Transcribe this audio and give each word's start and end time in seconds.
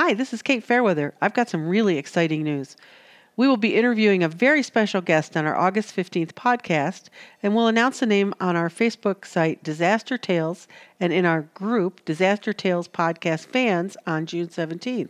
Hi, 0.00 0.14
this 0.14 0.32
is 0.32 0.42
Kate 0.42 0.62
Fairweather. 0.62 1.12
I've 1.20 1.34
got 1.34 1.48
some 1.48 1.66
really 1.66 1.98
exciting 1.98 2.44
news. 2.44 2.76
We 3.36 3.48
will 3.48 3.56
be 3.56 3.74
interviewing 3.74 4.22
a 4.22 4.28
very 4.28 4.62
special 4.62 5.00
guest 5.00 5.36
on 5.36 5.44
our 5.44 5.56
August 5.56 5.96
15th 5.96 6.34
podcast, 6.34 7.08
and 7.42 7.52
we'll 7.52 7.66
announce 7.66 7.98
the 7.98 8.06
name 8.06 8.32
on 8.40 8.54
our 8.54 8.68
Facebook 8.68 9.26
site, 9.26 9.60
Disaster 9.64 10.16
Tales, 10.16 10.68
and 11.00 11.12
in 11.12 11.24
our 11.24 11.42
group, 11.52 12.04
Disaster 12.04 12.52
Tales 12.52 12.86
Podcast 12.86 13.46
Fans, 13.46 13.96
on 14.06 14.24
June 14.24 14.46
17th. 14.46 15.08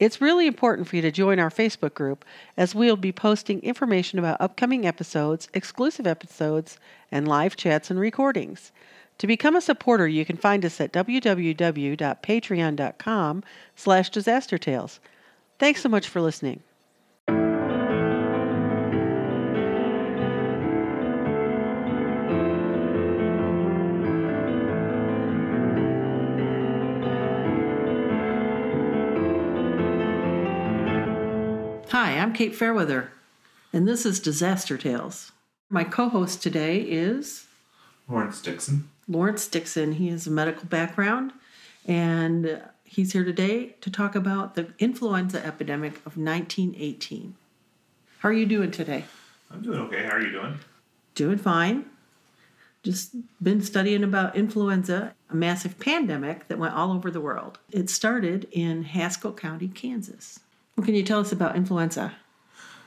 It's 0.00 0.20
really 0.20 0.48
important 0.48 0.88
for 0.88 0.96
you 0.96 1.02
to 1.02 1.12
join 1.12 1.38
our 1.38 1.48
Facebook 1.48 1.94
group 1.94 2.24
as 2.56 2.74
we'll 2.74 2.96
be 2.96 3.12
posting 3.12 3.60
information 3.60 4.18
about 4.18 4.40
upcoming 4.40 4.86
episodes, 4.86 5.48
exclusive 5.54 6.08
episodes, 6.08 6.78
and 7.12 7.28
live 7.28 7.54
chats 7.54 7.92
and 7.92 8.00
recordings. 8.00 8.72
To 9.20 9.26
become 9.26 9.54
a 9.54 9.60
supporter, 9.60 10.08
you 10.08 10.24
can 10.24 10.38
find 10.38 10.64
us 10.64 10.80
at 10.80 10.94
www.patreon.com 10.94 13.44
slash 13.76 14.10
disastertales. 14.10 14.98
Thanks 15.58 15.82
so 15.82 15.90
much 15.90 16.08
for 16.08 16.22
listening. 16.22 16.62
Hi, 31.90 32.18
I'm 32.18 32.32
Kate 32.32 32.54
Fairweather, 32.54 33.12
and 33.70 33.86
this 33.86 34.06
is 34.06 34.18
Disaster 34.18 34.78
Tales. 34.78 35.32
My 35.68 35.84
co 35.84 36.08
host 36.08 36.42
today 36.42 36.80
is 36.80 37.48
Lawrence 38.08 38.40
Dixon. 38.40 38.88
Lawrence 39.10 39.48
Dixon. 39.48 39.92
He 39.92 40.08
has 40.08 40.26
a 40.26 40.30
medical 40.30 40.64
background, 40.66 41.32
and 41.84 42.62
he's 42.84 43.12
here 43.12 43.24
today 43.24 43.74
to 43.80 43.90
talk 43.90 44.14
about 44.14 44.54
the 44.54 44.68
influenza 44.78 45.44
epidemic 45.44 45.96
of 46.06 46.16
1918. 46.16 47.34
How 48.20 48.28
are 48.28 48.32
you 48.32 48.46
doing 48.46 48.70
today? 48.70 49.04
I'm 49.50 49.62
doing 49.62 49.80
okay. 49.80 50.04
How 50.04 50.12
are 50.12 50.22
you 50.22 50.30
doing? 50.30 50.58
Doing 51.16 51.38
fine. 51.38 51.86
Just 52.82 53.14
been 53.42 53.60
studying 53.60 54.04
about 54.04 54.36
influenza, 54.36 55.14
a 55.28 55.34
massive 55.34 55.78
pandemic 55.78 56.48
that 56.48 56.58
went 56.58 56.74
all 56.74 56.92
over 56.92 57.10
the 57.10 57.20
world. 57.20 57.58
It 57.70 57.90
started 57.90 58.46
in 58.52 58.84
Haskell 58.84 59.32
County, 59.32 59.68
Kansas. 59.68 60.40
What 60.76 60.84
can 60.86 60.94
you 60.94 61.02
tell 61.02 61.20
us 61.20 61.32
about 61.32 61.56
influenza? 61.56 62.14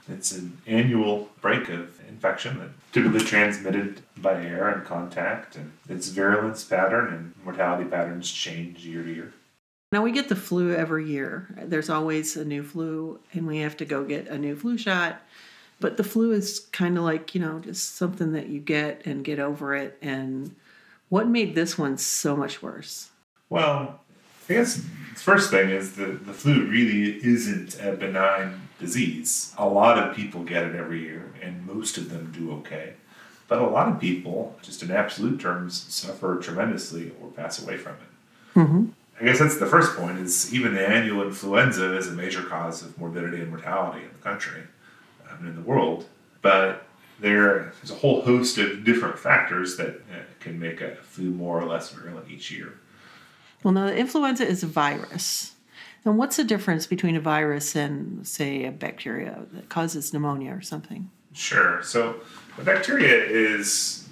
It's 0.10 0.32
an 0.34 0.58
annual 0.68 1.30
break 1.42 1.70
of 1.70 2.00
infection 2.08 2.60
that 2.60 2.70
typically 2.92 3.22
transmitted 3.22 4.02
by 4.18 4.34
air 4.44 4.70
and 4.70 4.86
contact, 4.86 5.56
and 5.56 5.72
its 5.88 6.10
virulence 6.10 6.64
pattern 6.64 7.14
and 7.14 7.34
mortality 7.46 7.90
patterns 7.90 8.32
change 8.32 8.86
year 8.86 9.04
to 9.04 9.14
year. 9.14 9.34
Now 9.92 10.02
we 10.02 10.12
get 10.12 10.28
the 10.28 10.36
flu 10.36 10.74
every 10.74 11.08
year. 11.08 11.48
There's 11.58 11.90
always 11.90 12.36
a 12.36 12.44
new 12.44 12.64
flu, 12.64 13.20
and 13.32 13.46
we 13.46 13.60
have 13.60 13.78
to 13.78 13.86
go 13.86 14.04
get 14.04 14.28
a 14.28 14.38
new 14.38 14.56
flu 14.56 14.78
shot. 14.78 15.22
But 15.80 15.98
the 15.98 16.04
flu 16.04 16.32
is 16.32 16.62
kind 16.72 16.98
of 16.98 17.04
like, 17.04 17.36
you 17.36 17.42
know, 17.42 17.60
just 17.60 17.96
something 17.96 18.32
that 18.34 18.48
you 18.48 18.60
get 18.60 19.06
and 19.06 19.24
get 19.24 19.40
over 19.40 19.76
it. 19.76 19.98
And 20.02 20.56
what 21.10 21.28
made 21.28 21.56
this 21.56 21.78
one 21.78 21.98
so 21.98 22.36
much 22.36 22.62
worse? 22.62 23.10
Well, 23.50 24.00
I 24.50 24.54
guess 24.54 24.76
the 24.76 25.20
first 25.20 25.50
thing 25.52 25.70
is 25.70 25.96
that 25.96 26.26
the 26.26 26.34
flu 26.34 26.66
really 26.66 27.24
isn't 27.26 27.80
a 27.80 27.94
benign 27.94 28.68
disease. 28.80 29.54
A 29.58 29.68
lot 29.68 29.98
of 29.98 30.16
people 30.16 30.44
get 30.44 30.64
it 30.64 30.76
every 30.76 31.02
year, 31.02 31.32
and 31.42 31.66
most 31.66 31.98
of 31.98 32.10
them 32.10 32.32
do 32.32 32.52
okay. 32.60 32.94
But 33.48 33.60
a 33.60 33.68
lot 33.68 33.88
of 33.88 34.00
people, 34.00 34.56
just 34.62 34.84
in 34.84 34.92
absolute 34.92 35.40
terms, 35.40 35.86
suffer 35.94 36.40
tremendously 36.40 37.12
or 37.22 37.30
pass 37.30 37.62
away 37.62 37.78
from 37.78 37.94
it. 37.94 38.60
Mm-hmm. 38.60 38.86
I 39.20 39.26
guess 39.26 39.40
that's 39.40 39.58
the 39.58 39.66
first 39.66 39.96
point. 39.96 40.18
Is 40.20 40.54
even 40.54 40.74
the 40.74 40.88
annual 40.88 41.24
influenza 41.24 41.96
is 41.96 42.08
a 42.08 42.14
major 42.14 42.44
cause 42.44 42.82
of 42.82 42.98
morbidity 42.98 43.42
and 43.42 43.50
mortality 43.50 44.04
in 44.04 44.10
the 44.10 44.24
country 44.24 44.64
um, 45.30 45.40
and 45.40 45.48
in 45.50 45.56
the 45.56 45.62
world. 45.62 46.06
But 46.42 46.86
there's 47.20 47.92
a 47.92 47.96
whole 47.96 48.22
host 48.22 48.58
of 48.58 48.84
different 48.84 49.18
factors 49.18 49.78
that 49.78 49.90
uh, 49.90 50.24
can 50.40 50.60
make 50.60 50.82
a 50.82 50.96
flu 50.96 51.30
more 51.30 51.62
or 51.62 51.66
less 51.66 51.92
virulent 51.92 52.30
each 52.30 52.52
year. 52.52 52.74
Well, 53.64 53.74
now, 53.74 53.88
the 53.88 53.96
influenza 53.96 54.46
is 54.46 54.64
a 54.64 54.68
virus. 54.68 55.54
And 56.06 56.18
what's 56.18 56.36
the 56.36 56.44
difference 56.44 56.86
between 56.86 57.16
a 57.16 57.22
virus 57.22 57.76
and, 57.76 58.28
say, 58.28 58.66
a 58.66 58.72
bacteria 58.72 59.46
that 59.54 59.70
causes 59.70 60.12
pneumonia 60.12 60.54
or 60.54 60.62
something? 60.62 61.10
Sure. 61.34 61.82
So, 61.82 62.18
a 62.58 62.64
bacteria 62.64 63.24
is, 63.24 64.08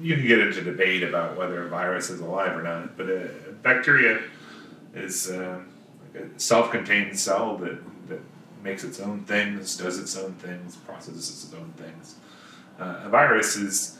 you 0.00 0.16
can 0.16 0.26
get 0.26 0.38
into 0.38 0.62
debate 0.62 1.02
about 1.02 1.36
whether 1.36 1.62
a 1.62 1.68
virus 1.68 2.08
is 2.08 2.20
alive 2.20 2.56
or 2.56 2.62
not, 2.62 2.96
but 2.96 3.10
a 3.10 3.28
bacteria 3.62 4.20
is 4.94 5.30
like 5.30 6.22
a 6.22 6.40
self 6.40 6.70
contained 6.70 7.18
cell 7.18 7.56
that, 7.58 7.78
that 8.08 8.20
makes 8.62 8.82
its 8.82 8.98
own 9.00 9.24
things, 9.24 9.76
does 9.76 9.98
its 9.98 10.16
own 10.16 10.32
things, 10.34 10.76
processes 10.76 11.44
its 11.44 11.54
own 11.54 11.72
things. 11.76 12.16
Uh, 12.78 13.02
a 13.04 13.08
virus 13.08 13.56
is 13.56 13.98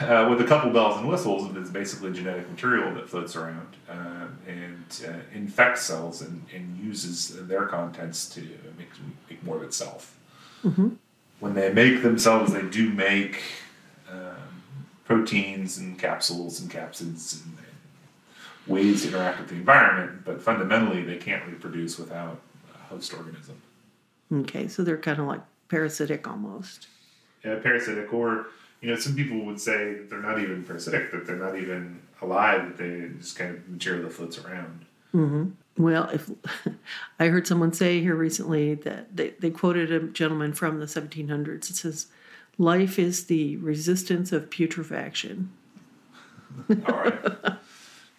uh, 0.00 0.26
with 0.28 0.40
a 0.40 0.44
couple 0.44 0.70
bells 0.70 0.98
and 0.98 1.08
whistles, 1.08 1.54
it's 1.56 1.70
basically 1.70 2.12
genetic 2.12 2.48
material 2.50 2.94
that 2.94 3.08
floats 3.08 3.36
around 3.36 3.76
uh, 3.88 4.26
and 4.46 5.06
uh, 5.06 5.12
infects 5.34 5.82
cells 5.82 6.22
and, 6.22 6.44
and 6.54 6.78
uses 6.78 7.46
their 7.46 7.66
contents 7.66 8.28
to 8.30 8.40
make, 8.76 8.88
make 9.28 9.42
more 9.44 9.56
of 9.56 9.62
itself. 9.62 10.16
Mm-hmm. 10.64 10.90
When 11.40 11.54
they 11.54 11.72
make 11.72 12.02
themselves, 12.02 12.52
they 12.52 12.62
do 12.62 12.90
make 12.90 13.40
um, 14.10 14.62
proteins 15.04 15.78
and 15.78 15.98
capsules 15.98 16.60
and 16.60 16.70
capsids 16.70 17.44
and, 17.44 17.56
and, 17.58 17.66
ways 18.66 19.00
to 19.00 19.08
interact 19.08 19.40
with 19.40 19.48
the 19.48 19.54
environment, 19.54 20.22
but 20.26 20.42
fundamentally, 20.42 21.02
they 21.02 21.16
can't 21.16 21.42
reproduce 21.46 21.98
without 21.98 22.38
a 22.74 22.78
host 22.88 23.14
organism. 23.14 23.56
Okay, 24.30 24.68
so 24.68 24.84
they're 24.84 24.98
kind 24.98 25.18
of 25.18 25.26
like 25.26 25.40
parasitic 25.68 26.28
almost. 26.28 26.86
Yeah, 27.42 27.54
parasitic 27.60 28.12
or 28.12 28.48
you 28.80 28.88
know, 28.88 28.96
some 28.96 29.14
people 29.14 29.44
would 29.44 29.60
say 29.60 29.94
that 29.94 30.10
they're 30.10 30.22
not 30.22 30.40
even 30.40 30.64
parasitic, 30.64 31.10
that 31.12 31.26
they're 31.26 31.36
not 31.36 31.58
even 31.58 32.00
alive, 32.22 32.68
that 32.68 32.76
they 32.76 33.08
just 33.18 33.36
kind 33.36 33.54
of 33.54 33.68
material 33.68 34.04
that 34.04 34.12
floats 34.12 34.38
around. 34.38 34.84
Mm-hmm. 35.14 35.82
Well, 35.82 36.08
if 36.10 36.30
I 37.18 37.28
heard 37.28 37.46
someone 37.46 37.72
say 37.72 38.00
here 38.00 38.14
recently 38.14 38.74
that 38.74 39.16
they, 39.16 39.30
they 39.30 39.50
quoted 39.50 39.90
a 39.90 40.00
gentleman 40.00 40.52
from 40.52 40.80
the 40.80 40.86
1700s, 40.86 41.70
it 41.70 41.76
says, 41.76 42.06
Life 42.60 42.98
is 42.98 43.26
the 43.26 43.56
resistance 43.58 44.32
of 44.32 44.50
putrefaction. 44.50 45.52
All 46.68 46.76
right. 46.76 47.24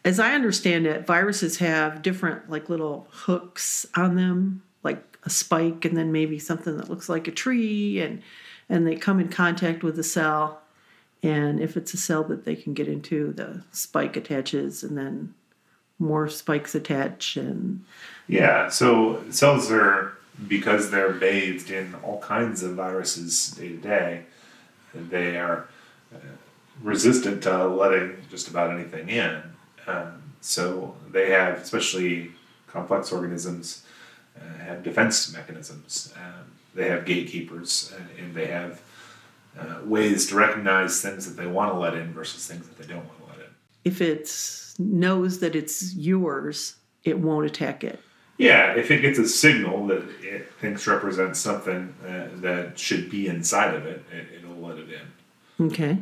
As 0.06 0.18
I 0.18 0.34
understand 0.34 0.88
it, 0.88 1.06
viruses 1.06 1.58
have 1.58 2.02
different, 2.02 2.50
like 2.50 2.70
little 2.70 3.08
hooks 3.12 3.86
on 3.96 4.16
them, 4.16 4.64
like 4.82 5.18
a 5.24 5.30
spike, 5.30 5.84
and 5.84 5.98
then 5.98 6.14
maybe 6.14 6.40
something 6.40 6.78
that 6.78 6.90
looks 6.90 7.10
like 7.10 7.28
a 7.28 7.32
tree, 7.32 8.00
and 8.00 8.22
and 8.70 8.86
they 8.86 8.96
come 8.96 9.20
in 9.20 9.30
contact 9.30 9.84
with 9.84 9.96
the 9.96 10.04
cell. 10.04 10.62
And 11.22 11.60
if 11.60 11.76
it's 11.76 11.94
a 11.94 11.98
cell 11.98 12.24
that 12.26 12.46
they 12.46 12.56
can 12.56 12.74
get 12.74 12.88
into, 12.88 13.34
the 13.34 13.64
spike 13.72 14.16
attaches, 14.16 14.84
and 14.84 14.98
then 14.98 15.34
more 15.98 16.30
spikes 16.30 16.76
attach. 16.76 17.36
And 17.36 17.84
yeah, 18.28 18.70
so 18.70 19.24
cells 19.30 19.70
are 19.72 20.14
because 20.48 20.92
they're 20.92 21.12
bathed 21.12 21.70
in 21.70 21.96
all 22.04 22.22
kinds 22.22 22.64
of 22.64 22.76
viruses 22.76 23.52
day 23.52 23.70
to 23.70 23.78
day. 23.78 24.24
They 24.96 25.38
are 25.38 25.68
uh, 26.14 26.20
resistant 26.82 27.44
to 27.44 27.68
letting 27.68 28.18
just 28.30 28.48
about 28.48 28.72
anything 28.72 29.10
in. 29.10 29.42
Um, 29.88 30.22
so 30.42 30.96
they 31.12 31.32
have, 31.32 31.58
especially 31.58 32.32
complex 32.68 33.12
organisms, 33.12 33.84
uh, 34.38 34.64
have 34.64 34.84
defense 34.84 35.34
mechanisms. 35.34 36.14
Um, 36.16 36.59
they 36.74 36.90
have 36.90 37.06
gatekeepers 37.06 37.94
uh, 37.96 38.02
and 38.22 38.34
they 38.34 38.48
have 38.48 38.82
uh, 39.60 39.80
ways 39.84 40.28
to 40.28 40.36
recognize 40.36 41.02
things 41.02 41.26
that 41.28 41.42
they 41.42 41.48
want 41.48 41.74
to 41.74 41.80
let 41.80 41.94
in 41.96 42.14
versus 42.14 42.48
things 42.48 42.68
that 42.68 42.78
they 42.78 42.88
don't 42.88 43.06
want 43.06 43.24
to 43.24 43.30
let 43.30 43.40
in. 43.40 43.52
If 43.84 44.02
it 44.02 44.30
knows 44.78 45.40
that 45.40 45.56
it's 45.56 45.96
yours, 45.96 46.76
it 47.04 47.20
won't 47.20 47.46
attack 47.46 47.84
it. 47.84 48.00
Yeah, 48.38 48.74
if 48.74 48.90
it 48.90 49.02
gets 49.02 49.20
a 49.20 49.28
signal 49.28 49.88
that 49.88 50.04
it 50.22 50.50
thinks 50.62 50.88
represents 50.88 51.40
something 51.40 51.94
uh, 52.08 52.28
that 52.36 52.80
should 52.80 53.10
be 53.10 53.28
inside 53.28 53.76
of 53.76 53.86
it, 53.86 54.06
it 54.12 54.48
will 54.48 54.70
let 54.70 54.78
it 54.78 54.88
in. 54.90 55.66
Okay. 55.68 55.98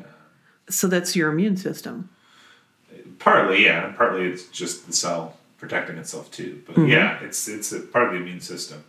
So 0.70 0.88
that's 0.88 1.16
your 1.16 1.32
immune 1.32 1.58
system. 1.58 2.10
Partly, 3.18 3.66
yeah. 3.66 3.92
Partly 3.98 4.28
it's 4.28 4.46
just 4.50 4.86
the 4.86 4.94
cell 4.94 5.38
protecting 5.58 5.98
itself 5.98 6.30
too. 6.30 6.62
But 6.68 6.76
mm-hmm. 6.76 6.90
yeah, 6.90 7.20
it's 7.24 7.48
it's 7.48 7.72
a 7.72 7.80
part 7.80 8.06
of 8.06 8.12
the 8.14 8.20
immune 8.20 8.42
system. 8.42 8.84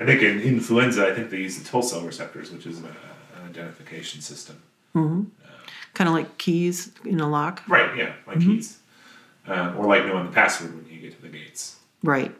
I 0.00 0.06
think 0.06 0.22
in 0.22 0.40
influenza, 0.40 1.06
I 1.06 1.14
think 1.14 1.30
they 1.30 1.38
use 1.38 1.58
the 1.58 1.68
T 1.68 1.82
cell 1.82 2.00
receptors, 2.00 2.50
which 2.50 2.66
is 2.66 2.82
a, 2.82 2.86
an 2.86 3.48
identification 3.48 4.20
system. 4.20 4.62
Mm-hmm. 4.94 5.24
Uh, 5.44 5.48
kind 5.94 6.08
of 6.08 6.14
like 6.14 6.38
keys 6.38 6.92
in 7.04 7.20
a 7.20 7.28
lock. 7.28 7.62
Right. 7.68 7.96
Yeah, 7.96 8.12
like 8.26 8.38
mm-hmm. 8.38 8.56
keys, 8.56 8.78
um, 9.46 9.76
or 9.76 9.86
like 9.86 10.06
knowing 10.06 10.26
the 10.26 10.32
password 10.32 10.74
when 10.74 10.92
you 10.92 11.00
get 11.00 11.14
to 11.16 11.22
the 11.22 11.28
gates. 11.28 11.76
Right. 12.02 12.34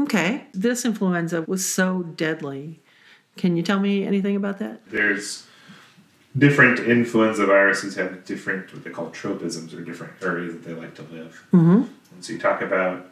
Okay. 0.00 0.46
This 0.52 0.84
influenza 0.84 1.42
was 1.42 1.66
so 1.66 2.02
deadly. 2.02 2.80
Can 3.36 3.56
you 3.56 3.62
tell 3.62 3.78
me 3.80 4.04
anything 4.04 4.36
about 4.36 4.58
that? 4.58 4.80
There's 4.90 5.46
different 6.36 6.80
influenza 6.80 7.46
viruses 7.46 7.94
have 7.96 8.24
different 8.24 8.72
what 8.72 8.84
they 8.84 8.90
call 8.90 9.10
tropisms 9.10 9.74
or 9.74 9.82
different 9.82 10.14
areas 10.22 10.54
that 10.54 10.64
they 10.64 10.72
like 10.72 10.94
to 10.96 11.02
live. 11.02 11.46
Mm-hmm. 11.52 11.82
And 12.14 12.24
so 12.24 12.32
you 12.32 12.38
talk 12.38 12.62
about 12.62 13.06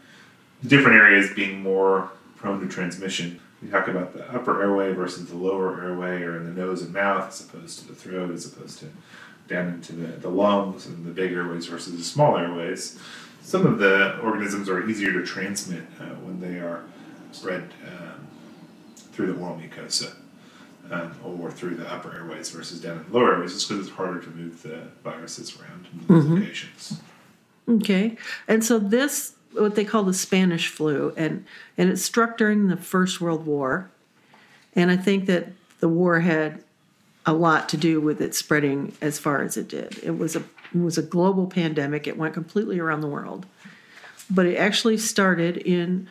different 0.66 0.96
areas 0.96 1.30
being 1.34 1.62
more 1.62 2.10
prone 2.40 2.60
to 2.60 2.66
transmission. 2.66 3.38
We 3.62 3.68
talk 3.68 3.88
about 3.88 4.14
the 4.14 4.26
upper 4.32 4.62
airway 4.62 4.92
versus 4.92 5.28
the 5.28 5.36
lower 5.36 5.82
airway, 5.82 6.22
or 6.22 6.38
in 6.38 6.44
the 6.44 6.60
nose 6.60 6.82
and 6.82 6.92
mouth, 6.92 7.28
as 7.28 7.40
opposed 7.42 7.80
to 7.80 7.88
the 7.88 7.94
throat, 7.94 8.30
as 8.30 8.46
opposed 8.46 8.78
to 8.80 8.86
down 9.46 9.68
into 9.68 9.92
the, 9.92 10.06
the 10.18 10.28
lungs 10.28 10.86
and 10.86 11.04
the 11.04 11.10
big 11.10 11.32
airways 11.32 11.66
versus 11.66 11.96
the 11.96 12.02
small 12.02 12.38
airways. 12.38 12.98
Some 13.42 13.66
of 13.66 13.78
the 13.78 14.18
organisms 14.20 14.68
are 14.68 14.88
easier 14.88 15.12
to 15.12 15.24
transmit 15.24 15.82
uh, 16.00 16.14
when 16.24 16.40
they 16.40 16.58
are 16.58 16.84
spread 17.32 17.70
um, 17.86 18.26
through 18.96 19.32
the 19.32 19.38
oral 19.38 19.58
mucosa 19.58 20.14
um, 20.90 21.14
or 21.24 21.50
through 21.50 21.74
the 21.74 21.92
upper 21.92 22.14
airways 22.14 22.50
versus 22.50 22.80
down 22.80 22.98
in 22.98 23.10
the 23.10 23.18
lower 23.18 23.34
airways, 23.34 23.52
just 23.52 23.68
because 23.68 23.86
it's 23.86 23.94
harder 23.94 24.20
to 24.20 24.30
move 24.30 24.62
the 24.62 24.82
viruses 25.04 25.58
around 25.60 25.86
in 25.92 26.06
those 26.06 26.24
mm-hmm. 26.24 26.34
locations. 26.36 27.00
Okay, 27.68 28.16
and 28.48 28.64
so 28.64 28.78
this 28.78 29.34
what 29.52 29.74
they 29.74 29.84
call 29.84 30.04
the 30.04 30.14
Spanish 30.14 30.68
flu, 30.68 31.12
and 31.16 31.44
and 31.76 31.90
it 31.90 31.98
struck 31.98 32.36
during 32.36 32.68
the 32.68 32.76
First 32.76 33.20
World 33.20 33.46
War, 33.46 33.90
and 34.74 34.90
I 34.90 34.96
think 34.96 35.26
that 35.26 35.48
the 35.80 35.88
war 35.88 36.20
had 36.20 36.62
a 37.26 37.32
lot 37.32 37.68
to 37.68 37.76
do 37.76 38.00
with 38.00 38.20
it 38.20 38.34
spreading 38.34 38.96
as 39.00 39.18
far 39.18 39.42
as 39.42 39.56
it 39.56 39.68
did. 39.68 39.98
It 40.02 40.18
was 40.18 40.36
a 40.36 40.40
it 40.74 40.80
was 40.80 40.98
a 40.98 41.02
global 41.02 41.46
pandemic. 41.46 42.06
It 42.06 42.16
went 42.16 42.34
completely 42.34 42.78
around 42.78 43.00
the 43.00 43.08
world, 43.08 43.46
but 44.30 44.46
it 44.46 44.56
actually 44.56 44.98
started 44.98 45.56
in 45.56 46.08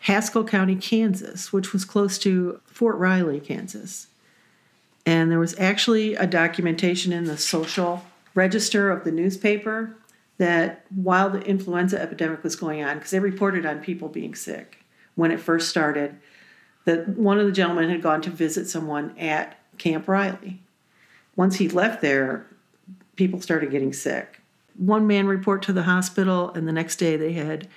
Haskell 0.00 0.44
County, 0.44 0.76
Kansas, 0.76 1.52
which 1.52 1.72
was 1.72 1.84
close 1.84 2.18
to 2.18 2.60
Fort 2.66 2.96
Riley, 2.96 3.40
Kansas. 3.40 4.06
And 5.04 5.30
there 5.30 5.38
was 5.38 5.58
actually 5.58 6.14
a 6.14 6.26
documentation 6.26 7.12
in 7.12 7.24
the 7.24 7.38
social 7.38 8.04
register 8.34 8.90
of 8.90 9.04
the 9.04 9.10
newspaper 9.10 9.96
that 10.38 10.84
while 10.94 11.30
the 11.30 11.42
influenza 11.42 12.00
epidemic 12.00 12.42
was 12.42 12.56
going 12.56 12.82
on, 12.82 12.96
because 12.96 13.10
they 13.10 13.20
reported 13.20 13.66
on 13.66 13.80
people 13.80 14.08
being 14.08 14.34
sick 14.34 14.84
when 15.14 15.30
it 15.30 15.40
first 15.40 15.68
started, 15.68 16.16
that 16.84 17.08
one 17.08 17.38
of 17.38 17.46
the 17.46 17.52
gentlemen 17.52 17.90
had 17.90 18.02
gone 18.02 18.22
to 18.22 18.30
visit 18.30 18.68
someone 18.68 19.16
at 19.18 19.58
Camp 19.78 20.08
Riley. 20.08 20.60
Once 21.36 21.56
he 21.56 21.68
left 21.68 22.00
there, 22.00 22.46
people 23.16 23.40
started 23.40 23.70
getting 23.70 23.92
sick. 23.92 24.40
One 24.76 25.06
man 25.06 25.26
report 25.26 25.62
to 25.62 25.72
the 25.72 25.82
hospital, 25.82 26.50
and 26.54 26.66
the 26.66 26.72
next 26.72 26.96
day 26.96 27.16
they 27.16 27.32
had 27.32 27.68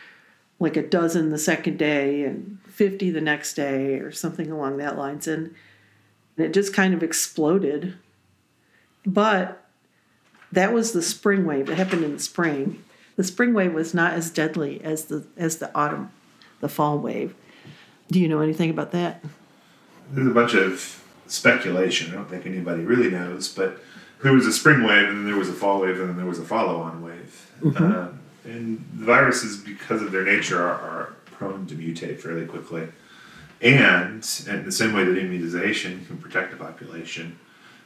like 0.62 0.78
a 0.78 0.88
dozen 0.88 1.32
the 1.32 1.40
second 1.40 1.78
day 1.78 2.24
and 2.24 2.60
50 2.68 3.10
the 3.10 3.20
next 3.20 3.56
day 3.56 3.96
or 3.96 4.12
something 4.12 4.52
along 4.52 4.78
that 4.78 4.98
lines 4.98 5.28
and 5.28 5.54
it 6.38 6.54
just 6.54 6.74
kind 6.74 6.94
of 6.94 7.04
exploded 7.04 7.96
but 9.06 9.66
that 10.52 10.74
was 10.74 10.92
the 10.92 11.02
spring 11.02 11.46
wave. 11.46 11.70
It 11.70 11.78
happened 11.78 12.04
in 12.04 12.14
the 12.14 12.20
spring. 12.20 12.84
The 13.16 13.24
spring 13.24 13.54
wave 13.54 13.74
was 13.74 13.94
not 13.94 14.14
as 14.14 14.30
deadly 14.30 14.82
as 14.84 15.06
the 15.06 15.26
as 15.38 15.58
the 15.58 15.74
autumn 15.76 16.12
the 16.60 16.70
fall 16.70 16.98
wave. 17.00 17.36
Do 18.10 18.20
you 18.20 18.28
know 18.28 18.42
anything 18.42 18.70
about 18.70 18.92
that? 18.92 19.24
There's 20.12 20.28
a 20.28 20.34
bunch 20.34 20.54
of 20.54 21.04
speculation. 21.28 22.12
I 22.12 22.16
don't 22.16 22.30
think 22.30 22.46
anybody 22.46 22.84
really 22.84 23.10
knows 23.10 23.48
but 23.48 23.82
there 24.22 24.34
was 24.34 24.46
a 24.46 24.54
spring 24.54 24.84
wave 24.84 25.08
and 25.08 25.20
then 25.20 25.26
there 25.26 25.38
was 25.38 25.50
a 25.50 25.54
fall 25.54 25.82
wave 25.82 26.00
and 26.00 26.10
then 26.10 26.18
there 26.18 26.26
was 26.26 26.40
a 26.40 26.46
follow-on 26.46 27.02
wave. 27.02 27.52
Mm-hmm. 27.62 27.84
um, 27.84 28.20
and 28.44 28.80
viruses, 28.80 29.58
because 29.58 30.02
of 30.02 30.12
their 30.12 30.24
nature, 30.24 30.62
are, 30.62 30.74
are 30.74 31.14
prone 31.26 31.68
to 31.68 31.76
mutate 31.76 32.20
fairly 32.20 32.46
quickly. 32.46 32.88
And 33.62 34.28
in 34.48 34.66
the 34.66 34.72
same 34.72 34.94
way 34.94 35.04
that 35.04 35.16
immunization 35.16 36.06
can 36.06 36.18
protect 36.18 36.54
a 36.54 36.58
population, 36.58 37.38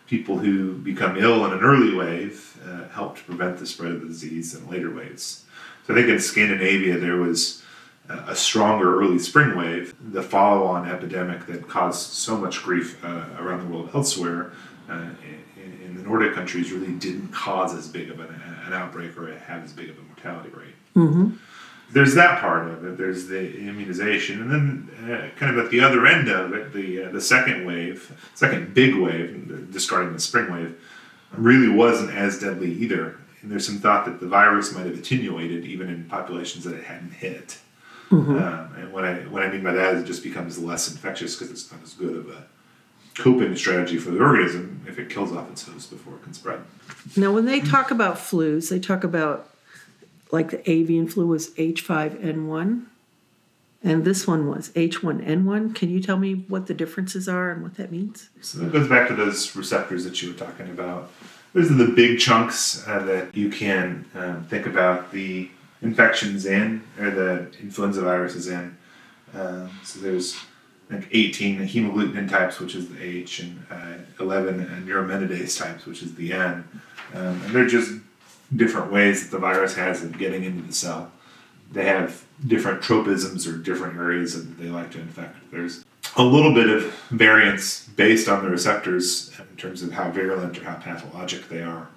people 0.08 0.38
who 0.38 0.74
become 0.78 1.18
ill 1.18 1.46
in 1.46 1.54
an 1.54 1.62
early 1.62 1.94
wave 1.94 2.60
uh, 2.68 2.88
help 2.90 3.18
to 3.18 3.24
prevent 3.24 3.58
the 3.58 3.66
spread 3.66 3.92
of 3.92 4.02
the 4.02 4.08
disease 4.08 4.54
in 4.54 4.70
later 4.70 4.94
waves. 4.94 5.46
So 5.86 5.94
I 5.94 5.98
think 5.98 6.10
in 6.10 6.20
Scandinavia 6.20 6.98
there 6.98 7.18
was 7.18 7.64
a 8.10 8.36
stronger 8.36 9.00
early 9.00 9.20
spring 9.20 9.58
wave. 9.58 9.96
The 10.12 10.22
follow 10.22 10.66
on 10.66 10.90
epidemic 10.90 11.46
that 11.48 11.68
caused 11.68 12.14
so 12.14 12.38
much 12.38 12.64
grief 12.64 13.04
uh, 13.04 13.26
around 13.40 13.68
the 13.68 13.74
world 13.74 13.90
elsewhere 13.94 14.52
uh, 14.90 15.10
in, 15.58 15.80
in, 15.84 15.96
the 15.96 16.04
Nordic 16.04 16.34
countries 16.34 16.72
really 16.72 16.94
didn't 16.94 17.30
cause 17.30 17.74
as 17.74 17.88
big 17.88 18.12
of 18.12 18.20
an, 18.20 18.28
an 18.68 18.74
outbreak 18.74 19.18
or 19.18 19.36
have 19.36 19.64
as 19.64 19.74
big 19.74 19.90
of 19.90 19.98
a 19.98 20.02
mortality 20.02 20.50
rate. 20.50 20.76
Mm-hmm. 20.96 21.36
There's 21.92 22.16
that 22.16 22.42
part 22.42 22.68
of 22.68 22.84
it. 22.84 22.98
There's 22.98 23.28
the 23.28 23.58
immunization, 23.58 24.42
and 24.42 24.52
then 24.52 25.12
uh, 25.12 25.30
kind 25.40 25.58
of 25.58 25.64
at 25.64 25.72
the 25.72 25.82
other 25.82 26.06
end 26.06 26.28
of 26.30 26.54
it, 26.54 26.74
the 26.74 27.06
uh, 27.06 27.12
the 27.12 27.22
second 27.22 27.66
wave, 27.66 28.12
second 28.34 28.74
big 28.74 28.96
wave, 28.96 29.72
discarding 29.72 30.14
the 30.14 30.20
spring 30.20 30.52
wave, 30.52 30.80
really 31.34 31.70
wasn't 31.70 32.12
as 32.12 32.40
deadly 32.40 32.72
either. 32.72 33.18
And 33.42 33.52
there's 33.52 33.66
some 33.66 33.78
thought 33.78 34.06
that 34.06 34.20
the 34.20 34.28
virus 34.28 34.74
might 34.74 34.88
have 34.88 34.98
attenuated 34.98 35.66
even 35.66 35.90
in 35.90 36.06
populations 36.06 36.64
that 36.64 36.74
it 36.74 36.84
hadn't 36.84 37.12
hit. 37.12 37.60
Mm-hmm. 38.10 38.36
Um, 38.36 38.76
and 38.78 38.94
what 38.94 39.06
I 39.06 39.16
what 39.26 39.44
I 39.44 39.52
mean 39.52 39.64
by 39.64 39.74
that 39.74 39.96
is 39.96 40.04
it 40.04 40.06
just 40.06 40.24
becomes 40.24 40.58
less 40.60 40.90
infectious 40.92 41.36
because 41.36 41.52
it's 41.52 41.72
not 41.72 41.82
as 41.84 41.94
good 41.94 42.16
of 42.16 42.30
a 42.30 42.46
coping 43.16 43.56
strategy 43.56 43.98
for 43.98 44.12
the 44.12 44.20
organism 44.20 44.84
if 44.88 45.00
it 45.00 45.10
kills 45.10 45.32
off 45.32 45.50
its 45.50 45.68
host 45.68 45.90
before 45.90 46.16
it 46.16 46.24
can 46.24 46.34
spread. 46.34 46.60
Now, 47.16 47.32
when 47.32 47.46
they 47.46 47.62
talk 47.62 47.92
about 47.92 48.18
flus, 48.18 48.70
they 48.70 48.80
talk 48.80 49.04
about 49.04 49.50
like 50.36 50.52
the 50.52 50.70
avian 50.70 51.08
flu 51.08 51.26
was 51.26 51.52
H5N1, 51.52 52.86
and 53.84 54.06
this 54.06 54.28
one 54.28 54.48
was 54.48 54.70
H1N1. 54.72 55.74
Can 55.74 55.90
you 55.90 56.02
tell 56.02 56.18
me 56.18 56.34
what 56.50 56.68
the 56.68 56.74
differences 56.74 57.28
are 57.30 57.52
and 57.52 57.64
what 57.64 57.76
that 57.76 57.92
means? 57.92 58.30
So 58.42 58.60
that 58.60 58.74
goes 58.74 58.88
back 58.88 59.08
to 59.08 59.16
those 59.16 59.56
receptors 59.56 60.04
that 60.04 60.22
you 60.22 60.34
were 60.34 60.38
talking 60.38 60.70
about. 60.70 61.10
Those 61.54 61.72
are 61.72 61.76
the 61.76 61.88
big 61.88 62.20
chunks 62.20 62.86
uh, 62.86 63.00
that 63.00 63.36
you 63.36 63.50
can 63.50 64.06
um, 64.14 64.44
think 64.44 64.68
about 64.68 65.14
the 65.14 65.50
infections 65.82 66.46
in, 66.46 66.84
or 67.00 67.12
the 67.12 67.50
influenza 67.62 68.02
viruses 68.02 68.48
in. 68.48 68.78
Um, 69.34 69.70
so 69.84 70.00
there's 70.02 70.36
like 70.90 71.08
18 71.12 71.60
hemagglutinin 71.60 72.30
types, 72.30 72.60
which 72.60 72.76
is 72.76 72.90
the 72.90 73.02
H, 73.02 73.40
and 73.40 73.66
uh, 73.72 73.94
11 74.20 74.86
neuraminidase 74.86 75.58
types, 75.58 75.86
which 75.86 76.04
is 76.04 76.14
the 76.16 76.34
N. 76.34 76.68
Um, 77.14 77.42
and 77.44 77.52
they're 77.52 77.68
just 77.68 77.94
different 78.56 78.92
ways 78.92 79.24
that 79.24 79.32
the 79.32 79.40
virus 79.40 79.76
has 79.76 80.04
of 80.04 80.18
getting 80.18 80.44
into 80.44 80.62
the 80.62 80.74
cell. 80.74 81.12
They 81.72 81.86
have 81.86 82.26
different 82.46 82.82
tropisms 82.82 83.52
or 83.52 83.58
different 83.58 83.98
areas 83.98 84.36
that 84.36 84.58
they 84.62 84.70
like 84.70 84.92
to 84.92 85.00
infect. 85.00 85.38
There's 85.52 85.84
a 86.16 86.24
little 86.24 86.54
bit 86.54 86.70
of 86.70 86.84
variance 87.10 87.88
based 87.96 88.30
on 88.30 88.44
the 88.44 88.50
receptors 88.50 89.32
in 89.40 89.58
terms 89.58 89.82
of 89.82 89.92
how 89.92 90.12
virulent 90.12 90.58
or 90.58 90.64
how 90.64 90.76
pathologic 90.76 91.50
they 91.50 91.62
are. 91.62 91.90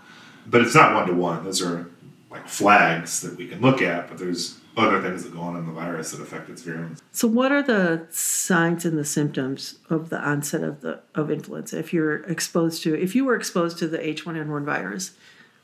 But 0.46 0.62
it's 0.62 0.74
not 0.74 0.94
one 0.94 1.06
to 1.06 1.14
one. 1.14 1.44
Those 1.44 1.62
are 1.62 1.90
like 2.30 2.48
flags 2.48 3.20
that 3.20 3.36
we 3.36 3.46
can 3.46 3.60
look 3.60 3.82
at, 3.82 4.08
but 4.08 4.18
there's 4.18 4.58
other 4.76 5.02
things 5.02 5.24
that 5.24 5.34
go 5.34 5.40
on 5.40 5.56
in 5.56 5.66
the 5.66 5.72
virus 5.72 6.12
that 6.12 6.20
affect 6.20 6.48
its 6.48 6.62
virulence. 6.62 7.02
So, 7.12 7.26
what 7.26 7.52
are 7.52 7.62
the 7.62 8.06
signs 8.10 8.84
and 8.84 8.96
the 8.96 9.04
symptoms 9.04 9.78
of 9.90 10.08
the 10.08 10.20
onset 10.20 10.62
of 10.62 10.80
the 10.80 11.00
of 11.14 11.30
influenza? 11.30 11.78
If 11.78 11.92
you're 11.92 12.22
exposed 12.24 12.82
to, 12.84 12.94
if 12.94 13.14
you 13.14 13.24
were 13.24 13.34
exposed 13.34 13.78
to 13.78 13.88
the 13.88 13.98
H1N1 13.98 14.64
virus, 14.64 15.12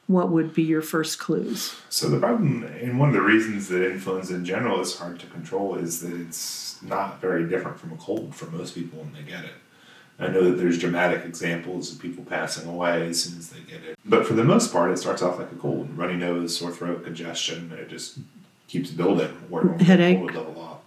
what 0.06 0.30
would 0.30 0.54
be 0.54 0.62
your 0.62 0.82
first 0.82 1.18
clues? 1.18 1.74
So 1.88 2.08
the 2.08 2.18
problem, 2.18 2.64
and 2.64 2.98
one 2.98 3.08
of 3.08 3.14
the 3.14 3.22
reasons 3.22 3.68
that 3.68 3.90
influenza 3.90 4.34
in 4.34 4.44
general 4.44 4.80
is 4.80 4.98
hard 4.98 5.18
to 5.20 5.26
control, 5.26 5.76
is 5.76 6.00
that 6.00 6.12
it's 6.12 6.82
not 6.82 7.20
very 7.20 7.48
different 7.48 7.78
from 7.78 7.92
a 7.92 7.96
cold 7.96 8.34
for 8.34 8.46
most 8.46 8.74
people 8.74 8.98
when 8.98 9.12
they 9.14 9.22
get 9.22 9.44
it. 9.44 9.54
I 10.18 10.28
know 10.28 10.44
that 10.44 10.58
there's 10.58 10.78
dramatic 10.78 11.24
examples 11.24 11.92
of 11.92 11.98
people 11.98 12.24
passing 12.24 12.68
away 12.68 13.08
as 13.08 13.24
soon 13.24 13.38
as 13.38 13.50
they 13.50 13.60
get 13.60 13.82
it. 13.82 13.98
But 14.04 14.26
for 14.26 14.34
the 14.34 14.44
most 14.44 14.72
part, 14.72 14.92
it 14.92 14.98
starts 14.98 15.22
off 15.22 15.38
like 15.38 15.50
a 15.50 15.56
cold. 15.56 15.96
Runny 15.96 16.14
nose, 16.14 16.56
sore 16.56 16.70
throat, 16.70 17.02
congestion. 17.02 17.72
It 17.72 17.88
just 17.88 18.18
keeps 18.68 18.90
building 18.90 19.30
where 19.48 19.72
headache 19.78 20.20
would 20.20 20.34
level 20.34 20.60
off. 20.60 20.78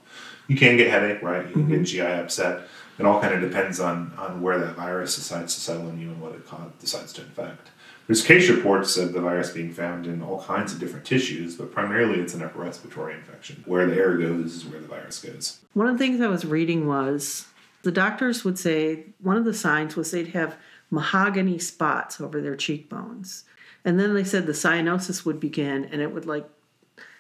You 0.48 0.56
can 0.56 0.78
get 0.78 0.90
headache, 0.90 1.22
right? 1.22 1.46
You 1.46 1.54
can 1.54 1.64
mm-hmm. 1.64 1.84
get 1.84 1.84
GI 1.84 2.02
upset. 2.02 2.68
It 2.98 3.06
all 3.06 3.20
kind 3.20 3.34
of 3.34 3.42
depends 3.42 3.80
on, 3.82 4.14
on 4.18 4.42
where 4.42 4.60
that 4.60 4.76
virus 4.76 5.16
decides 5.16 5.56
to 5.56 5.62
settle 5.62 5.90
in 5.90 6.00
you 6.00 6.10
and 6.10 6.22
what 6.22 6.34
it 6.34 6.80
decides 6.80 7.12
to 7.14 7.22
infect. 7.22 7.70
There's 8.08 8.24
case 8.24 8.50
reports 8.50 8.96
of 8.96 9.12
the 9.12 9.20
virus 9.20 9.52
being 9.52 9.74
found 9.74 10.08
in 10.08 10.22
all 10.22 10.42
kinds 10.42 10.72
of 10.72 10.80
different 10.80 11.06
tissues, 11.06 11.56
but 11.56 11.74
primarily 11.74 12.22
it's 12.22 12.34
an 12.34 12.42
upper 12.42 12.60
respiratory 12.60 13.14
infection. 13.14 13.64
Where 13.66 13.86
the 13.86 13.98
air 13.98 14.18
goes 14.18 14.56
is 14.56 14.66
where 14.66 14.80
the 14.80 14.88
virus 14.88 15.20
goes. 15.20 15.60
One 15.74 15.88
of 15.88 15.98
the 15.98 16.06
things 16.06 16.22
I 16.22 16.28
was 16.28 16.46
reading 16.46 16.88
was 16.88 17.48
the 17.84 17.92
doctors 17.92 18.46
would 18.46 18.58
say 18.58 19.08
one 19.20 19.36
of 19.36 19.44
the 19.44 19.54
signs 19.54 19.98
was 19.98 20.12
they'd 20.12 20.30
have 20.30 20.56
mahogany 20.90 21.60
spots 21.60 22.22
over 22.22 22.42
their 22.42 22.56
cheekbones. 22.56 23.44
And 23.84 24.00
then 24.00 24.14
they 24.14 24.24
said 24.24 24.46
the 24.46 24.54
cyanosis 24.54 25.26
would 25.26 25.40
begin 25.40 25.86
and 25.86 26.02
it 26.02 26.14
would 26.14 26.26
like 26.26 26.50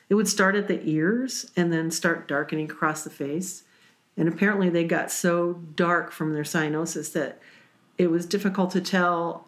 it 0.10 0.16
would 0.16 0.28
start 0.30 0.56
at 0.56 0.70
the 0.70 0.82
ears 0.88 1.52
and 1.58 1.72
then 1.72 1.92
start 1.92 2.30
darkening 2.30 2.72
across 2.72 3.04
the 3.04 3.10
face. 3.10 3.64
And 4.16 4.30
apparently 4.30 4.70
they 4.70 4.86
got 4.86 5.12
so 5.12 5.54
dark 5.76 6.12
from 6.12 6.34
their 6.34 6.44
cyanosis 6.44 7.12
that 7.12 7.40
it 7.98 8.10
was 8.10 8.26
difficult 8.26 8.72
to 8.72 8.82
tell 8.82 9.47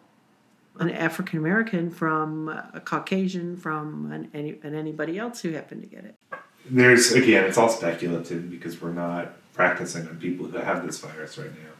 an 0.78 0.90
African 0.90 1.38
American 1.38 1.90
from 1.90 2.48
a 2.48 2.80
Caucasian 2.80 3.56
from 3.56 4.12
an, 4.12 4.30
any, 4.32 4.58
and 4.62 4.74
anybody 4.74 5.18
else 5.18 5.40
who 5.40 5.52
happened 5.52 5.82
to 5.82 5.88
get 5.88 6.04
it. 6.04 6.16
There's 6.68 7.12
again, 7.12 7.44
it's 7.44 7.58
all 7.58 7.68
speculative 7.68 8.50
because 8.50 8.80
we're 8.80 8.92
not 8.92 9.32
practicing 9.54 10.06
on 10.08 10.18
people 10.18 10.46
who 10.46 10.58
have 10.58 10.86
this 10.86 10.98
virus 11.00 11.36
right 11.36 11.50
now. 11.50 11.70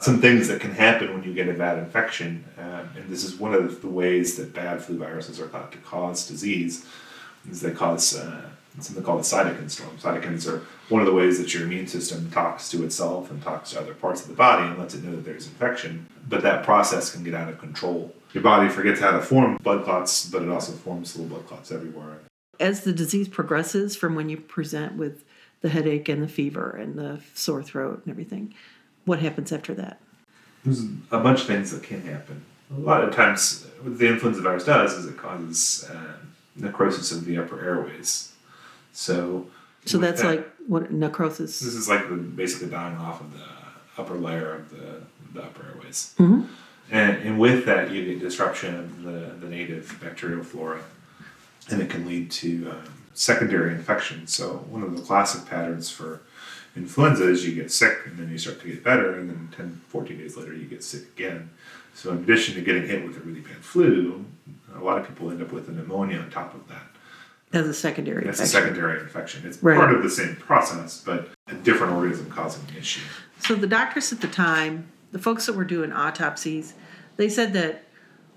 Some 0.00 0.20
things 0.20 0.48
that 0.48 0.60
can 0.60 0.72
happen 0.72 1.14
when 1.14 1.22
you 1.22 1.32
get 1.32 1.48
a 1.48 1.54
bad 1.54 1.78
infection, 1.78 2.44
um, 2.58 2.90
and 2.96 3.08
this 3.08 3.24
is 3.24 3.36
one 3.36 3.54
of 3.54 3.80
the 3.80 3.88
ways 3.88 4.36
that 4.36 4.52
bad 4.52 4.82
flu 4.82 4.98
viruses 4.98 5.40
are 5.40 5.46
thought 5.46 5.72
to 5.72 5.78
cause 5.78 6.28
disease, 6.28 6.84
is 7.48 7.60
they 7.60 7.70
cause 7.70 8.16
uh, 8.16 8.50
something 8.80 9.04
called 9.04 9.20
a 9.20 9.22
cytokine 9.22 9.70
storm. 9.70 9.96
Cytokines 9.96 10.52
are 10.52 10.66
one 10.88 11.00
of 11.00 11.06
the 11.06 11.14
ways 11.14 11.38
that 11.38 11.54
your 11.54 11.62
immune 11.62 11.86
system 11.86 12.30
talks 12.30 12.68
to 12.70 12.84
itself 12.84 13.30
and 13.30 13.40
talks 13.42 13.70
to 13.70 13.80
other 13.80 13.94
parts 13.94 14.22
of 14.22 14.28
the 14.28 14.34
body 14.34 14.64
and 14.64 14.78
lets 14.78 14.94
it 14.94 15.04
know 15.04 15.12
that 15.12 15.24
there's 15.24 15.46
infection. 15.46 16.06
But 16.28 16.42
that 16.42 16.64
process 16.64 17.12
can 17.12 17.22
get 17.22 17.34
out 17.34 17.48
of 17.48 17.58
control. 17.58 18.14
Your 18.34 18.42
body 18.42 18.68
forgets 18.68 19.00
how 19.00 19.12
to 19.12 19.20
form 19.20 19.56
blood 19.62 19.84
clots, 19.84 20.28
but 20.28 20.42
it 20.42 20.48
also 20.48 20.72
forms 20.72 21.16
little 21.16 21.34
blood 21.34 21.46
clots 21.46 21.70
everywhere. 21.70 22.18
As 22.58 22.82
the 22.82 22.92
disease 22.92 23.28
progresses 23.28 23.94
from 23.94 24.16
when 24.16 24.28
you 24.28 24.36
present 24.36 24.96
with 24.96 25.24
the 25.60 25.68
headache 25.68 26.08
and 26.08 26.22
the 26.22 26.28
fever 26.28 26.70
and 26.70 26.96
the 26.96 27.20
sore 27.34 27.62
throat 27.62 28.02
and 28.04 28.10
everything, 28.10 28.52
what 29.04 29.20
happens 29.20 29.52
after 29.52 29.72
that? 29.74 30.00
There's 30.64 30.84
a 31.12 31.20
bunch 31.20 31.42
of 31.42 31.46
things 31.46 31.70
that 31.70 31.84
can 31.84 32.02
happen. 32.02 32.44
A 32.76 32.80
lot 32.80 33.04
of 33.04 33.14
times, 33.14 33.66
what 33.82 33.98
the 33.98 34.08
influenza 34.08 34.40
virus 34.40 34.64
does 34.64 34.94
is 34.94 35.06
it 35.06 35.16
causes 35.16 35.88
uh, 35.90 36.14
necrosis 36.56 37.12
of 37.12 37.24
the 37.26 37.38
upper 37.38 37.64
airways. 37.64 38.32
So, 38.92 39.46
so 39.84 39.98
that's 39.98 40.22
that, 40.22 40.28
like 40.28 40.50
what 40.66 40.90
necrosis. 40.90 41.60
This 41.60 41.74
is 41.74 41.88
like 41.88 42.08
the, 42.08 42.16
basically 42.16 42.70
dying 42.70 42.96
off 42.96 43.20
of 43.20 43.32
the 43.32 43.44
upper 43.96 44.14
layer 44.14 44.54
of 44.54 44.70
the, 44.70 45.02
the 45.34 45.42
upper 45.42 45.66
airways. 45.66 46.14
Mm-hmm. 46.18 46.46
And, 46.90 47.16
and 47.18 47.38
with 47.38 47.64
that, 47.66 47.90
you 47.90 48.04
get 48.04 48.20
disruption 48.20 48.74
of 48.76 49.02
the, 49.02 49.34
the 49.40 49.48
native 49.48 49.98
bacterial 50.02 50.44
flora, 50.44 50.82
and 51.70 51.80
it 51.80 51.88
can 51.90 52.06
lead 52.06 52.30
to 52.32 52.70
um, 52.70 52.92
secondary 53.14 53.72
infection. 53.74 54.26
So, 54.26 54.58
one 54.68 54.82
of 54.82 54.94
the 54.96 55.02
classic 55.02 55.46
patterns 55.48 55.90
for 55.90 56.20
influenza 56.76 57.28
is 57.28 57.46
you 57.46 57.54
get 57.54 57.70
sick 57.72 57.98
and 58.06 58.18
then 58.18 58.30
you 58.30 58.36
start 58.38 58.60
to 58.60 58.66
get 58.68 58.84
better, 58.84 59.18
and 59.18 59.30
then 59.30 59.48
10, 59.56 59.80
14 59.88 60.18
days 60.18 60.36
later, 60.36 60.52
you 60.54 60.64
get 60.66 60.84
sick 60.84 61.04
again. 61.16 61.50
So, 61.94 62.10
in 62.10 62.18
addition 62.18 62.54
to 62.56 62.60
getting 62.60 62.86
hit 62.86 63.06
with 63.06 63.16
a 63.16 63.20
really 63.20 63.40
bad 63.40 63.56
flu, 63.56 64.24
a 64.76 64.80
lot 64.84 64.98
of 64.98 65.08
people 65.08 65.30
end 65.30 65.40
up 65.40 65.52
with 65.52 65.68
a 65.68 65.72
pneumonia 65.72 66.18
on 66.20 66.30
top 66.30 66.54
of 66.54 66.68
that. 66.68 66.82
As 67.52 67.66
a 67.68 67.74
secondary 67.74 68.24
That's 68.24 68.40
infection. 68.40 68.58
a 68.58 68.62
secondary 68.62 69.00
infection. 69.00 69.42
It's 69.46 69.62
Right. 69.62 69.76
part 69.78 69.94
of 69.94 70.02
the 70.02 70.10
same 70.10 70.34
process, 70.36 71.00
but 71.06 71.28
a 71.46 71.54
different 71.54 71.92
organism 71.94 72.28
causing 72.28 72.64
the 72.66 72.78
issue. 72.78 73.00
So 73.38 73.54
the 73.54 73.68
doctors 73.68 74.12
at 74.12 74.20
the 74.20 74.26
time, 74.26 74.88
the 75.14 75.20
folks 75.20 75.46
that 75.46 75.54
were 75.54 75.64
doing 75.64 75.92
autopsies, 75.92 76.74
they 77.18 77.28
said 77.28 77.52
that 77.52 77.84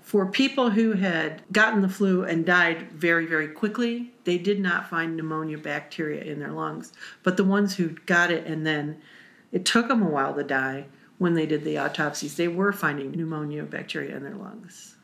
for 0.00 0.26
people 0.26 0.70
who 0.70 0.92
had 0.92 1.42
gotten 1.50 1.82
the 1.82 1.88
flu 1.88 2.22
and 2.22 2.46
died 2.46 2.92
very, 2.92 3.26
very 3.26 3.48
quickly, 3.48 4.12
they 4.22 4.38
did 4.38 4.60
not 4.60 4.88
find 4.88 5.16
pneumonia 5.16 5.58
bacteria 5.58 6.22
in 6.22 6.38
their 6.38 6.52
lungs. 6.52 6.92
But 7.24 7.36
the 7.36 7.42
ones 7.42 7.74
who 7.74 7.96
got 8.06 8.30
it 8.30 8.46
and 8.46 8.64
then 8.64 9.02
it 9.50 9.64
took 9.64 9.88
them 9.88 10.02
a 10.02 10.08
while 10.08 10.34
to 10.36 10.44
die 10.44 10.86
when 11.18 11.34
they 11.34 11.46
did 11.46 11.64
the 11.64 11.76
autopsies, 11.80 12.36
they 12.36 12.46
were 12.46 12.72
finding 12.72 13.10
pneumonia 13.10 13.64
bacteria 13.64 14.16
in 14.16 14.22
their 14.22 14.36
lungs. 14.36 14.94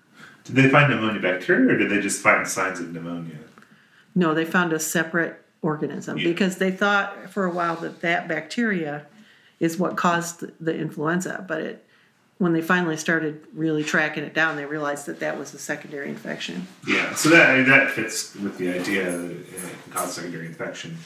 Did 0.45 0.54
they 0.54 0.69
find 0.69 0.88
pneumonia 0.88 1.21
bacteria 1.21 1.75
or 1.75 1.76
did 1.76 1.90
they 1.90 2.00
just 2.00 2.23
find 2.23 2.47
signs 2.47 2.78
of 2.78 2.93
pneumonia? 2.93 3.35
No, 4.14 4.33
they 4.33 4.45
found 4.45 4.73
a 4.73 4.78
separate 4.78 5.45
organism 5.61 6.19
Yeah. 6.19 6.28
because 6.28 6.59
they 6.59 6.71
thought 6.71 7.31
for 7.31 7.45
a 7.45 7.50
while 7.50 7.75
that 7.76 8.00
that 8.02 8.28
bacteria 8.28 9.07
is 9.61 9.78
what 9.78 9.96
caused 9.96 10.44
the- 10.64 10.76
influenza, 10.76 11.44
but 11.46 11.61
it 11.61 11.84
when 12.38 12.52
they 12.52 12.61
finally 12.61 12.96
started 12.96 13.46
really 13.54 13.84
tracking 13.84 14.25
it 14.25 14.34
down, 14.34 14.56
they 14.56 14.66
realized 14.66 15.06
that 15.06 15.20
that 15.20 15.38
was 15.38 15.54
a 15.54 15.58
secondary 15.58 16.08
infection. 16.08 16.66
Yeah, 16.87 17.14
so 17.14 17.28
that 17.28 17.64
that 17.66 17.92
fits 17.92 18.34
with 18.34 18.58
the 18.58 18.70
idea 18.70 19.04
that 19.04 19.30
it 19.30 19.46
can 19.49 19.92
cause 19.92 20.14
secondary 20.14 20.46
infection. 20.46 20.99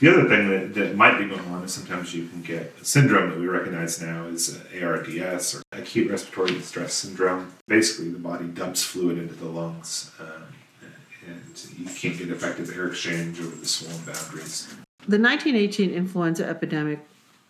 The 0.00 0.10
other 0.10 0.28
thing 0.28 0.50
that, 0.50 0.74
that 0.74 0.96
might 0.96 1.18
be 1.18 1.24
going 1.24 1.46
on 1.48 1.64
is 1.64 1.72
sometimes 1.72 2.14
you 2.14 2.28
can 2.28 2.42
get 2.42 2.74
a 2.80 2.84
syndrome 2.84 3.30
that 3.30 3.40
we 3.40 3.46
recognize 3.46 4.02
now 4.02 4.26
is 4.26 4.60
ARDS 4.80 5.54
or 5.54 5.62
acute 5.72 6.10
respiratory 6.10 6.52
distress 6.52 6.92
syndrome. 6.92 7.54
Basically, 7.66 8.10
the 8.10 8.18
body 8.18 8.46
dumps 8.46 8.84
fluid 8.84 9.16
into 9.16 9.34
the 9.34 9.48
lungs, 9.48 10.10
um, 10.20 10.42
and 11.26 11.66
you 11.78 11.86
can't 11.86 12.18
get 12.18 12.28
effective 12.28 12.76
air 12.76 12.88
exchange 12.88 13.40
over 13.40 13.56
the 13.56 13.66
swollen 13.66 14.04
boundaries. 14.04 14.68
The 15.08 15.18
1918 15.18 15.90
influenza 15.90 16.46
epidemic 16.46 17.00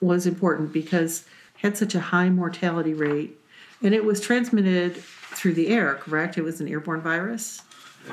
was 0.00 0.26
important 0.26 0.72
because 0.72 1.20
it 1.56 1.60
had 1.62 1.76
such 1.76 1.94
a 1.94 2.00
high 2.00 2.30
mortality 2.30 2.94
rate 2.94 3.38
and 3.82 3.94
it 3.94 4.04
was 4.04 4.20
transmitted 4.20 4.96
through 4.96 5.54
the 5.54 5.68
air, 5.68 5.96
correct? 5.96 6.38
It 6.38 6.42
was 6.42 6.60
an 6.60 6.68
airborne 6.68 7.00
virus. 7.00 7.62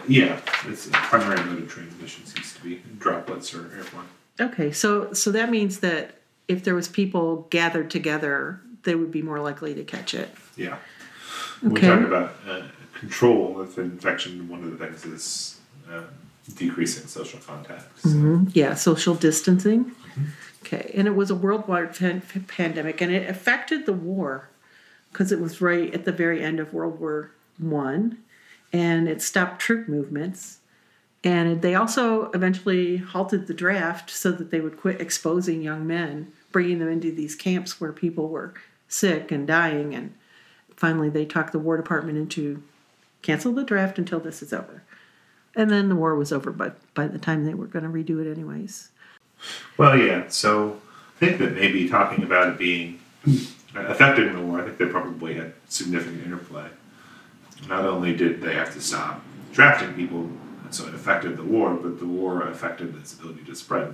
Yeah, 0.07 0.39
it's 0.65 0.87
a 0.87 0.91
primary 0.91 1.43
mode 1.43 1.63
of 1.63 1.69
transmission 1.69 2.25
seems 2.25 2.53
to 2.53 2.61
be 2.63 2.81
droplets 2.97 3.53
or 3.53 3.71
airborne. 3.75 4.07
Okay, 4.39 4.71
so 4.71 5.11
so 5.13 5.31
that 5.31 5.49
means 5.49 5.79
that 5.81 6.15
if 6.47 6.63
there 6.63 6.75
was 6.75 6.87
people 6.87 7.47
gathered 7.49 7.89
together, 7.91 8.61
they 8.83 8.95
would 8.95 9.11
be 9.11 9.21
more 9.21 9.39
likely 9.39 9.73
to 9.75 9.83
catch 9.83 10.13
it. 10.13 10.29
Yeah. 10.55 10.77
Okay. 11.63 11.73
we 11.73 11.81
talk 11.81 12.07
about 12.07 12.35
uh, 12.47 12.61
control 12.93 13.59
of 13.59 13.77
infection, 13.77 14.47
one 14.49 14.63
of 14.63 14.77
the 14.77 14.85
things 14.85 15.05
is 15.05 15.59
uh, 15.91 16.03
decreasing 16.55 17.07
social 17.07 17.39
contact. 17.39 17.99
So, 17.99 18.41
Yeah, 18.53 18.75
social 18.75 19.15
distancing. 19.15 19.91
Okay, 20.63 20.91
and 20.93 21.07
it 21.07 21.15
was 21.15 21.31
a 21.31 21.35
worldwide 21.35 21.97
pan- 21.97 22.21
pandemic, 22.47 23.01
and 23.01 23.11
it 23.11 23.29
affected 23.29 23.85
the 23.85 23.93
war 23.93 24.49
because 25.11 25.31
it 25.31 25.39
was 25.39 25.61
right 25.61 25.93
at 25.93 26.05
the 26.05 26.11
very 26.11 26.43
end 26.43 26.59
of 26.59 26.73
World 26.73 26.99
War 26.99 27.31
One, 27.57 28.19
and 28.71 29.07
it 29.07 29.21
stopped 29.21 29.59
troop 29.59 29.87
movements, 29.87 30.59
and 31.23 31.61
they 31.61 31.75
also 31.75 32.31
eventually 32.31 32.97
halted 32.97 33.47
the 33.47 33.53
draft 33.53 34.09
so 34.09 34.31
that 34.31 34.51
they 34.51 34.59
would 34.59 34.79
quit 34.79 35.01
exposing 35.01 35.61
young 35.61 35.85
men, 35.85 36.31
bringing 36.51 36.79
them 36.79 36.89
into 36.89 37.11
these 37.11 37.35
camps 37.35 37.81
where 37.81 37.91
people 37.91 38.29
were 38.29 38.53
sick 38.87 39.31
and 39.31 39.47
dying, 39.47 39.95
and 39.95 40.13
finally 40.75 41.09
they 41.09 41.25
talked 41.25 41.51
the 41.51 41.59
War 41.59 41.77
Department 41.77 42.17
into 42.17 42.61
cancel 43.21 43.53
the 43.53 43.63
draft 43.63 43.97
until 43.97 44.19
this 44.19 44.41
is 44.41 44.53
over. 44.53 44.83
And 45.55 45.69
then 45.69 45.89
the 45.89 45.95
war 45.95 46.15
was 46.15 46.31
over 46.31 46.51
but 46.51 46.77
by 46.93 47.07
the 47.07 47.19
time 47.19 47.45
they 47.45 47.53
were 47.53 47.67
going 47.67 47.83
to 47.83 47.89
redo 47.89 48.25
it, 48.25 48.31
anyways. 48.31 48.89
Well, 49.77 49.97
yeah. 49.97 50.27
So 50.29 50.79
I 51.17 51.19
think 51.19 51.39
that 51.39 51.53
maybe 51.55 51.87
talking 51.89 52.23
about 52.23 52.49
it 52.49 52.57
being 52.57 52.99
affected 53.75 54.27
in 54.27 54.33
the 54.35 54.41
war, 54.41 54.61
I 54.61 54.65
think 54.65 54.77
they 54.77 54.85
probably 54.85 55.35
had 55.35 55.53
significant 55.69 56.25
interplay. 56.25 56.67
Not 57.67 57.85
only 57.85 58.15
did 58.15 58.41
they 58.41 58.53
have 58.55 58.73
to 58.73 58.81
stop 58.81 59.21
drafting 59.53 59.93
people, 59.93 60.29
so 60.71 60.87
it 60.87 60.95
affected 60.95 61.37
the 61.37 61.43
war, 61.43 61.73
but 61.75 61.99
the 61.99 62.05
war 62.05 62.47
affected 62.47 62.95
its 62.97 63.13
ability 63.13 63.43
to 63.45 63.55
spread. 63.55 63.93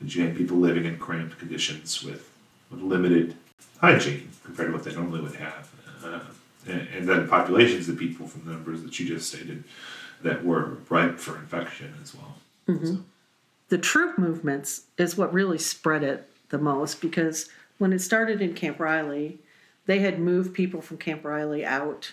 And 0.00 0.14
you 0.14 0.24
had 0.24 0.36
people 0.36 0.56
living 0.58 0.84
in 0.84 0.98
cramped 0.98 1.38
conditions 1.38 2.02
with, 2.02 2.30
with 2.70 2.80
limited 2.80 3.34
hygiene 3.80 4.30
compared 4.44 4.68
to 4.68 4.74
what 4.74 4.84
they 4.84 4.94
normally 4.94 5.20
would 5.20 5.34
have. 5.36 5.68
Uh, 6.04 6.20
and, 6.66 6.88
and 6.94 7.08
then 7.08 7.28
populations 7.28 7.88
of 7.88 7.98
people 7.98 8.26
from 8.26 8.44
the 8.44 8.52
numbers 8.52 8.82
that 8.82 8.98
you 8.98 9.06
just 9.06 9.28
stated 9.32 9.64
that 10.22 10.44
were 10.44 10.78
ripe 10.88 11.18
for 11.18 11.36
infection 11.38 11.92
as 12.02 12.14
well. 12.14 12.36
So- 12.86 13.04
The 13.68 13.78
troop 13.78 14.18
movements 14.18 14.82
is 14.96 15.16
what 15.16 15.32
really 15.32 15.58
spread 15.58 16.02
it 16.02 16.28
the 16.50 16.58
most 16.58 17.00
because 17.00 17.48
when 17.78 17.92
it 17.92 18.00
started 18.00 18.40
in 18.40 18.54
Camp 18.54 18.78
Riley, 18.78 19.38
they 19.86 19.98
had 20.00 20.18
moved 20.18 20.54
people 20.54 20.80
from 20.80 20.98
Camp 20.98 21.24
Riley 21.24 21.64
out, 21.64 22.12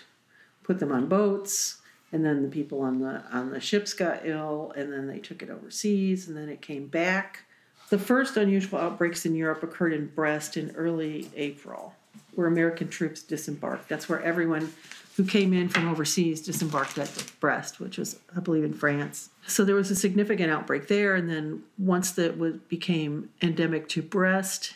put 0.62 0.78
them 0.78 0.92
on 0.92 1.06
boats, 1.06 1.78
and 2.12 2.24
then 2.24 2.42
the 2.42 2.48
people 2.48 2.80
on 2.80 3.00
the 3.00 3.22
on 3.32 3.50
the 3.50 3.60
ships 3.60 3.92
got 3.92 4.24
ill, 4.24 4.72
and 4.76 4.92
then 4.92 5.06
they 5.08 5.18
took 5.18 5.42
it 5.42 5.50
overseas, 5.50 6.28
and 6.28 6.36
then 6.36 6.48
it 6.48 6.60
came 6.60 6.86
back. 6.86 7.44
The 7.90 7.98
first 7.98 8.36
unusual 8.36 8.78
outbreaks 8.78 9.26
in 9.26 9.34
Europe 9.34 9.62
occurred 9.62 9.92
in 9.92 10.06
Brest 10.06 10.56
in 10.56 10.74
early 10.76 11.30
April, 11.36 11.94
where 12.34 12.46
American 12.46 12.88
troops 12.88 13.22
disembarked. 13.22 13.88
That's 13.88 14.08
where 14.08 14.22
everyone 14.22 14.72
who 15.16 15.24
came 15.24 15.52
in 15.52 15.68
from 15.68 15.88
overseas 15.88 16.40
disembarked 16.40 16.98
at 16.98 17.32
Brest, 17.38 17.78
which 17.78 17.98
was, 17.98 18.18
I 18.36 18.40
believe, 18.40 18.64
in 18.64 18.74
France. 18.74 19.30
So 19.46 19.64
there 19.64 19.76
was 19.76 19.90
a 19.90 19.96
significant 19.96 20.50
outbreak 20.50 20.88
there, 20.88 21.14
and 21.14 21.30
then 21.30 21.62
once 21.78 22.10
that 22.12 22.68
became 22.68 23.30
endemic 23.40 23.88
to 23.90 24.02
Brest, 24.02 24.74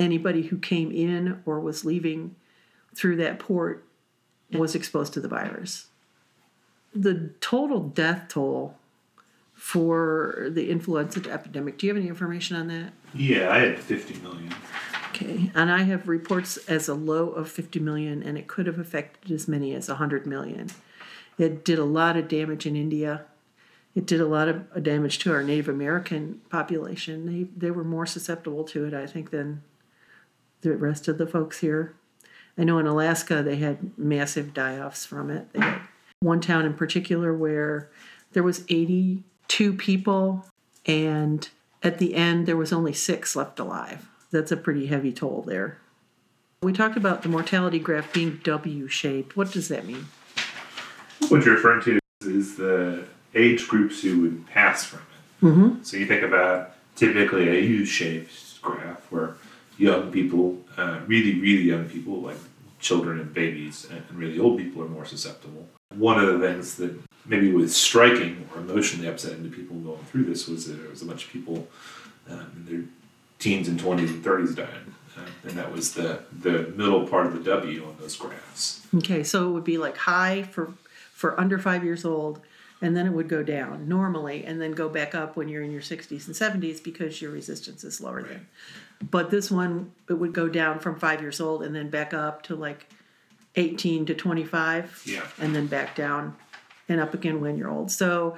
anybody 0.00 0.42
who 0.42 0.58
came 0.58 0.90
in 0.90 1.40
or 1.46 1.60
was 1.60 1.84
leaving 1.84 2.34
through 2.94 3.16
that 3.16 3.38
port 3.38 3.84
was 4.52 4.74
exposed 4.74 5.12
to 5.12 5.20
the 5.20 5.28
virus. 5.28 5.86
The 6.94 7.30
total 7.40 7.80
death 7.80 8.28
toll 8.28 8.76
for 9.54 10.48
the 10.50 10.70
influenza 10.70 11.30
epidemic, 11.30 11.78
do 11.78 11.86
you 11.86 11.92
have 11.92 12.00
any 12.00 12.08
information 12.08 12.56
on 12.56 12.68
that? 12.68 12.92
Yeah, 13.14 13.50
I 13.50 13.58
had 13.58 13.78
50 13.78 14.20
million. 14.20 14.54
Okay, 15.16 15.50
and 15.54 15.72
I 15.72 15.84
have 15.84 16.08
reports 16.08 16.58
as 16.68 16.88
a 16.88 16.94
low 16.94 17.30
of 17.30 17.50
50 17.50 17.80
million, 17.80 18.22
and 18.22 18.36
it 18.36 18.48
could 18.48 18.66
have 18.66 18.78
affected 18.78 19.32
as 19.32 19.48
many 19.48 19.74
as 19.74 19.88
100 19.88 20.26
million. 20.26 20.68
It 21.38 21.64
did 21.64 21.78
a 21.78 21.84
lot 21.84 22.18
of 22.18 22.28
damage 22.28 22.66
in 22.66 22.76
India. 22.76 23.24
It 23.94 24.04
did 24.04 24.20
a 24.20 24.26
lot 24.26 24.48
of 24.48 24.82
damage 24.82 25.18
to 25.20 25.32
our 25.32 25.42
Native 25.42 25.70
American 25.70 26.42
population. 26.50 27.24
They, 27.24 27.44
they 27.56 27.70
were 27.70 27.84
more 27.84 28.04
susceptible 28.04 28.64
to 28.64 28.84
it, 28.84 28.92
I 28.92 29.06
think, 29.06 29.30
than 29.30 29.62
the 30.60 30.76
rest 30.76 31.08
of 31.08 31.16
the 31.16 31.26
folks 31.26 31.60
here. 31.60 31.94
I 32.58 32.64
know 32.64 32.78
in 32.78 32.86
Alaska 32.86 33.42
they 33.42 33.56
had 33.56 33.96
massive 33.96 34.52
die 34.52 34.78
offs 34.78 35.06
from 35.06 35.30
it. 35.30 35.50
They 35.54 35.60
had 35.60 35.80
one 36.20 36.42
town 36.42 36.66
in 36.66 36.74
particular 36.74 37.32
where 37.32 37.90
there 38.32 38.42
was 38.42 38.64
82 38.68 39.72
people, 39.74 40.44
and 40.84 41.48
at 41.82 41.96
the 41.98 42.14
end 42.14 42.44
there 42.44 42.56
was 42.56 42.72
only 42.72 42.92
six 42.92 43.34
left 43.34 43.58
alive. 43.58 44.10
That's 44.36 44.52
a 44.52 44.56
pretty 44.58 44.84
heavy 44.84 45.12
toll 45.12 45.42
there. 45.46 45.78
We 46.62 46.74
talked 46.74 46.98
about 46.98 47.22
the 47.22 47.30
mortality 47.30 47.78
graph 47.78 48.12
being 48.12 48.38
W 48.44 48.86
shaped. 48.86 49.34
What 49.34 49.50
does 49.50 49.68
that 49.68 49.86
mean? 49.86 50.08
What 51.28 51.46
you're 51.46 51.54
referring 51.54 51.82
to 51.84 51.98
is 52.20 52.56
the 52.56 53.06
age 53.34 53.66
groups 53.66 54.02
who 54.02 54.20
would 54.20 54.46
pass 54.46 54.84
from 54.84 55.00
it. 55.00 55.44
Mm-hmm. 55.46 55.82
So 55.84 55.96
you 55.96 56.04
think 56.04 56.22
about 56.22 56.74
typically 56.96 57.48
a 57.48 57.60
U-shaped 57.62 58.60
graph 58.60 59.10
where 59.10 59.36
young 59.78 60.12
people, 60.12 60.58
uh, 60.76 61.00
really, 61.06 61.40
really 61.40 61.62
young 61.62 61.88
people, 61.88 62.20
like 62.20 62.36
children 62.78 63.18
and 63.18 63.32
babies, 63.32 63.86
and 63.90 64.04
really 64.12 64.38
old 64.38 64.58
people 64.58 64.82
are 64.82 64.88
more 64.88 65.06
susceptible. 65.06 65.66
One 65.94 66.22
of 66.22 66.26
the 66.38 66.46
things 66.46 66.74
that 66.74 66.94
maybe 67.24 67.50
was 67.52 67.74
striking 67.74 68.46
or 68.54 68.60
emotionally 68.60 69.08
upsetting 69.08 69.44
to 69.44 69.56
people 69.56 69.76
going 69.76 70.04
through 70.04 70.24
this 70.24 70.46
was 70.46 70.66
that 70.66 70.74
there 70.74 70.90
was 70.90 71.00
a 71.00 71.06
bunch 71.06 71.24
of 71.24 71.32
people 71.32 71.66
um, 72.28 72.52
in 72.54 72.66
their 72.66 72.84
teens 73.38 73.68
and 73.68 73.78
20s 73.80 74.08
and 74.10 74.24
30s 74.24 74.54
dying. 74.56 74.94
Uh, 75.16 75.20
and 75.44 75.52
that 75.52 75.72
was 75.72 75.94
the, 75.94 76.20
the 76.40 76.72
middle 76.76 77.06
part 77.06 77.26
of 77.26 77.32
the 77.32 77.40
W 77.50 77.84
on 77.86 77.96
those 78.00 78.16
graphs. 78.16 78.86
Okay, 78.94 79.22
so 79.24 79.48
it 79.48 79.52
would 79.52 79.64
be 79.64 79.78
like 79.78 79.96
high 79.96 80.42
for 80.42 80.72
for 81.12 81.38
under 81.40 81.58
five 81.58 81.82
years 81.82 82.04
old, 82.04 82.40
and 82.82 82.94
then 82.94 83.06
it 83.06 83.10
would 83.10 83.26
go 83.28 83.42
down 83.42 83.88
normally, 83.88 84.44
and 84.44 84.60
then 84.60 84.72
go 84.72 84.86
back 84.86 85.14
up 85.14 85.34
when 85.34 85.48
you're 85.48 85.62
in 85.62 85.70
your 85.72 85.80
60s 85.80 86.26
and 86.26 86.36
70s 86.36 86.82
because 86.84 87.22
your 87.22 87.30
resistance 87.30 87.84
is 87.84 88.02
lower 88.02 88.16
Right. 88.16 88.28
then. 88.28 88.46
But 89.10 89.30
this 89.30 89.50
one, 89.50 89.92
it 90.10 90.14
would 90.14 90.34
go 90.34 90.46
down 90.50 90.78
from 90.78 90.98
five 90.98 91.22
years 91.22 91.40
old 91.40 91.62
and 91.62 91.74
then 91.74 91.88
back 91.88 92.12
up 92.12 92.42
to 92.44 92.54
like 92.54 92.86
18 93.54 94.04
to 94.06 94.14
25, 94.14 95.04
Yeah. 95.06 95.22
and 95.40 95.54
then 95.56 95.66
back 95.68 95.96
down 95.96 96.36
and 96.86 97.00
up 97.00 97.14
again 97.14 97.40
when 97.40 97.56
you're 97.56 97.70
old. 97.70 97.90
So, 97.90 98.36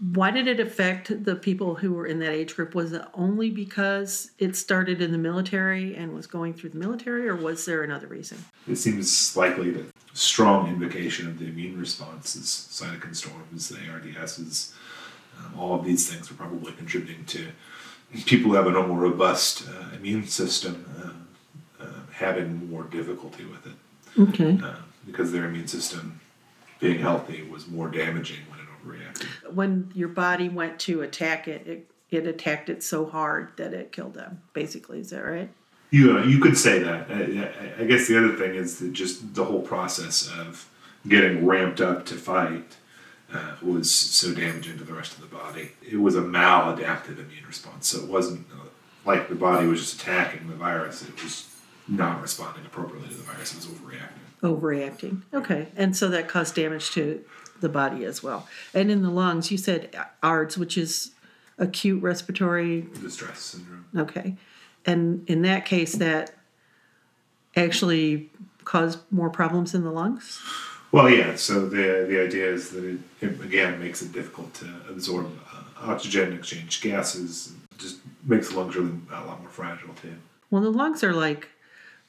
why 0.00 0.30
did 0.30 0.48
it 0.48 0.58
affect 0.60 1.24
the 1.24 1.36
people 1.36 1.74
who 1.74 1.92
were 1.92 2.06
in 2.06 2.18
that 2.20 2.32
age 2.32 2.56
group? 2.56 2.74
Was 2.74 2.92
it 2.92 3.02
only 3.12 3.50
because 3.50 4.30
it 4.38 4.56
started 4.56 5.02
in 5.02 5.12
the 5.12 5.18
military 5.18 5.94
and 5.94 6.14
was 6.14 6.26
going 6.26 6.54
through 6.54 6.70
the 6.70 6.78
military, 6.78 7.28
or 7.28 7.36
was 7.36 7.66
there 7.66 7.82
another 7.82 8.06
reason? 8.06 8.38
It 8.66 8.76
seems 8.76 9.36
likely 9.36 9.70
that 9.72 9.84
strong 10.14 10.68
invocation 10.68 11.28
of 11.28 11.38
the 11.38 11.46
immune 11.46 11.78
response 11.78 12.34
is 12.34 12.44
cytokine 12.46 13.14
storms, 13.14 13.68
the 13.68 13.76
ARDSs, 13.76 14.72
um, 15.38 15.58
all 15.58 15.74
of 15.78 15.84
these 15.84 16.10
things 16.10 16.30
are 16.30 16.34
probably 16.34 16.72
contributing 16.72 17.24
to 17.26 17.48
people 18.26 18.50
who 18.50 18.56
have 18.56 18.66
a 18.66 18.70
more 18.86 18.98
robust 18.98 19.68
uh, 19.68 19.94
immune 19.94 20.26
system 20.26 20.84
uh, 21.80 21.84
uh, 21.84 21.86
having 22.12 22.68
more 22.70 22.84
difficulty 22.84 23.44
with 23.44 23.66
it 23.66 24.20
Okay. 24.20 24.58
uh, 24.64 24.74
because 25.06 25.30
their 25.30 25.44
immune 25.44 25.68
system 25.68 26.20
being 26.80 26.98
healthy 26.98 27.42
was 27.42 27.68
more 27.68 27.88
damaging 27.88 28.40
when 28.84 29.02
when 29.54 29.90
your 29.94 30.08
body 30.08 30.48
went 30.48 30.78
to 30.80 31.02
attack 31.02 31.48
it, 31.48 31.66
it, 31.66 31.90
it 32.10 32.26
attacked 32.26 32.68
it 32.68 32.82
so 32.82 33.06
hard 33.06 33.50
that 33.56 33.72
it 33.72 33.92
killed 33.92 34.14
them. 34.14 34.42
Basically, 34.52 35.00
is 35.00 35.10
that 35.10 35.22
right? 35.22 35.50
You 35.90 36.18
uh, 36.18 36.22
you 36.24 36.38
could 36.40 36.56
say 36.56 36.78
that. 36.80 37.10
I, 37.10 37.14
I- 37.14 37.82
I 37.82 37.84
guess 37.84 38.06
the 38.08 38.18
other 38.18 38.34
thing 38.36 38.54
is 38.54 38.78
that 38.78 38.92
just 38.92 39.34
the 39.34 39.44
whole 39.44 39.62
process 39.62 40.28
of 40.38 40.68
getting 41.08 41.46
ramped 41.46 41.80
up 41.80 42.04
to 42.06 42.14
fight 42.14 42.76
uh, 43.32 43.56
was 43.62 43.90
so 43.90 44.34
damaging 44.34 44.76
to 44.78 44.84
the 44.84 44.92
rest 44.92 45.14
of 45.14 45.20
the 45.22 45.34
body. 45.34 45.70
It 45.88 45.96
was 45.96 46.14
a 46.16 46.20
maladaptive 46.20 47.18
immune 47.18 47.44
response, 47.46 47.88
so 47.88 48.02
it 48.04 48.08
wasn't 48.08 48.46
uh, 48.52 48.66
like 49.06 49.28
the 49.28 49.34
body 49.34 49.66
was 49.66 49.80
just 49.80 50.00
attacking 50.02 50.48
the 50.48 50.54
virus. 50.56 51.02
It 51.02 51.22
was 51.22 51.48
not 51.88 52.20
responding 52.20 52.64
appropriately 52.66 53.08
to 53.08 53.14
the 53.14 53.22
virus. 53.22 53.52
It 53.52 53.56
was 53.56 53.66
overreacting. 53.66 54.42
Overreacting. 54.42 55.22
Okay, 55.34 55.68
and 55.76 55.96
so 55.96 56.08
that 56.08 56.28
caused 56.28 56.54
damage 56.54 56.90
to 56.92 57.24
the 57.60 57.68
body 57.68 58.04
as 58.04 58.22
well. 58.22 58.48
And 58.74 58.90
in 58.90 59.02
the 59.02 59.10
lungs, 59.10 59.50
you 59.50 59.58
said 59.58 59.94
ARDS, 60.22 60.58
which 60.58 60.76
is 60.76 61.12
acute 61.58 62.02
respiratory. 62.02 62.86
Distress 63.02 63.40
syndrome. 63.40 63.86
Okay, 63.96 64.36
and 64.86 65.28
in 65.28 65.42
that 65.42 65.66
case, 65.66 65.96
that 65.96 66.32
actually 67.56 68.30
caused 68.64 68.98
more 69.10 69.30
problems 69.30 69.74
in 69.74 69.84
the 69.84 69.90
lungs. 69.90 70.40
Well, 70.92 71.08
yeah. 71.08 71.36
So 71.36 71.66
the 71.66 72.06
the 72.08 72.22
idea 72.22 72.52
is 72.52 72.70
that 72.70 72.84
it, 72.84 72.98
it 73.20 73.40
again 73.40 73.78
makes 73.78 74.02
it 74.02 74.12
difficult 74.12 74.54
to 74.54 74.66
absorb 74.88 75.26
uh, 75.52 75.90
oxygen, 75.90 76.32
exchange 76.32 76.80
gases, 76.80 77.52
just 77.78 77.98
makes 78.24 78.50
the 78.50 78.56
lungs 78.56 78.76
really 78.76 78.92
a 79.12 79.24
lot 79.24 79.40
more 79.40 79.50
fragile 79.50 79.94
too. 79.94 80.16
Well, 80.50 80.62
the 80.62 80.70
lungs 80.70 81.04
are 81.04 81.14
like 81.14 81.48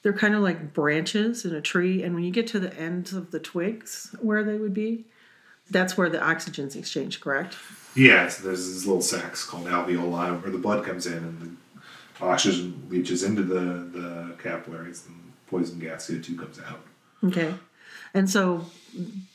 they're 0.02 0.14
kind 0.14 0.34
of 0.34 0.42
like 0.42 0.74
branches 0.74 1.46
in 1.46 1.54
a 1.54 1.62
tree, 1.62 2.02
and 2.04 2.16
when 2.16 2.24
you 2.24 2.32
get 2.32 2.48
to 2.48 2.60
the 2.60 2.76
ends 2.76 3.14
of 3.14 3.32
the 3.32 3.40
twigs 3.40 4.16
where 4.20 4.44
they 4.44 4.58
would 4.58 4.74
be, 4.74 5.06
that's 5.72 5.98
where 5.98 6.10
the 6.10 6.22
oxygen's 6.22 6.76
exchanged, 6.76 7.22
correct? 7.22 7.56
Yeah, 7.96 8.28
so 8.30 8.44
there's 8.44 8.68
these 8.68 8.86
little 8.86 9.02
sacs 9.02 9.44
called 9.44 9.66
alveoli 9.66 10.42
where 10.42 10.52
the 10.52 10.58
blood 10.58 10.86
comes 10.86 11.08
in 11.08 11.18
and 11.18 11.42
the 11.42 12.26
oxygen 12.26 12.88
leaches 12.90 13.24
into 13.24 13.44
the, 13.44 13.60
the 13.60 14.36
capillaries 14.42 15.06
and 15.08 15.34
poison 15.48 15.80
gas 15.80 16.10
CO2 16.10 16.38
comes 16.38 16.60
out. 16.60 16.80
Okay. 17.24 17.54
And 18.14 18.30
so, 18.30 18.66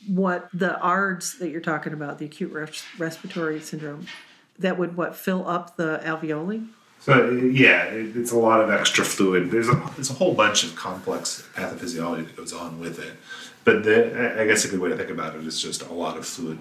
what 0.07 0.49
the 0.53 0.79
ARDS 0.79 1.39
that 1.39 1.49
you're 1.49 1.61
talking 1.61 1.93
about, 1.93 2.19
the 2.19 2.25
acute 2.25 2.51
res- 2.51 2.83
respiratory 2.97 3.59
syndrome, 3.59 4.07
that 4.59 4.77
would 4.77 4.95
what 4.95 5.15
fill 5.15 5.47
up 5.47 5.77
the 5.77 5.99
alveoli? 6.03 6.67
So 6.99 7.29
yeah, 7.29 7.83
it, 7.85 8.15
it's 8.17 8.31
a 8.31 8.37
lot 8.37 8.61
of 8.61 8.69
extra 8.69 9.05
fluid. 9.05 9.51
There's 9.51 9.69
a, 9.69 9.91
there's 9.95 10.09
a 10.09 10.13
whole 10.13 10.33
bunch 10.33 10.63
of 10.63 10.75
complex 10.75 11.47
pathophysiology 11.55 12.25
that 12.25 12.35
goes 12.35 12.53
on 12.53 12.79
with 12.79 12.99
it. 12.99 13.13
But 13.67 13.83
the, 13.83 14.39
I- 14.41 14.45
guess 14.47 14.63
a 14.63 14.69
good 14.69 14.79
way 14.79 14.87
to 14.87 14.95
think 14.95 15.09
about 15.09 15.35
it 15.35 15.45
is 15.45 15.61
just 15.61 15.81
a 15.81 15.91
lot 15.93 16.15
of 16.15 16.25
fluid 16.25 16.57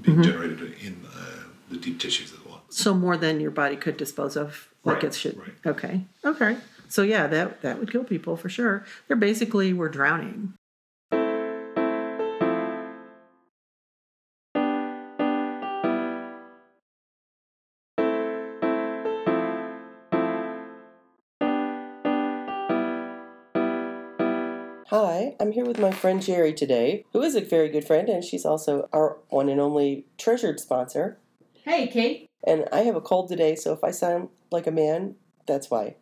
being 0.00 0.22
generated 0.22 0.74
in 0.82 1.04
uh, 1.14 1.20
the 1.68 1.76
deep 1.76 2.00
tissues 2.00 2.32
of 2.32 2.42
the 2.42 2.48
lungs. 2.48 2.62
So 2.70 2.94
more 2.94 3.18
than 3.18 3.40
your 3.40 3.50
body 3.50 3.76
could 3.76 3.98
dispose 3.98 4.38
of, 4.38 4.68
like 4.82 4.96
Right, 4.96 5.04
it 5.04 5.14
should. 5.14 5.36
right. 5.38 5.52
Okay. 5.66 6.00
Okay. 6.24 6.56
So 6.88 7.02
yeah, 7.02 7.26
that 7.26 7.60
that 7.60 7.78
would 7.78 7.92
kill 7.92 8.04
people 8.04 8.36
for 8.38 8.48
sure. 8.48 8.86
They're 9.06 9.18
basically 9.18 9.74
we're 9.74 9.90
drowning. 9.90 10.54
Hi, 24.98 25.36
I'm 25.38 25.52
here 25.52 25.66
with 25.66 25.78
my 25.78 25.90
friend 25.90 26.22
Jerri 26.22 26.56
today, 26.56 27.04
who 27.12 27.20
is 27.20 27.34
a 27.34 27.42
very 27.42 27.68
good 27.68 27.86
friend, 27.86 28.08
and 28.08 28.24
she's 28.24 28.46
also 28.46 28.88
our 28.94 29.18
one 29.28 29.50
and 29.50 29.60
only 29.60 30.06
treasured 30.16 30.58
sponsor. 30.58 31.18
Hey, 31.52 31.86
Kate. 31.86 32.30
And 32.46 32.64
I 32.72 32.78
have 32.78 32.96
a 32.96 33.02
cold 33.02 33.28
today, 33.28 33.56
so 33.56 33.74
if 33.74 33.84
I 33.84 33.90
sound 33.90 34.30
like 34.50 34.66
a 34.66 34.70
man, 34.70 35.16
that's 35.46 35.70
why. 35.70 35.96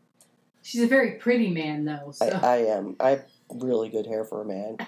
She's 0.63 0.81
a 0.81 0.87
very 0.87 1.17
pretty 1.19 1.51
man, 1.51 1.87
though. 1.87 2.13
So. 2.13 2.25
I, 2.25 2.47
I 2.47 2.57
am. 2.59 2.95
I 3.01 3.11
have 3.11 3.25
really 3.53 3.89
good 3.89 4.07
hair 4.07 4.25
for 4.25 4.43
a 4.43 4.45
man. 4.45 4.77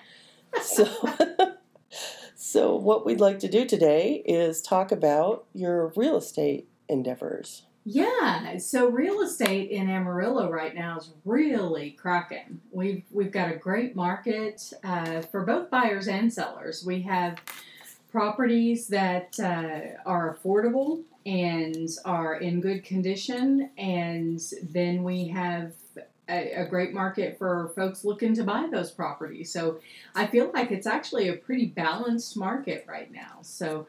So, 0.62 0.86
so 2.36 2.76
what 2.76 3.04
we'd 3.04 3.20
like 3.20 3.40
to 3.40 3.48
do 3.48 3.66
today 3.66 4.22
is 4.24 4.62
talk 4.62 4.92
about 4.92 5.46
your 5.52 5.92
real 5.96 6.16
estate 6.16 6.68
endeavors. 6.88 7.65
Yeah. 7.88 8.58
So 8.58 8.88
real 8.88 9.20
estate 9.20 9.70
in 9.70 9.88
Amarillo 9.88 10.50
right 10.50 10.74
now 10.74 10.98
is 10.98 11.10
really 11.24 11.92
cracking. 11.92 12.60
We've 12.72 13.04
we've 13.12 13.30
got 13.30 13.52
a 13.52 13.54
great 13.54 13.94
market 13.94 14.72
uh, 14.82 15.20
for 15.22 15.42
both 15.42 15.70
buyers 15.70 16.08
and 16.08 16.32
sellers. 16.32 16.84
We 16.84 17.02
have 17.02 17.38
properties 18.10 18.88
that 18.88 19.38
uh, 19.38 20.00
are 20.04 20.36
affordable 20.36 21.04
and 21.24 21.88
are 22.04 22.34
in 22.34 22.60
good 22.60 22.82
condition, 22.82 23.70
and 23.78 24.42
then 24.62 25.04
we 25.04 25.28
have. 25.28 25.72
A, 26.28 26.62
a 26.62 26.66
great 26.66 26.92
market 26.92 27.38
for 27.38 27.70
folks 27.76 28.04
looking 28.04 28.34
to 28.34 28.42
buy 28.42 28.66
those 28.68 28.90
properties. 28.90 29.52
So 29.52 29.78
I 30.12 30.26
feel 30.26 30.50
like 30.52 30.72
it's 30.72 30.84
actually 30.88 31.28
a 31.28 31.34
pretty 31.34 31.66
balanced 31.66 32.36
market 32.36 32.84
right 32.88 33.12
now. 33.12 33.38
So 33.42 33.86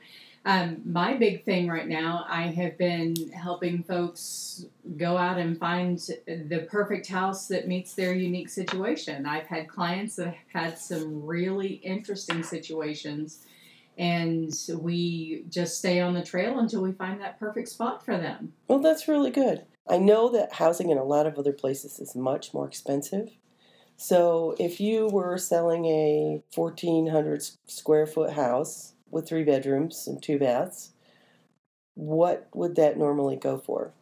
Um, 0.47 0.81
my 0.85 1.13
big 1.13 1.43
thing 1.43 1.67
right 1.67 1.89
now, 1.89 2.25
I 2.29 2.43
have 2.43 2.77
been 2.77 3.31
helping 3.31 3.83
folks 3.83 4.63
go 4.95 5.17
out 5.17 5.37
and 5.37 5.59
find 5.59 5.99
the 6.25 6.65
perfect 6.71 7.05
house 7.05 7.49
that 7.49 7.67
meets 7.67 7.95
their 7.95 8.13
unique 8.13 8.47
situation. 8.47 9.25
I've 9.25 9.47
had 9.47 9.67
clients 9.67 10.15
that 10.15 10.27
have 10.27 10.35
had 10.47 10.77
some 10.79 11.25
really 11.25 11.81
interesting 11.83 12.43
situations, 12.43 13.45
and 13.97 14.53
we 14.79 15.43
just 15.49 15.79
stay 15.79 15.99
on 15.99 16.13
the 16.13 16.23
trail 16.23 16.59
until 16.59 16.81
we 16.81 16.93
find 16.93 17.19
that 17.19 17.37
perfect 17.37 17.67
spot 17.67 18.05
for 18.05 18.17
them. 18.17 18.53
Well, 18.69 18.79
that's 18.79 19.09
really 19.09 19.31
good. 19.31 19.65
I 19.85 19.97
know 19.97 20.29
that 20.29 20.53
housing 20.53 20.91
in 20.91 20.97
a 20.97 21.03
lot 21.03 21.27
of 21.27 21.37
other 21.37 21.51
places 21.51 21.99
is 21.99 22.15
much 22.15 22.53
more 22.53 22.65
expensive. 22.65 23.31
So 23.97 24.55
if 24.57 24.79
you 24.79 25.09
were 25.09 25.37
selling 25.37 25.83
a 25.87 26.41
1,400 26.55 27.43
square 27.65 28.07
foot 28.07 28.31
house 28.31 28.93
with 29.11 29.27
three 29.27 29.43
bedrooms 29.43 30.07
and 30.07 30.21
two 30.21 30.37
baths, 30.37 30.91
what 31.95 32.47
would 32.53 32.75
that 32.75 32.97
normally 32.97 33.35
go 33.35 33.57
for? 33.57 33.93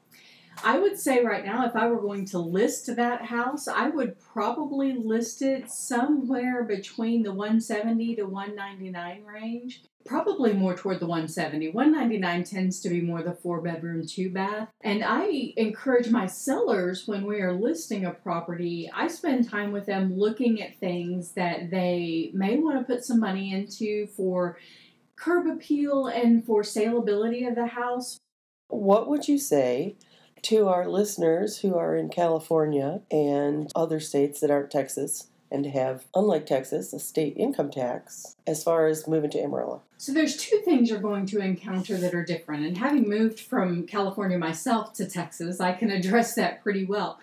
I 0.64 0.80
would 0.80 0.98
say 0.98 1.24
right 1.24 1.46
now, 1.46 1.66
if 1.66 1.76
I 1.76 1.88
were 1.88 2.02
going 2.02 2.26
to 2.28 2.40
list 2.40 2.96
that 2.96 3.26
house, 3.26 3.68
I 3.68 3.90
would 3.90 4.20
probably 4.20 4.94
list 4.94 5.42
it 5.42 5.70
somewhere 5.70 6.64
between 6.64 7.24
the 7.24 7.34
170 7.34 8.16
to 8.16 8.24
199 8.24 9.24
range. 9.26 9.84
Probably 10.06 10.54
more 10.54 10.76
toward 10.76 11.00
the 11.00 11.08
170. 11.08 11.70
199 11.72 12.44
tends 12.44 12.80
to 12.82 12.90
be 12.90 13.02
more 13.02 13.24
the 13.24 13.34
four 13.34 13.60
bedroom, 13.60 14.06
two 14.08 14.30
bath. 14.30 14.70
And 14.82 15.04
I 15.04 15.54
encourage 15.58 16.10
my 16.10 16.28
sellers 16.28 17.08
when 17.08 17.26
we 17.26 17.42
are 17.42 17.54
listing 17.54 18.06
a 18.06 18.12
property, 18.12 18.90
I 18.94 19.08
spend 19.08 19.50
time 19.50 19.72
with 19.72 19.88
them 19.88 20.16
looking 20.16 20.62
at 20.62 20.80
things 20.80 21.32
that 21.32 21.72
they 21.72 22.30
may 22.34 22.58
want 22.58 22.78
to 22.80 22.86
put 22.86 23.04
some 23.04 23.20
money 23.20 23.52
into 23.52 24.08
for 24.08 24.58
curb 25.16 25.48
appeal 25.48 26.08
and 26.08 26.46
for 26.46 26.62
saleability 26.62 27.48
of 27.48 27.56
the 27.56 27.68
house 27.68 28.18
What 28.68 29.08
would 29.10 29.28
you 29.28 29.38
say 29.38 29.96
to 30.44 30.68
our 30.68 30.88
listeners 30.88 31.60
who 31.60 31.76
are 31.76 31.96
in 31.96 32.10
California 32.10 33.02
and 33.10 33.72
other 33.76 34.00
states 34.00 34.40
that 34.40 34.52
aren't 34.52 34.70
Texas 34.70 35.28
and 35.52 35.66
have, 35.68 36.06
unlike 36.14 36.46
Texas, 36.46 36.94
a 36.94 37.00
state 37.00 37.36
income 37.38 37.72
tax 37.72 38.36
as 38.46 38.64
far 38.64 38.88
as 38.88 39.08
moving 39.08 39.32
to 39.32 39.40
Amarillo? 39.40 39.82
So 39.98 40.14
there's 40.14 40.38
two 40.38 40.62
things 40.66 40.90
you're 40.90 41.00
going 41.00 41.26
to 41.28 41.40
encounter 41.40 41.98
that 41.98 42.14
are 42.14 42.24
different. 42.24 42.66
And 42.66 42.78
having 42.78 43.10
moved 43.10 43.40
from 43.40 43.88
California 43.88 44.38
myself 44.38 44.94
to 44.94 45.08
Texas, 45.08 45.60
I 45.60 45.72
can 45.74 45.90
address 45.90 46.36
that 46.36 46.62
pretty 46.62 46.86
well. 46.86 47.20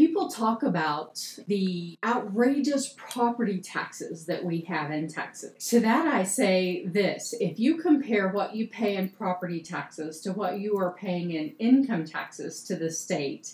People 0.00 0.30
talk 0.30 0.62
about 0.62 1.20
the 1.46 1.98
outrageous 2.02 2.94
property 2.96 3.60
taxes 3.60 4.24
that 4.24 4.42
we 4.42 4.62
have 4.62 4.90
in 4.90 5.08
Texas. 5.08 5.68
To 5.68 5.80
that, 5.80 6.06
I 6.06 6.22
say 6.22 6.86
this 6.86 7.34
if 7.38 7.58
you 7.58 7.76
compare 7.76 8.30
what 8.30 8.54
you 8.54 8.66
pay 8.66 8.96
in 8.96 9.10
property 9.10 9.60
taxes 9.60 10.22
to 10.22 10.32
what 10.32 10.58
you 10.58 10.78
are 10.78 10.92
paying 10.92 11.32
in 11.32 11.50
income 11.58 12.06
taxes 12.06 12.64
to 12.64 12.76
the 12.76 12.90
state, 12.90 13.52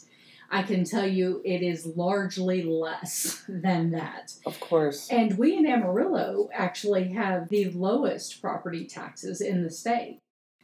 I 0.49 0.63
can 0.63 0.85
tell 0.85 1.05
you 1.05 1.43
it 1.45 1.63
is 1.63 1.85
largely 1.85 2.63
less 2.63 3.43
than 3.49 3.91
that. 3.91 4.35
Of 4.47 4.61
course. 4.61 5.09
And 5.11 5.37
we 5.37 5.57
in 5.57 5.67
Amarillo 5.67 6.49
actually 6.53 7.09
have 7.09 7.49
the 7.49 7.71
lowest 7.73 8.41
property 8.41 8.87
taxes 8.87 9.41
in 9.41 9.65
the 9.65 9.71
state. 9.71 10.21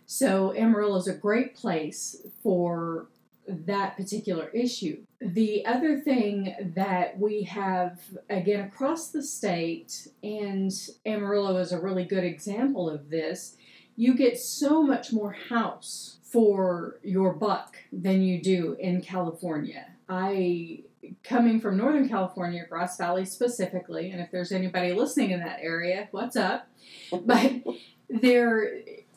So 0.07 0.55
Amarillo 0.55 0.99
is 0.99 1.09
a 1.09 1.13
great 1.13 1.57
place 1.57 2.25
for 2.41 3.09
that 3.49 3.97
particular 3.97 4.49
issue. 4.49 5.05
The 5.25 5.65
other 5.65 6.01
thing 6.01 6.73
that 6.75 7.17
we 7.17 7.45
have, 7.45 8.01
again, 8.29 8.61
across 8.61 9.11
the 9.11 9.23
state, 9.23 10.09
and 10.23 10.73
Amarillo 11.07 11.59
is 11.59 11.71
a 11.71 11.81
really 11.81 12.05
good 12.05 12.25
example 12.25 12.91
of 12.91 13.09
this, 13.09 13.57
you 13.95 14.15
get 14.15 14.37
so 14.37 14.83
much 14.83 15.13
more 15.13 15.33
house 15.33 16.19
for 16.25 16.99
your 17.05 17.35
buck 17.35 17.77
than 17.93 18.23
you 18.23 18.43
do 18.43 18.77
in 18.81 19.01
California. 19.01 19.87
I 20.09 20.81
coming 21.23 21.61
from 21.61 21.77
Northern 21.77 22.09
California, 22.09 22.65
Grass 22.69 22.97
Valley 22.97 23.25
specifically, 23.25 24.11
and 24.11 24.21
if 24.21 24.31
there's 24.33 24.51
anybody 24.51 24.93
listening 24.93 25.31
in 25.31 25.41
that 25.41 25.61
area, 25.61 26.09
what's 26.11 26.37
up? 26.37 26.67
But 27.13 27.63
there 28.11 28.73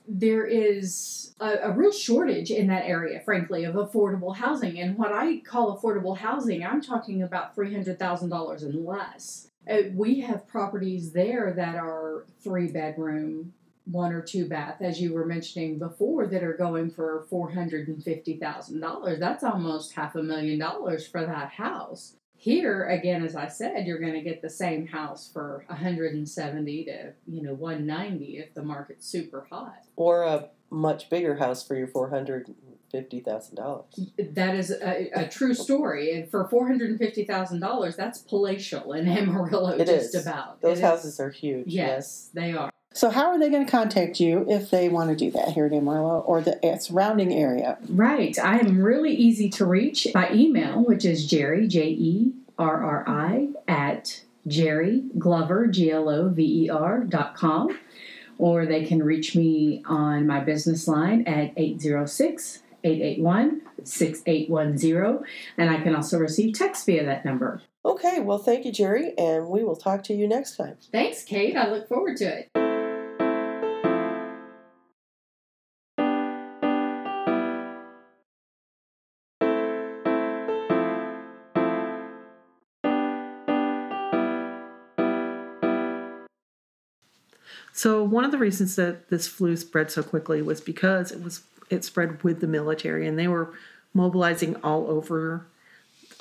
there 0.08 0.46
is 0.46 1.34
a, 1.40 1.58
a, 1.64 1.72
real 1.72 1.92
shortage 1.92 2.52
in 2.52 2.68
that 2.68 2.86
area, 2.86 3.20
frankly, 3.20 3.64
of 3.64 3.76
affordable 3.76 4.36
housing. 4.36 4.80
And 4.80 4.98
what 4.98 5.12
I 5.12 5.38
call 5.40 5.78
affordable 5.78 6.18
housing, 6.18 6.66
I'm 6.66 6.82
talking 6.82 7.24
about 7.24 7.56
$300,000 7.56 8.62
and 8.62 8.86
less. 8.86 9.50
Uh, 9.70 9.78
we 9.94 10.22
have 10.22 10.48
properties 10.48 11.12
there 11.12 11.54
that 11.54 11.76
are 11.76 12.26
three 12.44 12.68
bedroom, 12.68 13.54
one 13.86 14.14
or 14.14 14.22
two 14.22 14.48
bath, 14.48 14.82
as 14.82 15.02
you 15.02 15.14
were 15.14 15.26
mentioning 15.26 15.80
before, 15.80 16.28
that 16.28 16.44
are 16.44 16.54
going 16.54 16.92
for 16.92 17.26
$450,000. 17.32 19.20
That's 19.20 19.44
almost 19.44 19.94
half 19.94 20.16
a 20.16 20.24
million 20.24 20.60
dollars 20.60 21.08
for 21.08 21.26
that 21.26 21.50
house. 21.50 22.16
Here, 22.46 22.88
again, 22.88 23.26
as 23.26 23.36
I 23.36 23.48
said, 23.48 23.88
you're 23.88 23.98
going 23.98 24.14
to 24.14 24.22
get 24.22 24.44
the 24.44 24.52
same 24.52 24.86
house 24.86 25.28
for 25.34 25.64
170 25.66 26.86
to 26.86 27.14
you 27.26 27.42
know 27.42 27.56
190 27.56 28.38
if 28.38 28.54
the 28.54 28.62
market's 28.62 29.08
super 29.08 29.48
hot. 29.50 29.80
Or 29.96 30.22
a 30.22 30.50
much 30.70 31.10
bigger 31.10 31.38
house 31.38 31.68
for 31.68 31.76
your 31.76 31.88
450 31.88 33.20
thousand 33.22 33.56
dollars. 33.56 34.00
That 34.20 34.54
is 34.54 34.70
a, 34.70 35.10
a, 35.16 35.28
true 35.28 35.56
story, 35.56 36.14
and 36.14 36.30
for 36.30 36.48
four 36.48 36.68
hundred 36.68 36.92
and 36.92 37.00
fifty 37.00 37.26
thousand 37.26 37.62
dollars, 37.62 37.96
that's 37.96 38.20
palatial 38.20 38.94
in 38.94 39.08
Amarillo. 39.08 39.70
It 39.70 39.88
just 39.88 40.14
is. 40.14 40.28
about 40.28 40.62
those 40.62 40.78
it 40.78 40.84
houses 40.84 41.16
is. 41.16 41.20
are 41.20 41.32
huge. 41.32 41.66
Yes, 41.66 41.88
yes, 41.88 42.30
they 42.36 42.54
are. 42.54 42.70
So, 42.96 43.10
how 43.10 43.26
are 43.26 43.38
they 43.38 43.50
going 43.50 43.66
to 43.66 43.72
contact 43.72 44.22
you 44.22 44.46
if 44.48 44.72
they 44.72 44.88
want 44.88 45.10
to 45.10 45.18
do 45.18 45.30
that 45.32 45.50
here 45.50 45.66
in 45.66 45.74
Amarillo 45.74 46.22
or 46.22 46.40
the 46.40 46.66
eh, 46.66 46.78
surrounding 46.78 47.34
area? 47.34 47.78
Right. 47.90 48.40
I 48.40 48.58
am 48.60 48.82
really 48.82 49.14
easy 49.14 49.50
to 49.50 49.66
reach 49.66 50.08
by 50.14 50.32
email, 50.32 50.82
which 50.82 51.04
is 51.04 51.30
Jerri, 51.30 51.68
J 51.68 51.90
E 51.90 52.32
R 52.58 52.82
R 52.82 53.04
I, 53.06 53.50
at 53.68 54.24
Jerri 54.48 55.10
Glover, 55.20 55.68
G 55.68 55.92
L 55.92 56.08
O 56.08 56.30
V 56.30 56.64
E 56.64 56.70
R 56.70 57.02
dot 57.02 57.36
com. 57.36 57.78
Or 58.38 58.66
they 58.66 58.86
can 58.86 59.04
reach 59.04 59.36
me 59.36 59.84
on 59.86 60.26
my 60.26 60.40
business 60.40 60.88
line 60.88 61.28
at 61.28 61.52
806 61.58 62.64
881 62.86 63.62
6810. 63.84 65.28
And 65.58 65.70
I 65.70 65.82
can 65.82 65.96
also 65.96 66.18
receive 66.18 66.58
text 66.58 66.86
via 66.86 67.06
that 67.06 67.26
number. 67.26 67.62
Okay, 67.84 68.22
well, 68.22 68.40
thank 68.40 68.66
you, 68.66 68.72
Jerri, 68.72 69.14
and 69.18 69.48
we 69.50 69.66
will 69.66 69.76
talk 69.76 70.04
to 70.06 70.14
you 70.14 70.30
next 70.30 70.56
time. 70.56 70.78
Thanks, 70.94 71.24
Kate. 71.26 71.58
I 71.58 71.70
look 71.70 71.90
forward 71.90 72.16
to 72.18 72.40
it. 72.40 72.65
So 87.76 88.02
one 88.02 88.24
of 88.24 88.32
the 88.32 88.38
reasons 88.38 88.78
that 88.78 89.10
this 89.10 89.28
flu 89.28 89.58
spread 89.58 89.92
so 89.92 90.02
quickly 90.02 90.42
was 90.42 90.62
because 90.62 91.12
it 91.12 91.22
was 91.22 91.42
it 91.70 91.84
spread 91.84 92.24
with 92.24 92.40
the 92.40 92.48
military 92.48 93.06
and 93.06 93.20
they 93.20 93.28
were 93.28 93.54
mobilizing 93.94 94.56
all 94.64 94.90
over 94.90 95.46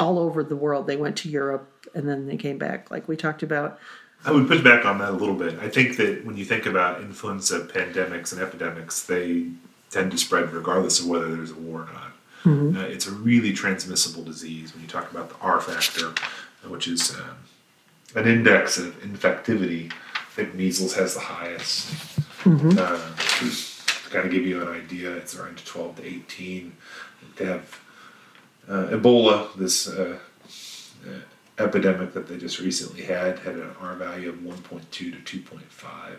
all 0.00 0.18
over 0.18 0.42
the 0.42 0.56
world. 0.56 0.88
They 0.88 0.96
went 0.96 1.16
to 1.18 1.28
Europe 1.28 1.86
and 1.94 2.08
then 2.08 2.26
they 2.26 2.36
came 2.36 2.58
back 2.58 2.90
like 2.90 3.06
we 3.06 3.16
talked 3.16 3.44
about. 3.44 3.78
I 4.24 4.32
would 4.32 4.48
push 4.48 4.62
back 4.62 4.84
on 4.84 4.98
that 4.98 5.10
a 5.10 5.16
little 5.16 5.36
bit. 5.36 5.60
I 5.60 5.68
think 5.68 5.96
that 5.98 6.24
when 6.26 6.36
you 6.36 6.44
think 6.44 6.66
about 6.66 7.00
influenza 7.00 7.60
pandemics 7.60 8.32
and 8.32 8.42
epidemics, 8.42 9.04
they 9.04 9.46
tend 9.92 10.10
to 10.10 10.18
spread 10.18 10.52
regardless 10.52 10.98
of 10.98 11.06
whether 11.06 11.32
there's 11.36 11.52
a 11.52 11.54
war 11.54 11.82
or 11.82 11.92
not. 11.92 12.12
Mm-hmm. 12.42 12.78
Uh, 12.78 12.82
it's 12.82 13.06
a 13.06 13.12
really 13.12 13.52
transmissible 13.52 14.24
disease 14.24 14.74
when 14.74 14.82
you 14.82 14.88
talk 14.88 15.08
about 15.08 15.28
the 15.28 15.36
R 15.36 15.60
factor, 15.60 16.14
which 16.68 16.88
is 16.88 17.14
um, 17.14 17.36
an 18.16 18.26
index 18.26 18.76
of 18.76 19.00
infectivity 19.02 19.92
think 20.34 20.54
measles 20.54 20.94
has 20.96 21.14
the 21.14 21.20
highest. 21.20 21.86
Mm-hmm. 22.42 22.70
Uh, 22.76 22.98
to 23.38 24.10
kind 24.10 24.26
of 24.26 24.32
give 24.32 24.44
you 24.44 24.60
an 24.62 24.68
idea, 24.68 25.12
it's 25.12 25.36
around 25.36 25.64
12 25.64 25.96
to 25.96 26.04
18. 26.04 26.76
They 27.36 27.44
have 27.44 27.80
uh, 28.68 28.88
Ebola, 28.90 29.54
this 29.56 29.88
uh, 29.88 30.18
uh 31.06 31.10
epidemic 31.56 32.12
that 32.14 32.26
they 32.26 32.36
just 32.36 32.58
recently 32.58 33.02
had, 33.02 33.38
had 33.38 33.54
an 33.54 33.70
R 33.80 33.94
value 33.94 34.28
of 34.28 34.36
1.2 34.36 34.90
to 34.90 35.12
2.5. 35.12 36.18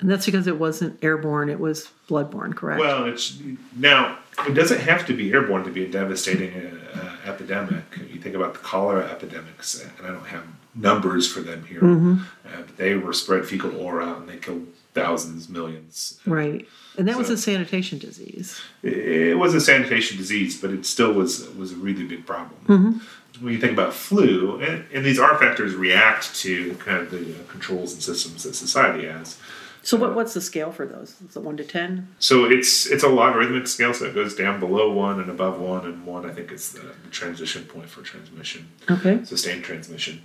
And 0.00 0.10
that's 0.10 0.26
because 0.26 0.46
it 0.46 0.58
wasn't 0.58 1.02
airborne; 1.02 1.48
it 1.48 1.60
was 1.60 1.90
bloodborne, 2.08 2.54
correct? 2.54 2.80
Well, 2.80 3.06
it's 3.06 3.38
now 3.76 4.18
it 4.46 4.54
doesn't 4.54 4.80
have 4.80 5.06
to 5.06 5.14
be 5.14 5.32
airborne 5.32 5.64
to 5.64 5.70
be 5.70 5.84
a 5.84 5.88
devastating 5.88 6.52
uh, 6.94 7.16
epidemic. 7.24 7.84
You 8.12 8.20
think 8.20 8.36
about 8.36 8.52
the 8.52 8.60
cholera 8.60 9.10
epidemics, 9.10 9.82
and 9.82 10.06
I 10.06 10.10
don't 10.10 10.26
have 10.26 10.44
numbers 10.78 11.30
for 11.30 11.40
them 11.40 11.64
here. 11.66 11.80
Mm-hmm. 11.80 12.18
Uh, 12.46 12.62
they 12.76 12.94
were 12.94 13.12
spread 13.12 13.46
fecal 13.46 13.76
oral 13.76 14.16
and 14.16 14.28
they 14.28 14.36
killed 14.36 14.66
thousands, 14.94 15.48
millions. 15.48 16.18
Right. 16.26 16.66
And 16.96 17.06
that 17.06 17.12
so 17.12 17.18
was 17.18 17.30
a 17.30 17.38
sanitation 17.38 17.98
disease. 17.98 18.60
It 18.82 19.38
was 19.38 19.54
a 19.54 19.60
sanitation 19.60 20.16
disease, 20.16 20.60
but 20.60 20.70
it 20.70 20.86
still 20.86 21.12
was 21.12 21.48
was 21.50 21.72
a 21.72 21.76
really 21.76 22.04
big 22.04 22.26
problem. 22.26 22.60
Mm-hmm. 22.66 23.44
When 23.44 23.52
you 23.52 23.60
think 23.60 23.72
about 23.72 23.94
flu, 23.94 24.60
and, 24.60 24.84
and, 24.92 25.04
these 25.04 25.20
R 25.20 25.38
factors 25.38 25.72
react 25.74 26.34
to 26.40 26.74
kind 26.76 27.02
of 27.02 27.10
the 27.12 27.18
uh, 27.18 27.44
controls 27.46 27.92
and 27.92 28.02
systems 28.02 28.42
that 28.42 28.56
society 28.56 29.06
has. 29.06 29.38
So 29.82 29.96
what, 29.96 30.16
what's 30.16 30.34
the 30.34 30.40
scale 30.40 30.72
for 30.72 30.84
those? 30.84 31.14
Is 31.20 31.36
it 31.36 31.42
one 31.42 31.56
to 31.58 31.62
ten? 31.62 32.08
So 32.18 32.46
it's 32.46 32.86
it's 32.86 33.04
a 33.04 33.08
logarithmic 33.08 33.68
scale, 33.68 33.94
so 33.94 34.06
it 34.06 34.14
goes 34.14 34.34
down 34.34 34.58
below 34.58 34.92
one 34.92 35.20
and 35.20 35.30
above 35.30 35.60
one, 35.60 35.86
and 35.86 36.04
one 36.04 36.28
I 36.28 36.32
think 36.32 36.50
is 36.50 36.72
the, 36.72 36.80
the 36.80 37.10
transition 37.10 37.62
point 37.64 37.88
for 37.88 38.02
transmission. 38.02 38.68
Okay. 38.90 39.24
Sustained 39.24 39.62
transmission 39.62 40.22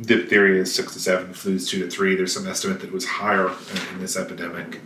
diphtheria 0.00 0.62
is 0.62 0.74
six 0.74 0.92
to 0.94 1.00
seven, 1.00 1.32
flu 1.32 1.54
is 1.54 1.68
two 1.68 1.80
to 1.84 1.90
three. 1.90 2.16
There's 2.16 2.34
some 2.34 2.46
estimate 2.46 2.80
that 2.80 2.88
it 2.88 2.92
was 2.92 3.06
higher 3.06 3.48
in, 3.48 3.94
in 3.94 4.00
this 4.00 4.16
epidemic. 4.16 4.80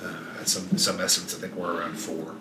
Uh, 0.00 0.44
some 0.44 0.76
some 0.78 1.00
estimates 1.00 1.34
I 1.36 1.38
think 1.38 1.54
were 1.56 1.74
around 1.74 1.96
four. 1.98 2.34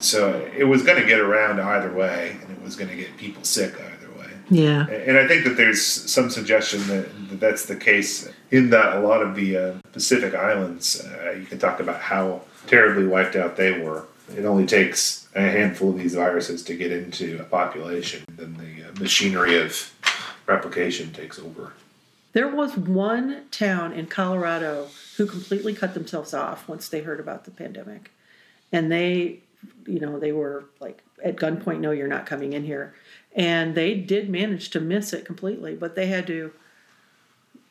So 0.00 0.48
it 0.56 0.64
was 0.64 0.82
going 0.84 1.00
to 1.00 1.06
get 1.06 1.18
around 1.18 1.60
either 1.60 1.92
way, 1.92 2.36
and 2.40 2.50
it 2.52 2.62
was 2.62 2.76
going 2.76 2.88
to 2.90 2.96
get 2.96 3.16
people 3.16 3.42
sick 3.42 3.74
either 3.74 4.10
way. 4.18 4.30
Yeah. 4.48 4.86
And 4.88 5.16
I 5.18 5.26
think 5.26 5.44
that 5.44 5.56
there's 5.56 5.82
some 5.82 6.30
suggestion 6.30 6.86
that, 6.86 7.30
that 7.30 7.40
that's 7.40 7.66
the 7.66 7.74
case 7.74 8.28
in 8.52 8.70
that 8.70 8.96
a 8.96 9.00
lot 9.00 9.22
of 9.22 9.34
the 9.34 9.56
uh, 9.56 9.74
Pacific 9.92 10.34
islands, 10.34 11.04
uh, 11.04 11.32
you 11.32 11.46
can 11.46 11.58
talk 11.58 11.80
about 11.80 12.00
how 12.00 12.42
terribly 12.68 13.06
wiped 13.06 13.34
out 13.34 13.56
they 13.56 13.80
were. 13.80 14.04
It 14.36 14.44
only 14.44 14.66
takes 14.66 15.26
a 15.34 15.40
handful 15.40 15.90
of 15.90 15.98
these 15.98 16.14
viruses 16.14 16.62
to 16.64 16.76
get 16.76 16.92
into 16.92 17.40
a 17.40 17.44
population, 17.44 18.24
then 18.28 18.56
the 18.56 18.88
uh, 18.88 18.92
machinery 19.00 19.58
of 19.60 19.72
replication 20.48 21.12
takes 21.12 21.38
over. 21.38 21.72
There 22.32 22.48
was 22.48 22.76
one 22.76 23.44
town 23.50 23.92
in 23.92 24.06
Colorado 24.06 24.88
who 25.16 25.26
completely 25.26 25.74
cut 25.74 25.94
themselves 25.94 26.34
off 26.34 26.68
once 26.68 26.88
they 26.88 27.00
heard 27.02 27.20
about 27.20 27.44
the 27.44 27.50
pandemic. 27.50 28.10
And 28.72 28.90
they, 28.90 29.40
you 29.86 30.00
know, 30.00 30.18
they 30.18 30.32
were 30.32 30.64
like 30.80 31.02
at 31.22 31.36
gunpoint, 31.36 31.80
no, 31.80 31.90
you're 31.90 32.08
not 32.08 32.26
coming 32.26 32.52
in 32.52 32.64
here. 32.64 32.94
And 33.34 33.74
they 33.74 33.94
did 33.94 34.28
manage 34.28 34.70
to 34.70 34.80
miss 34.80 35.12
it 35.12 35.24
completely, 35.24 35.74
but 35.74 35.94
they 35.94 36.06
had 36.06 36.26
to 36.26 36.52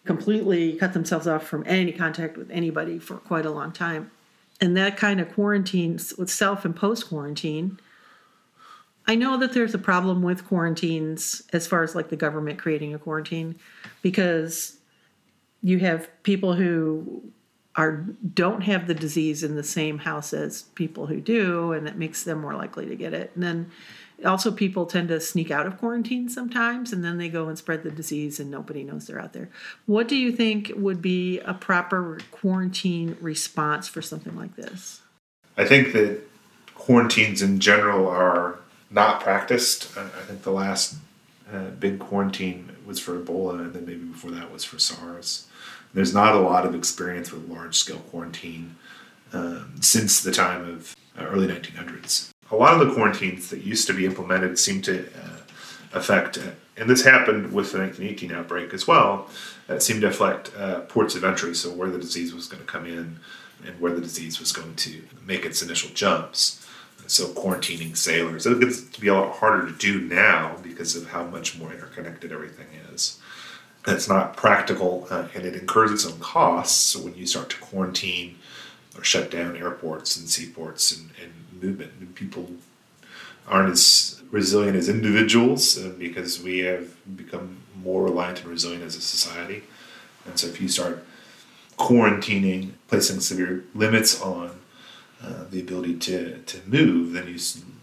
completely 0.06 0.74
cut 0.74 0.94
themselves 0.94 1.28
off 1.28 1.46
from 1.46 1.64
any 1.68 1.92
contact 1.92 2.38
with 2.38 2.50
anybody 2.50 2.98
for 2.98 3.18
quite 3.18 3.46
a 3.46 3.52
long 3.52 3.72
time. 3.72 4.12
and 4.60 4.76
that 4.76 4.98
kind 4.98 5.20
of 5.20 5.32
quarantine 5.34 6.00
with 6.18 6.32
self 6.32 6.66
imposed 6.66 7.08
quarantine. 7.08 7.80
I 9.08 9.16
know 9.16 9.38
that 9.38 9.54
there's 9.54 9.74
a 9.74 9.80
problem 9.80 10.22
with 10.22 10.46
quarantines 10.46 11.42
as 11.54 11.66
far 11.66 11.82
as 11.82 11.96
like 11.96 12.10
the 12.10 12.18
government 12.18 12.60
creating 12.60 12.94
a 12.94 13.00
quarantine 13.00 13.56
because 14.02 14.78
you 15.64 15.80
have 15.80 16.10
people 16.24 16.54
who 16.54 17.24
are 17.78 18.06
don't 18.34 18.62
have 18.62 18.88
the 18.88 18.94
disease 18.94 19.44
in 19.44 19.56
the 19.56 19.64
same 19.64 20.00
house 20.00 20.34
as 20.34 20.64
people 20.76 21.08
who 21.08 21.22
do 21.22 21.72
and 21.72 21.88
that 21.88 21.98
makes 21.98 22.24
them 22.24 22.42
more 22.42 22.56
likely 22.56 22.86
to 22.86 22.96
get 22.96 23.14
it. 23.14 23.32
And 23.34 23.44
then 23.44 23.72
also 24.26 24.52
people 24.52 24.86
tend 24.86 25.08
to 25.10 25.22
sneak 25.22 25.52
out 25.52 25.68
of 25.68 25.78
quarantine 25.78 26.28
sometimes 26.28 26.92
and 26.92 27.04
then 27.04 27.18
they 27.18 27.30
go 27.30 27.48
and 27.48 27.58
spread 27.58 27.84
the 27.84 27.92
disease 27.92 28.40
and 28.42 28.52
nobody 28.52 28.84
knows 28.84 29.08
they're 29.08 29.22
out 29.22 29.32
there. 29.32 29.50
What 29.86 30.10
do 30.10 30.18
you 30.18 30.34
think 30.34 30.72
would 30.76 31.02
be 31.02 31.40
a 31.42 31.54
proper 31.54 32.20
quarantine 32.32 33.16
response 33.22 33.88
for 33.88 34.02
something 34.02 34.36
like 34.36 34.56
this? 34.58 35.02
I 35.56 35.66
think 35.66 35.94
that 35.94 36.20
quarantines 36.74 37.42
in 37.42 37.60
general 37.60 38.08
are 38.08 38.60
not 38.90 39.22
practiced. 39.22 39.98
I 39.98 40.08
think 40.24 40.44
the 40.44 40.52
last 40.52 40.96
uh, 41.52 41.70
big 41.80 42.00
quarantine 42.00 42.76
was 42.86 43.00
for 43.00 43.20
Ebola, 43.20 43.60
and 43.60 43.74
then 43.74 43.86
maybe 43.86 44.06
before 44.06 44.32
that 44.32 44.52
was 44.52 44.64
for 44.64 44.80
SARS. 44.80 45.48
There's 45.94 46.14
not 46.14 46.36
a 46.36 46.40
lot 46.40 46.66
of 46.66 46.76
experience 46.76 47.32
with 47.32 47.50
large 47.50 47.76
scale 47.76 48.00
quarantine 48.00 48.76
um, 49.34 49.76
since 49.82 50.22
the 50.22 50.32
time 50.32 50.68
of 50.70 50.96
uh, 51.18 51.26
early 51.26 51.48
1900s. 51.48 52.30
A 52.52 52.56
lot 52.56 52.80
of 52.80 52.88
the 52.88 52.94
quarantines 52.94 53.50
that 53.50 53.64
used 53.64 53.88
to 53.88 53.94
be 53.94 54.06
implemented 54.06 54.58
seem 54.58 54.82
to 54.84 55.06
uh, 55.08 55.38
affect, 55.94 56.38
uh, 56.38 56.52
and 56.78 56.90
this 56.90 57.04
happened 57.04 57.52
with 57.52 57.72
the 57.72 57.80
1918 57.80 58.32
outbreak 58.32 58.74
as 58.74 58.88
well, 58.88 59.30
it 59.68 59.82
seemed 59.82 60.02
to 60.02 60.08
affect 60.08 60.52
uh, 60.58 60.82
ports 60.82 61.16
of 61.16 61.24
entry, 61.24 61.54
so 61.56 61.72
where 61.72 61.90
the 61.90 61.98
disease 61.98 62.34
was 62.34 62.48
going 62.48 62.62
to 62.62 62.68
come 62.68 62.86
in 62.86 63.20
and 63.66 63.80
where 63.82 63.94
the 63.94 64.02
disease 64.02 64.40
was 64.40 64.52
going 64.52 64.76
to 64.76 65.02
make 65.26 65.46
its 65.46 65.62
initial 65.62 65.90
jumps 65.94 66.67
so 67.08 67.28
quarantining 67.28 67.96
sailors. 67.96 68.46
It 68.46 68.60
gets 68.60 68.82
to 68.82 69.02
be 69.02 69.08
a 69.08 69.14
lot 69.14 69.38
harder 69.38 69.68
to 69.68 69.74
do 69.74 70.02
now 70.02 70.58
because 70.62 70.96
of 70.96 71.08
how 71.10 71.24
much 71.24 71.58
more 71.58 71.72
interconnected 71.72 72.32
everything 72.32 72.68
is. 72.94 73.20
It's 73.88 74.10
not 74.10 74.36
practical 74.36 75.08
uh, 75.10 75.28
and 75.34 75.46
it 75.46 75.56
incurs 75.56 75.92
its 75.92 76.06
own 76.06 76.20
costs. 76.20 76.96
When 76.96 77.16
you 77.16 77.26
start 77.26 77.50
to 77.52 77.58
quarantine 77.58 78.38
or 78.98 79.04
shut 79.04 79.32
down 79.32 79.56
airports 79.56 80.18
and 80.18 80.28
seaports 80.28 80.92
and, 80.92 81.12
and 81.22 81.62
movement, 81.62 81.94
and 82.00 82.14
people 82.14 82.52
aren't 83.48 83.72
as 83.72 84.22
resilient 84.30 84.76
as 84.76 84.90
individuals 84.90 85.78
uh, 85.78 85.94
because 85.98 86.42
we 86.42 86.60
have 86.60 86.94
become 87.16 87.60
more 87.82 88.04
reliant 88.04 88.42
and 88.42 88.50
resilient 88.50 88.84
as 88.84 88.96
a 88.96 89.02
society. 89.02 89.64
And 90.26 90.38
so 90.38 90.48
if 90.48 90.60
you 90.60 90.68
start 90.68 91.06
quarantining, 91.78 92.72
placing 92.88 93.22
severe 93.22 93.64
limits 93.74 94.22
on 94.22 94.60
uh, 95.24 95.46
the 95.50 95.60
ability 95.60 95.96
to, 95.98 96.38
to 96.40 96.58
move, 96.68 97.14
then 97.14 97.28
you 97.28 97.38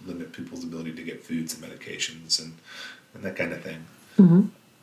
limit 0.06 0.32
people's 0.32 0.64
ability 0.64 0.92
to 0.92 1.02
get 1.02 1.24
foods 1.24 1.54
and 1.54 1.64
medications 1.64 2.40
and, 2.40 2.54
and 3.14 3.22
that 3.24 3.36
kind 3.36 3.52
of 3.52 3.62
thing. 3.62 3.84
Mm-hmm. 4.18 4.42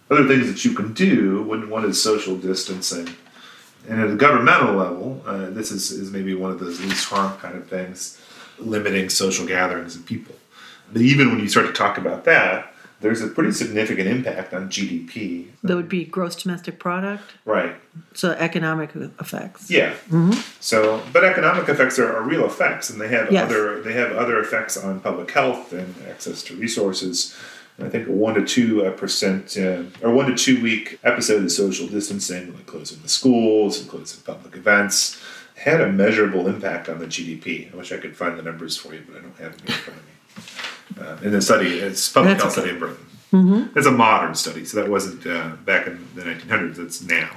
Other 0.10 0.28
things 0.28 0.48
that 0.48 0.66
you 0.66 0.74
can 0.74 0.94
do, 0.94 1.44
when 1.44 1.70
one 1.70 1.86
is 1.86 2.02
social 2.02 2.36
distancing, 2.36 3.08
and 3.88 4.02
at 4.02 4.10
a 4.12 4.16
governmental 4.16 4.76
level, 4.76 5.22
uh, 5.26 5.50
this 5.50 5.72
is, 5.72 5.92
is 5.92 6.12
maybe 6.12 6.36
one 6.36 6.52
of 6.52 6.60
those 6.60 6.82
least 6.82 7.06
harm 7.06 7.38
kind 7.38 7.56
of 7.56 7.68
things, 7.68 8.20
limiting 8.60 9.10
social 9.10 9.48
gatherings 9.48 9.96
of 9.96 10.06
people. 10.06 10.36
But 10.92 11.02
even 11.02 11.30
when 11.30 11.40
you 11.40 11.48
start 11.48 11.68
to 11.68 11.74
talk 11.74 11.98
about 11.98 12.26
that, 12.26 12.71
there's 13.02 13.22
a 13.22 13.28
pretty 13.28 13.52
significant 13.52 14.08
impact 14.08 14.54
on 14.54 14.70
GDP. 14.70 15.48
That 15.64 15.76
would 15.76 15.90
be 15.90 16.06
gross 16.06 16.36
domestic 16.36 16.80
product. 16.80 17.24
Right. 17.46 17.76
So 18.14 18.32
economic 18.32 18.96
effects. 18.96 19.70
Yeah. 19.70 19.92
Mm-hmm. 20.10 20.34
So, 20.60 21.04
but 21.12 21.24
economic 21.26 21.68
effects 21.68 22.00
are, 22.00 22.16
are 22.16 22.22
real 22.22 22.46
effects, 22.46 22.90
and 22.90 23.02
they 23.02 23.08
have 23.10 23.32
Yes. 23.32 23.46
other 23.46 23.82
they 23.82 23.94
have 23.94 24.12
other 24.14 24.40
effects 24.40 24.78
on 24.78 25.00
public 25.00 25.32
health 25.32 25.74
and 25.74 25.96
access 26.10 26.44
to 26.44 26.56
resources. 26.56 27.36
And 27.78 27.88
I 27.88 27.90
think 27.90 28.08
a 28.08 28.12
one 28.12 28.36
to 28.36 28.46
two 28.46 28.86
uh, 28.86 28.92
percent 28.92 29.58
uh, 29.58 29.84
or 30.02 30.14
one 30.14 30.28
to 30.28 30.36
two 30.36 30.62
week 30.62 31.00
episode 31.04 31.44
of 31.44 31.52
social 31.52 31.88
distancing, 31.88 32.54
like 32.54 32.66
closing 32.68 33.02
the 33.02 33.10
schools 33.10 33.80
and 33.80 33.90
closing 33.90 34.22
public 34.22 34.56
events, 34.56 35.20
had 35.56 35.82
a 35.82 35.92
measurable 35.92 36.48
impact 36.48 36.88
on 36.90 37.00
the 37.00 37.08
GDP. 37.08 37.74
I 37.74 37.78
wish 37.78 37.92
I 37.92 37.98
could 37.98 38.16
find 38.16 38.38
the 38.38 38.44
numbers 38.44 38.78
for 38.78 38.94
you, 38.94 39.04
but 39.08 39.18
I 39.18 39.22
don't 39.22 39.38
have 39.38 39.58
them 39.58 39.68
in 39.68 39.74
front 39.74 40.00
of 40.00 40.06
me. 40.06 40.12
Uh, 41.00 41.18
in 41.22 41.32
the 41.32 41.42
study, 41.42 41.80
it's 41.80 42.10
a 42.10 42.14
public 42.14 42.34
That's 42.38 42.44
health 42.44 42.58
okay. 42.58 42.68
study 42.68 42.74
in 42.74 42.80
Britain. 42.80 43.08
It's 43.76 43.88
a 43.88 43.92
modern 43.92 44.36
study, 44.36 44.66
so 44.66 44.82
that 44.82 44.90
wasn't 44.90 45.26
uh, 45.26 45.56
back 45.64 45.88
in 45.88 46.06
the 46.16 46.22
1900s. 46.24 46.80
It's 46.80 47.02
now. 47.02 47.30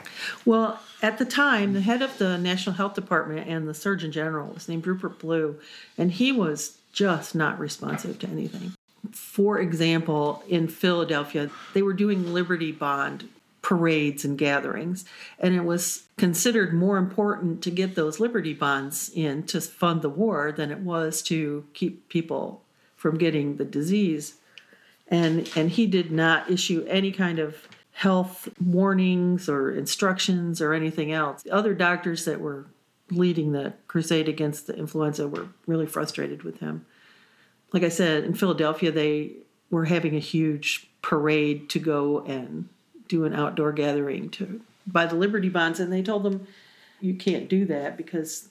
Well, 0.45 0.81
at 1.03 1.19
the 1.19 1.25
time, 1.25 1.73
the 1.73 1.81
head 1.83 2.03
of 2.03 2.19
the 2.19 2.37
National 2.37 2.75
Health 2.75 2.95
Department 2.95 3.49
and 3.49 3.69
the 3.69 3.75
Surgeon 3.75 4.11
General 4.11 4.53
was 4.53 4.69
named 4.69 4.87
Rupert 4.87 5.21
Blue, 5.21 5.61
and 5.97 6.11
he 6.11 6.33
was 6.33 6.79
just 6.93 7.35
not 7.35 7.59
responsive 7.61 8.19
to 8.21 8.29
anything. 8.29 8.73
For 9.12 9.61
example, 9.61 10.43
in 10.49 10.67
Philadelphia, 10.67 11.51
they 11.75 11.83
were 11.83 11.93
doing 11.93 12.33
Liberty 12.33 12.73
Bond 12.73 13.29
parades 13.62 14.25
and 14.25 14.37
gatherings, 14.37 15.05
and 15.38 15.55
it 15.55 15.64
was 15.64 16.05
considered 16.17 16.75
more 16.75 16.97
important 16.97 17.62
to 17.62 17.71
get 17.71 17.95
those 17.95 18.19
Liberty 18.19 18.53
Bonds 18.53 19.11
in 19.14 19.45
to 19.45 19.61
fund 19.61 20.03
the 20.03 20.09
war 20.09 20.51
than 20.51 20.73
it 20.73 20.81
was 20.81 21.23
to 21.23 21.64
keep 21.73 22.09
people 22.09 22.63
from 23.05 23.19
getting 23.19 23.59
the 23.59 23.67
disease 23.67 24.37
and 25.09 25.51
and 25.55 25.69
he 25.73 25.87
did 25.87 26.11
not 26.11 26.51
issue 26.51 26.83
any 26.88 27.12
kind 27.12 27.38
of 27.38 27.69
health 27.93 28.49
warnings 28.59 29.47
or 29.47 29.71
instructions 29.71 30.62
or 30.62 30.73
anything 30.73 31.12
else. 31.12 31.45
Other 31.53 31.75
doctors 31.75 32.25
that 32.25 32.40
were 32.40 32.64
leading 33.11 33.53
the 33.53 33.75
crusade 33.88 34.27
against 34.27 34.67
the 34.67 34.75
influenza 34.75 35.29
were 35.29 35.49
really 35.67 35.85
frustrated 35.85 36.45
with 36.45 36.61
him. 36.61 36.87
Like 37.75 37.83
I 37.83 37.90
said, 37.90 38.25
in 38.25 38.33
Philadelphia, 38.33 38.90
they 38.90 39.33
were 39.69 39.85
having 39.85 40.17
a 40.17 40.19
huge 40.19 40.88
parade 41.03 41.69
to 41.69 41.79
go 41.79 42.21
and 42.21 42.71
do 43.07 43.27
an 43.27 43.35
outdoor 43.35 43.73
gathering 43.73 44.31
to 44.31 44.62
buy 44.87 45.05
the 45.05 45.14
Liberty 45.14 45.51
Bonds, 45.51 45.79
and 45.79 45.93
they 45.93 46.03
told 46.03 46.23
them 46.23 46.47
you 47.03 47.12
can't 47.12 47.51
do 47.51 47.67
that 47.67 47.99
because 47.99 48.49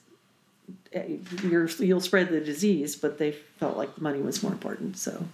you're, 1.42 1.68
you'll 1.68 2.00
spread 2.00 2.28
the 2.30 2.40
disease. 2.40 2.96
But 2.96 3.18
they 3.18 3.32
felt 3.32 3.76
like 3.76 3.94
the 3.94 4.02
money 4.02 4.20
was 4.20 4.42
more 4.42 4.52
important, 4.52 4.96
so. 4.96 5.24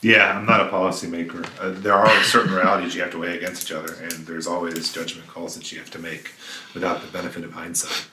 Yeah, 0.00 0.38
I'm 0.38 0.46
not 0.46 0.60
a 0.60 0.68
policymaker. 0.68 1.48
Uh, 1.60 1.70
there 1.80 1.94
are 1.94 2.22
certain 2.22 2.54
realities 2.54 2.94
you 2.94 3.02
have 3.02 3.10
to 3.12 3.18
weigh 3.18 3.36
against 3.36 3.64
each 3.64 3.72
other, 3.72 3.94
and 3.94 4.12
there's 4.12 4.46
always 4.46 4.92
judgment 4.92 5.26
calls 5.26 5.56
that 5.56 5.72
you 5.72 5.78
have 5.78 5.90
to 5.90 5.98
make 5.98 6.32
without 6.72 7.00
the 7.00 7.08
benefit 7.08 7.42
of 7.42 7.52
hindsight. 7.52 8.06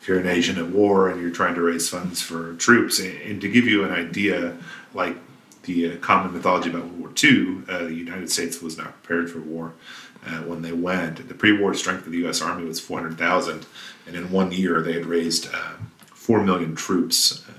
If 0.00 0.08
you're 0.08 0.18
an 0.18 0.24
nation 0.24 0.58
at 0.58 0.70
war 0.70 1.08
and 1.08 1.20
you're 1.20 1.30
trying 1.30 1.54
to 1.54 1.62
raise 1.62 1.88
funds 1.88 2.20
for 2.20 2.54
troops, 2.54 2.98
and, 2.98 3.16
and 3.22 3.40
to 3.40 3.48
give 3.48 3.66
you 3.66 3.84
an 3.84 3.92
idea, 3.92 4.56
like 4.94 5.16
the 5.62 5.92
uh, 5.92 5.96
common 5.98 6.32
mythology 6.32 6.70
about 6.70 6.84
World 6.86 6.98
War 6.98 7.12
II, 7.22 7.62
uh, 7.68 7.78
the 7.84 7.94
United 7.94 8.30
States 8.30 8.60
was 8.60 8.76
not 8.76 9.00
prepared 9.02 9.30
for 9.30 9.38
war 9.38 9.74
uh, 10.28 10.42
when 10.42 10.62
they 10.62 10.72
went. 10.72 11.26
The 11.28 11.34
pre-war 11.34 11.74
strength 11.74 12.06
of 12.06 12.12
the 12.12 12.18
U.S. 12.18 12.42
Army 12.42 12.64
was 12.64 12.80
400,000, 12.80 13.66
and 14.06 14.16
in 14.16 14.30
one 14.30 14.52
year 14.52 14.82
they 14.82 14.92
had 14.92 15.06
raised 15.06 15.52
um, 15.54 15.90
four 16.06 16.42
million 16.42 16.74
troops. 16.74 17.44
Uh, 17.48 17.52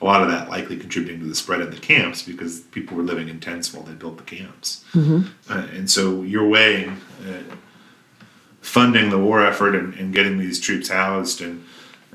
a 0.00 0.04
lot 0.04 0.22
of 0.22 0.28
that 0.28 0.48
likely 0.48 0.76
contributing 0.76 1.20
to 1.20 1.26
the 1.26 1.34
spread 1.34 1.60
of 1.60 1.72
the 1.72 1.80
camps 1.80 2.22
because 2.22 2.60
people 2.60 2.96
were 2.96 3.02
living 3.02 3.28
in 3.28 3.40
tents 3.40 3.72
while 3.72 3.82
they 3.82 3.94
built 3.94 4.16
the 4.16 4.22
camps. 4.24 4.84
Uh, 5.50 5.66
and 5.72 5.90
so 5.90 6.22
you're 6.22 6.48
weighing 6.48 7.00
uh, 7.28 7.54
funding 8.60 9.10
the 9.10 9.18
war 9.18 9.44
effort 9.44 9.74
and, 9.74 9.94
and 9.94 10.14
getting 10.14 10.38
these 10.38 10.60
troops 10.60 10.88
housed 10.88 11.40
and 11.40 11.64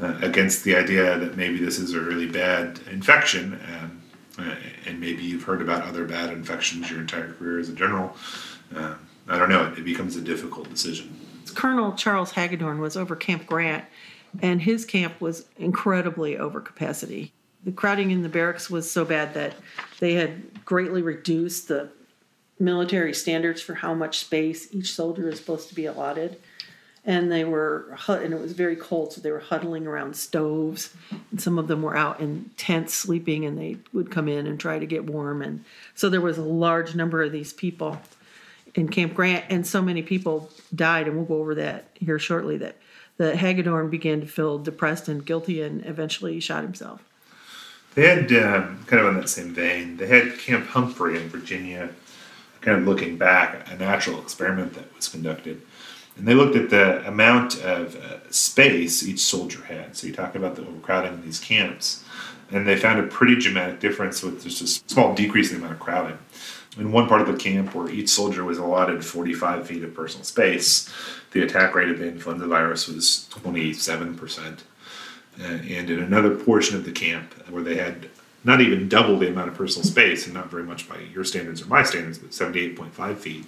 uh, 0.01 0.17
against 0.21 0.63
the 0.63 0.75
idea 0.75 1.19
that 1.19 1.35
maybe 1.35 1.57
this 1.57 1.77
is 1.77 1.93
a 1.93 1.99
really 1.99 2.27
bad 2.27 2.79
infection. 2.89 3.59
Um, 3.73 4.01
uh, 4.39 4.55
and 4.85 4.99
maybe 4.99 5.23
you've 5.23 5.43
heard 5.43 5.61
about 5.61 5.83
other 5.83 6.05
bad 6.05 6.31
infections 6.31 6.89
your 6.89 6.99
entire 6.99 7.33
career 7.33 7.59
as 7.59 7.69
a 7.69 7.73
general. 7.73 8.15
Uh, 8.75 8.95
I 9.27 9.37
don't 9.37 9.49
know. 9.49 9.73
It, 9.77 9.83
becomes 9.85 10.15
a 10.15 10.21
difficult 10.21 10.69
decision. 10.69 11.15
Colonel 11.55 11.93
Charles 11.93 12.33
Hagadorn 12.33 12.79
was 12.79 12.97
over 12.97 13.15
Camp 13.15 13.45
Grant, 13.45 13.85
and 14.41 14.61
his 14.61 14.85
camp 14.85 15.19
was 15.21 15.45
incredibly 15.57 16.37
over 16.37 16.59
capacity. 16.59 17.31
The 17.63 17.71
crowding 17.71 18.11
in 18.11 18.23
the 18.23 18.29
barracks 18.29 18.69
was 18.69 18.89
so 18.89 19.05
bad 19.05 19.33
that 19.35 19.53
they 19.99 20.13
had 20.13 20.65
greatly 20.65 21.01
reduced 21.01 21.67
the 21.67 21.89
military 22.59 23.13
standards 23.13 23.61
for 23.61 23.75
how 23.75 23.93
much 23.93 24.19
space 24.19 24.73
each 24.73 24.91
soldier 24.93 25.29
is 25.29 25.39
supposed 25.39 25.69
to 25.69 25.75
be 25.75 25.85
allotted. 25.85 26.39
And 27.05 27.29
they 27.29 27.43
were, 27.43 27.97
and 28.07 28.33
it 28.33 28.39
was 28.39 28.53
very 28.53 28.77
cold, 28.77 29.11
so 29.11 29.19
they 29.19 29.31
were 29.31 29.39
huddling 29.39 29.85
around 29.85 30.15
stoves. 30.15 30.93
And 31.31 31.41
some 31.41 31.59
of 31.59 31.67
them 31.67 31.81
were 31.81 31.97
out 31.97 32.21
in 32.21 32.49
tents 32.55 32.93
sleeping, 32.93 33.43
and 33.45 33.57
they 33.57 33.77
would 33.91 34.09
come 34.09 34.29
in 34.29 34.47
and 34.47 34.57
try 34.57 34.79
to 34.79 34.85
get 34.85 35.03
warm. 35.03 35.41
And 35.41 35.65
so 35.95 36.09
there 36.09 36.21
was 36.21 36.37
a 36.37 36.43
large 36.43 36.95
number 36.95 37.21
of 37.21 37.33
these 37.33 37.51
people 37.51 37.99
in 38.75 38.89
Camp 38.89 39.13
Grant, 39.13 39.45
and 39.49 39.65
so 39.65 39.81
many 39.81 40.01
people 40.01 40.49
died, 40.73 41.07
and 41.07 41.15
we'll 41.15 41.25
go 41.25 41.37
over 41.37 41.55
that 41.55 41.85
here 41.93 42.19
shortly. 42.19 42.57
That 42.57 42.77
that 43.17 43.35
Hagadorn 43.35 43.91
began 43.91 44.21
to 44.21 44.27
feel 44.27 44.57
depressed 44.57 45.07
and 45.07 45.25
guilty, 45.25 45.61
and 45.61 45.85
eventually 45.85 46.39
shot 46.39 46.63
himself. 46.63 47.03
They 47.95 48.07
had, 48.07 48.31
um, 48.33 48.83
kind 48.87 49.01
of 49.01 49.13
in 49.13 49.21
that 49.21 49.29
same 49.29 49.53
vein, 49.53 49.97
they 49.97 50.07
had 50.07 50.39
Camp 50.39 50.65
Humphrey 50.67 51.15
in 51.15 51.29
Virginia, 51.29 51.91
kind 52.61 52.79
of 52.79 52.87
looking 52.87 53.17
back, 53.17 53.69
a 53.71 53.75
natural 53.75 54.19
experiment 54.19 54.73
that 54.73 54.95
was 54.95 55.07
conducted. 55.07 55.61
And 56.17 56.27
they 56.27 56.33
looked 56.33 56.55
at 56.55 56.69
the 56.69 57.07
amount 57.07 57.61
of 57.63 57.95
uh, 57.95 58.31
space 58.31 59.07
each 59.07 59.19
soldier 59.19 59.63
had. 59.65 59.95
So 59.95 60.07
you 60.07 60.13
talk 60.13 60.35
about 60.35 60.55
the 60.55 60.63
overcrowding 60.63 61.13
in 61.13 61.21
these 61.23 61.39
camps. 61.39 62.03
And 62.51 62.67
they 62.67 62.77
found 62.77 62.99
a 62.99 63.03
pretty 63.03 63.35
dramatic 63.35 63.79
difference 63.79 64.21
with 64.21 64.43
just 64.43 64.61
a 64.61 64.67
small 64.67 65.15
decrease 65.15 65.51
in 65.51 65.57
the 65.57 65.65
amount 65.65 65.79
of 65.79 65.79
crowding. 65.79 66.17
In 66.77 66.91
one 66.91 67.07
part 67.07 67.21
of 67.21 67.27
the 67.27 67.37
camp 67.37 67.75
where 67.75 67.89
each 67.89 68.09
soldier 68.09 68.43
was 68.43 68.57
allotted 68.57 69.05
45 69.05 69.67
feet 69.67 69.83
of 69.83 69.93
personal 69.93 70.23
space, 70.23 70.91
the 71.31 71.43
attack 71.43 71.75
rate 71.75 71.89
of 71.89 71.99
the 71.99 72.07
influenza 72.07 72.47
virus 72.47 72.87
was 72.87 73.27
27%. 73.31 74.59
Uh, 75.39 75.43
and 75.43 75.89
in 75.89 75.99
another 75.99 76.35
portion 76.35 76.75
of 76.75 76.85
the 76.85 76.91
camp 76.91 77.33
where 77.49 77.63
they 77.63 77.75
had 77.75 78.09
not 78.43 78.61
even 78.61 78.89
double 78.89 79.17
the 79.17 79.27
amount 79.27 79.49
of 79.49 79.55
personal 79.55 79.85
space, 79.85 80.25
and 80.25 80.33
not 80.33 80.51
very 80.51 80.63
much 80.63 80.89
by 80.89 80.99
your 81.13 81.23
standards 81.23 81.61
or 81.61 81.65
my 81.67 81.83
standards, 81.83 82.17
but 82.17 82.31
78.5 82.31 83.17
feet, 83.17 83.45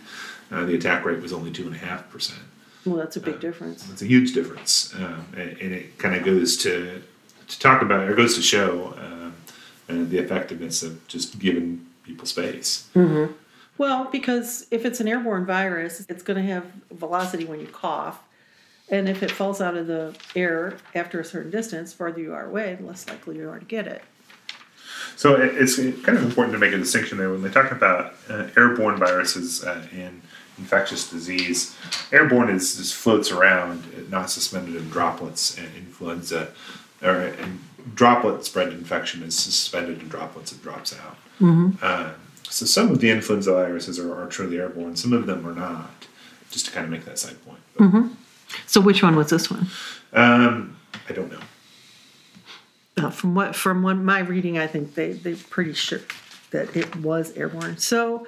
uh, 0.52 0.66
the 0.66 0.76
attack 0.76 1.04
rate 1.04 1.22
was 1.22 1.34
only 1.34 1.52
2.5%. 1.52 2.34
Well, 2.86 2.96
that's 2.98 3.16
a 3.16 3.20
big 3.20 3.40
difference. 3.40 3.90
It's 3.92 4.02
a 4.02 4.06
huge 4.06 4.34
difference, 4.34 4.94
um, 4.96 5.26
and, 5.36 5.58
and 5.58 5.74
it 5.74 5.98
kind 5.98 6.16
of 6.16 6.24
goes 6.24 6.56
to 6.58 7.02
to 7.48 7.60
talk 7.60 7.82
about, 7.82 8.08
or 8.08 8.16
goes 8.16 8.36
to 8.36 8.42
show 8.42 8.96
um, 8.98 9.34
uh, 9.88 10.10
the 10.10 10.18
effectiveness 10.18 10.82
of 10.82 11.08
just 11.08 11.38
giving 11.38 11.86
people 12.06 12.26
space. 12.26 12.88
Well, 13.78 14.06
because 14.12 14.68
if 14.72 14.86
it's 14.86 15.00
an 15.00 15.08
airborne 15.08 15.46
virus, 15.46 16.06
it's 16.08 16.24
going 16.24 16.42
to 16.42 16.54
have 16.54 16.66
velocity 16.92 17.46
when 17.46 17.60
you 17.60 17.68
cough. 17.68 18.24
And 18.90 19.10
if 19.10 19.24
it 19.24 19.32
falls 19.32 19.62
out 19.62 19.76
of 19.76 19.88
the 19.88 20.16
air 20.36 20.78
after 20.94 21.20
a 21.20 21.26
certain 21.26 21.52
distance, 21.52 21.92
farther 21.92 22.22
you 22.22 22.34
are 22.34 22.46
away, 22.46 22.76
the 22.76 22.86
less 22.86 23.08
likely 23.10 23.38
you 23.38 23.50
are 23.50 23.60
to 23.60 23.66
get 23.66 23.88
it. 23.88 24.04
So 25.18 25.36
it's 25.36 25.78
kind 25.78 26.18
of 26.18 26.24
important 26.24 26.54
to 26.54 26.60
make 26.60 26.74
a 26.74 26.78
distinction 26.78 27.18
there 27.18 27.32
when 27.32 27.42
they 27.42 27.50
talk 27.50 27.72
about 27.72 28.16
uh, 28.30 28.48
airborne 28.58 28.98
viruses 28.98 29.64
uh, 29.64 29.88
and 29.94 30.22
infectious 30.58 31.10
disease. 31.10 31.76
Airborne 32.12 32.50
is 32.50 32.76
just 32.78 32.96
floats 32.96 33.32
around, 33.32 34.10
not 34.10 34.30
suspended 34.30 34.76
in 34.76 34.90
droplets, 34.90 35.58
and 35.58 35.68
influenza 35.76 36.50
or 37.02 37.12
and 37.12 37.60
droplet 37.94 38.46
spread 38.46 38.70
infection 38.70 39.24
is 39.24 39.38
suspended 39.38 40.02
in 40.02 40.08
droplets. 40.08 40.52
It 40.52 40.62
drops 40.62 40.94
out. 40.98 41.18
Uh, 41.42 42.12
so 42.44 42.66
some 42.66 42.92
of 42.92 43.00
the 43.02 43.10
influenza 43.10 43.52
viruses 43.52 44.00
are, 44.00 44.14
are 44.16 44.28
truly 44.28 44.58
airborne. 44.60 44.96
Some 44.96 45.14
of 45.14 45.26
them 45.28 45.46
are 45.46 45.54
not. 45.54 46.08
Just 46.52 46.68
to 46.68 46.72
kind 46.72 46.86
of 46.86 46.92
make 46.92 47.04
that 47.06 47.20
side 47.20 47.36
point. 47.46 47.60
But, 47.76 47.84
So 48.68 48.80
which 48.80 49.04
one 49.04 49.16
was 49.16 49.30
this 49.30 49.50
one? 49.52 49.68
um, 50.14 50.78
I 51.10 51.14
don't 51.14 51.30
know. 51.32 51.40
Uh, 52.98 53.10
from 53.10 53.36
what 53.36 53.56
from 53.56 53.84
what 53.84 53.96
my 53.96 54.20
reading, 54.20 54.58
I 54.58 54.68
think 54.68 54.96
they 54.96 55.12
they're 55.12 55.36
pretty 55.36 55.74
sure 55.74 56.00
that 56.52 56.74
it 56.78 56.96
was 56.96 57.36
airborne. 57.36 57.78
So 57.78 58.26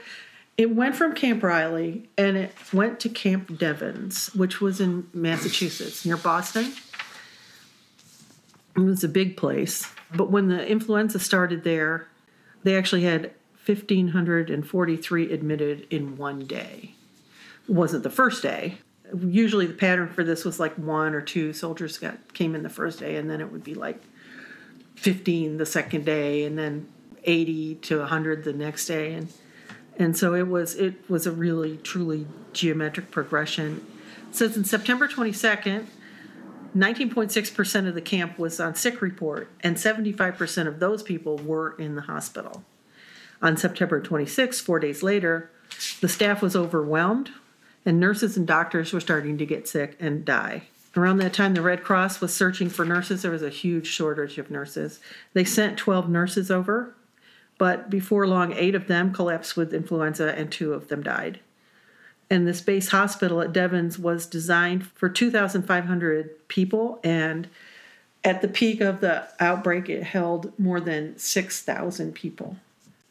it 0.57 0.75
went 0.75 0.95
from 0.95 1.13
Camp 1.15 1.41
Riley 1.43 2.09
and 2.17 2.35
it 2.35 2.53
went 2.73 2.99
to 3.01 3.09
Camp 3.09 3.57
Devens, 3.57 4.33
which 4.35 4.59
was 4.59 4.81
in 4.81 5.07
Massachusetts 5.13 6.05
near 6.05 6.17
Boston. 6.17 6.73
It 8.75 8.81
was 8.81 9.03
a 9.05 9.07
big 9.07 9.37
place, 9.37 9.89
but 10.13 10.29
when 10.29 10.49
the 10.49 10.67
influenza 10.67 11.19
started 11.19 11.63
there, 11.63 12.07
they 12.67 12.75
actually 12.75 13.03
had 13.03 13.31
1,543 13.65 15.31
admitted 15.31 15.87
in 15.89 16.17
one 16.17 16.39
day. 16.45 16.95
It 17.67 17.71
wasn't 17.73 18.03
the 18.03 18.09
first 18.09 18.43
day. 18.43 18.79
Usually, 19.17 19.65
the 19.65 19.73
pattern 19.73 20.09
for 20.09 20.25
this 20.25 20.43
was 20.43 20.59
like 20.59 20.75
one 20.75 21.15
or 21.15 21.21
two 21.21 21.53
soldiers 21.53 21.97
got 21.97 22.33
came 22.33 22.55
in 22.55 22.63
the 22.63 22.69
first 22.69 22.99
day, 22.99 23.15
and 23.15 23.29
then 23.29 23.39
it 23.39 23.53
would 23.53 23.63
be 23.63 23.73
like 23.73 24.03
15 24.97 25.55
the 25.57 25.65
second 25.65 26.03
day 26.03 26.43
and 26.43 26.57
then 26.57 26.87
80 27.23 27.75
to 27.75 27.99
100 27.99 28.43
the 28.43 28.51
next 28.51 28.85
day 28.87 29.13
and 29.13 29.31
and 29.97 30.17
so 30.17 30.33
it 30.33 30.47
was 30.47 30.75
it 30.75 31.07
was 31.09 31.27
a 31.27 31.31
really 31.31 31.77
truly 31.77 32.25
geometric 32.51 33.11
progression 33.11 33.85
says 34.31 34.57
in 34.57 34.65
september 34.65 35.07
22nd 35.07 35.85
19.6% 36.77 37.87
of 37.87 37.95
the 37.95 38.01
camp 38.01 38.37
was 38.37 38.59
on 38.59 38.75
sick 38.75 39.01
report 39.01 39.49
and 39.61 39.75
75% 39.75 40.67
of 40.67 40.79
those 40.79 41.03
people 41.03 41.37
were 41.37 41.75
in 41.77 41.95
the 41.95 42.03
hospital 42.03 42.63
on 43.41 43.57
september 43.57 44.01
26th 44.01 44.61
four 44.61 44.79
days 44.79 45.03
later 45.03 45.51
the 46.01 46.09
staff 46.09 46.41
was 46.41 46.55
overwhelmed 46.55 47.31
and 47.85 47.99
nurses 47.99 48.37
and 48.37 48.47
doctors 48.47 48.93
were 48.93 48.99
starting 48.99 49.37
to 49.37 49.45
get 49.45 49.67
sick 49.67 49.95
and 49.99 50.25
die 50.25 50.67
Around 50.97 51.17
that 51.17 51.33
time, 51.33 51.53
the 51.53 51.61
Red 51.61 51.83
Cross 51.83 52.21
was 52.21 52.33
searching 52.33 52.69
for 52.69 52.83
nurses. 52.83 53.21
There 53.21 53.29
was 53.29 53.43
a 53.43 53.49
huge 53.49 53.85
shortage 53.85 54.39
of 54.39 54.49
nurses. 54.49 54.99
They 55.33 55.43
sent 55.43 55.77
12 55.77 56.09
nurses 56.09 56.49
over, 56.49 56.95
but 57.59 57.91
before 57.91 58.27
long, 58.27 58.53
eight 58.53 58.73
of 58.73 58.87
them 58.87 59.13
collapsed 59.13 59.55
with 59.55 59.75
influenza 59.75 60.33
and 60.35 60.51
two 60.51 60.73
of 60.73 60.87
them 60.87 61.03
died. 61.03 61.39
And 62.29 62.47
this 62.47 62.61
base 62.61 62.89
hospital 62.89 63.41
at 63.41 63.53
Devens 63.53 63.97
was 63.97 64.25
designed 64.25 64.87
for 64.87 65.07
2,500 65.07 66.47
people, 66.49 66.99
and 67.03 67.47
at 68.23 68.41
the 68.41 68.49
peak 68.49 68.81
of 68.81 68.99
the 68.99 69.27
outbreak, 69.39 69.87
it 69.87 70.03
held 70.03 70.57
more 70.59 70.81
than 70.81 71.17
6,000 71.17 72.13
people. 72.13 72.57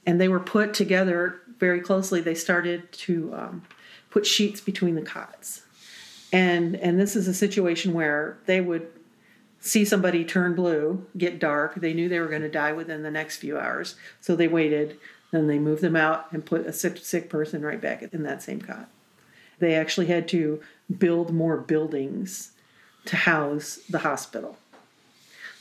And 0.05 0.21
they 0.21 0.29
were 0.29 0.41
put 0.41 0.75
together 0.75 1.41
very 1.59 1.81
closely. 1.81 2.21
They 2.21 2.35
started 2.35 2.93
to 2.93 3.35
um, 3.35 3.63
put 4.11 4.27
sheets 4.27 4.61
between 4.61 4.95
the 4.95 5.03
cots 5.03 5.63
and 6.33 6.77
and 6.77 6.99
this 6.99 7.17
is 7.17 7.29
a 7.29 7.35
situation 7.35 7.93
where 7.93 8.39
they 8.47 8.61
would 8.61 8.87
see 9.61 9.85
somebody 9.85 10.25
turn 10.25 10.55
blue 10.55 11.05
get 11.17 11.39
dark 11.39 11.75
they 11.77 11.93
knew 11.93 12.09
they 12.09 12.21
were 12.21 12.29
going 12.29 12.43
to 12.43 12.49
die 12.49 12.73
within 12.73 13.03
the 13.03 13.11
next 13.11 13.37
few 13.37 13.59
hours 13.59 13.97
so 14.21 14.37
they 14.37 14.49
waited 14.49 14.99
then 15.33 15.47
they 15.47 15.59
moved 15.59 15.83
them 15.83 15.97
out 15.97 16.31
and 16.33 16.47
put 16.47 16.67
a 16.67 16.73
sick, 16.73 16.99
sick 16.99 17.29
person 17.29 17.63
right 17.63 17.81
back 17.81 18.03
in 18.03 18.23
that 18.23 18.43
same 18.43 18.61
cot 18.61 18.89
they 19.59 19.75
actually 19.75 20.07
had 20.07 20.29
to 20.29 20.61
build 20.99 21.33
more 21.33 21.57
buildings 21.57 22.53
to 23.05 23.17
house 23.17 23.79
the 23.89 23.99
hospital 24.01 24.57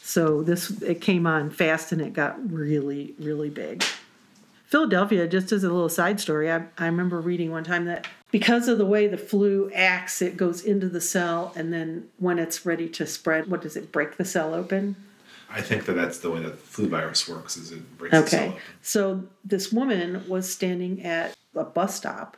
so 0.02 0.44
this 0.44 0.70
it 0.82 1.02
came 1.02 1.26
on 1.26 1.50
fast 1.50 1.92
and 1.92 2.02
it 2.02 2.14
got 2.14 2.52
really 2.52 3.14
really 3.20 3.50
big 3.50 3.84
Philadelphia, 4.68 5.28
just 5.28 5.52
as 5.52 5.64
a 5.64 5.70
little 5.70 5.90
side 5.90 6.20
story, 6.20 6.52
I, 6.52 6.64
I 6.78 6.88
remember 6.88 7.22
reading 7.22 7.52
one 7.52 7.64
time 7.64 7.86
that 7.86 8.08
because 8.32 8.68
of 8.68 8.78
the 8.78 8.86
way 8.86 9.08
the 9.08 9.18
flu 9.18 9.72
acts, 9.74 10.22
it 10.22 10.36
goes 10.36 10.64
into 10.66 10.90
the 10.90 11.00
cell, 11.00 11.54
and 11.56 11.72
then 11.72 12.10
when 12.18 12.40
it's 12.40 12.66
ready 12.66 12.90
to 12.90 13.06
spread, 13.06 13.48
what 13.48 13.62
does 13.62 13.78
it 13.78 13.92
break 13.92 14.18
the 14.18 14.26
cell 14.26 14.54
open? 14.54 14.96
I 15.50 15.62
think 15.62 15.86
that 15.86 15.94
that's 15.94 16.18
the 16.18 16.32
way 16.32 16.42
that 16.42 16.50
the 16.52 16.58
flu 16.58 16.90
virus 16.90 17.30
works. 17.30 17.56
Is 17.56 17.72
it 17.72 17.98
breaks 17.98 18.20
the 18.20 18.28
cell 18.28 18.40
Okay. 18.40 18.50
open. 18.50 18.62
So 18.82 19.24
this 19.46 19.72
woman 19.72 20.28
was 20.28 20.52
standing 20.52 21.06
at 21.06 21.36
a 21.56 21.64
bus 21.64 21.96
stop 21.96 22.36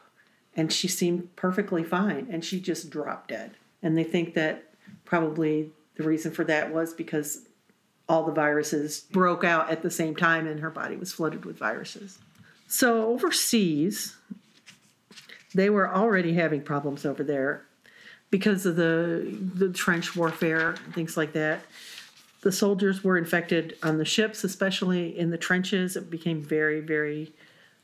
and 0.58 0.74
she 0.74 0.88
seemed 0.88 1.34
perfectly 1.36 1.84
fine 1.84 2.28
and 2.32 2.44
she 2.44 2.60
just 2.60 2.90
dropped 2.90 3.30
dead. 3.30 3.52
And 3.84 3.96
they 3.96 4.04
think 4.04 4.34
that 4.34 4.74
probably 5.06 5.72
the 5.96 6.04
reason 6.04 6.32
for 6.32 6.44
that 6.46 6.74
was 6.74 6.94
because 6.94 7.48
all 8.10 8.26
the 8.26 8.32
viruses 8.32 9.02
broke 9.12 9.44
out 9.44 9.70
at 9.70 9.84
the 9.84 9.92
same 9.92 10.16
time 10.16 10.48
and 10.48 10.60
her 10.60 10.72
body 10.72 10.96
was 10.96 11.14
flooded 11.14 11.46
with 11.46 11.58
viruses. 11.58 12.18
So 12.68 13.08
overseas, 13.10 14.18
they 15.54 15.70
were 15.70 15.94
already 15.94 16.34
having 16.34 16.62
problems 16.62 17.06
over 17.06 17.24
there 17.24 17.66
because 18.30 18.66
of 18.66 18.76
the 18.76 19.38
the 19.54 19.70
trench 19.70 20.16
warfare 20.16 20.76
and 20.84 20.94
things 20.94 21.16
like 21.16 21.34
that. 21.34 21.62
The 22.42 22.52
soldiers 22.52 23.04
were 23.04 23.18
infected 23.18 23.78
on 23.84 23.98
the 23.98 24.06
ships, 24.06 24.44
especially 24.44 25.18
in 25.18 25.32
the 25.32 25.38
trenches. 25.38 25.96
It 25.96 26.10
became 26.10 26.42
very, 26.42 26.82
very 26.82 27.34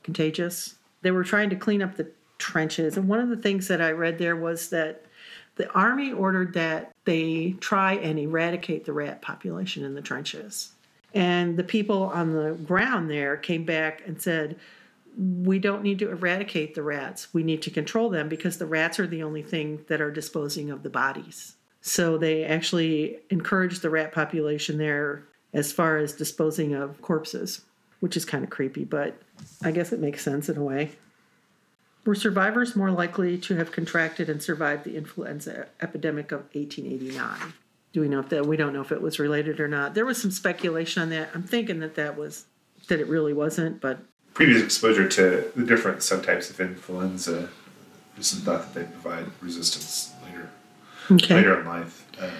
contagious. 0.03 0.75
They 1.01 1.11
were 1.11 1.23
trying 1.23 1.49
to 1.49 1.55
clean 1.55 1.81
up 1.81 1.95
the 1.95 2.11
trenches. 2.37 2.97
And 2.97 3.07
one 3.07 3.19
of 3.19 3.29
the 3.29 3.37
things 3.37 3.67
that 3.67 3.81
I 3.81 3.91
read 3.91 4.17
there 4.17 4.35
was 4.35 4.69
that 4.69 5.05
the 5.55 5.69
army 5.71 6.11
ordered 6.11 6.53
that 6.53 6.91
they 7.05 7.55
try 7.59 7.93
and 7.93 8.17
eradicate 8.17 8.85
the 8.85 8.93
rat 8.93 9.21
population 9.21 9.83
in 9.83 9.93
the 9.93 10.01
trenches. 10.01 10.71
And 11.13 11.57
the 11.57 11.63
people 11.63 12.03
on 12.03 12.33
the 12.33 12.53
ground 12.53 13.09
there 13.09 13.37
came 13.37 13.65
back 13.65 14.01
and 14.07 14.19
said, 14.19 14.57
we 15.15 15.59
don't 15.59 15.83
need 15.83 15.99
to 15.99 16.09
eradicate 16.09 16.73
the 16.73 16.81
rats. 16.81 17.33
We 17.33 17.43
need 17.43 17.61
to 17.63 17.69
control 17.69 18.09
them 18.09 18.29
because 18.29 18.57
the 18.57 18.65
rats 18.65 18.99
are 18.99 19.05
the 19.05 19.21
only 19.21 19.43
thing 19.43 19.85
that 19.87 20.01
are 20.01 20.09
disposing 20.09 20.71
of 20.71 20.81
the 20.81 20.89
bodies. 20.89 21.55
So 21.81 22.17
they 22.17 22.45
actually 22.45 23.19
encouraged 23.29 23.83
the 23.83 23.91
rat 23.91 24.11
population 24.11 24.79
there 24.79 25.23
as 25.53 25.71
far 25.71 25.97
as 25.97 26.13
disposing 26.13 26.73
of 26.73 26.99
corpses, 27.01 27.61
which 27.99 28.17
is 28.17 28.25
kind 28.25 28.43
of 28.43 28.49
creepy, 28.49 28.85
but 28.85 29.21
I 29.63 29.69
guess 29.69 29.91
it 29.91 29.99
makes 29.99 30.23
sense 30.23 30.49
in 30.49 30.57
a 30.57 30.63
way. 30.63 30.93
Were 32.05 32.15
survivors 32.15 32.75
more 32.75 32.91
likely 32.91 33.37
to 33.37 33.55
have 33.55 33.71
contracted 33.71 34.29
and 34.29 34.43
survived 34.43 34.83
the 34.83 34.97
influenza 34.97 35.67
epidemic 35.81 36.31
of 36.31 36.41
1889? 36.53 37.53
Do 37.93 38.01
we 38.01 38.09
know 38.09 38.19
if 38.19 38.29
that? 38.29 38.45
We 38.45 38.57
don't 38.57 38.73
know 38.73 38.81
if 38.81 38.91
it 38.91 39.01
was 39.01 39.19
related 39.19 39.59
or 39.59 39.67
not. 39.67 39.93
There 39.93 40.05
was 40.05 40.21
some 40.21 40.31
speculation 40.31 41.01
on 41.01 41.09
that. 41.11 41.29
I'm 41.33 41.43
thinking 41.43 41.79
that 41.79 41.95
that 41.95 42.17
was 42.17 42.45
that 42.87 42.99
it 42.99 43.07
really 43.07 43.33
wasn't, 43.33 43.79
but 43.79 43.99
Previous 44.33 44.63
exposure 44.63 45.07
to 45.07 45.51
the 45.55 45.63
different 45.63 45.99
subtypes 45.99 46.49
of 46.49 46.59
influenza, 46.59 47.49
just 48.17 48.35
thought 48.39 48.73
that 48.73 48.73
they 48.73 48.91
provide 48.91 49.27
resistance 49.41 50.11
later 50.25 50.49
okay. 51.11 51.35
later 51.35 51.59
in 51.59 51.67
life. 51.67 52.05
Um, 52.19 52.31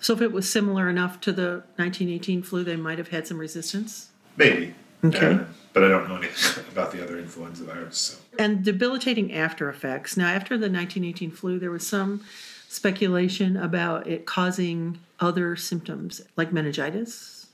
So 0.00 0.12
if 0.12 0.20
it 0.20 0.32
was 0.32 0.50
similar 0.50 0.88
enough 0.88 1.20
to 1.20 1.32
the 1.32 1.62
1918 1.76 2.42
flu, 2.42 2.64
they 2.64 2.76
might 2.76 2.98
have 2.98 3.08
had 3.08 3.26
some 3.26 3.38
resistance. 3.38 4.10
maybe. 4.36 4.74
Okay. 5.04 5.34
Uh, 5.34 5.44
but 5.72 5.84
I 5.84 5.88
don't 5.88 6.08
know 6.08 6.16
anything 6.16 6.64
about 6.72 6.92
the 6.92 7.02
other 7.02 7.18
influenza 7.18 7.64
virus. 7.64 7.96
So. 7.98 8.18
And 8.38 8.64
debilitating 8.64 9.32
after 9.32 9.68
effects. 9.68 10.16
Now, 10.16 10.28
after 10.28 10.56
the 10.56 10.70
1918 10.70 11.30
flu, 11.30 11.58
there 11.58 11.70
was 11.70 11.86
some 11.86 12.24
speculation 12.68 13.56
about 13.56 14.06
it 14.06 14.26
causing 14.26 14.98
other 15.18 15.56
symptoms 15.56 16.22
like 16.36 16.52
meningitis. 16.52 17.48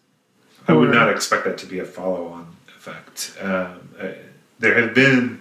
I 0.68 0.72
would 0.72 0.90
not 0.90 1.08
expect 1.08 1.44
that 1.44 1.58
to 1.58 1.66
be 1.66 1.78
a 1.78 1.84
follow-on 1.84 2.56
effect. 2.76 3.36
Um, 3.40 3.88
uh, 4.00 4.08
there 4.58 4.80
have 4.80 4.94
been 4.94 5.40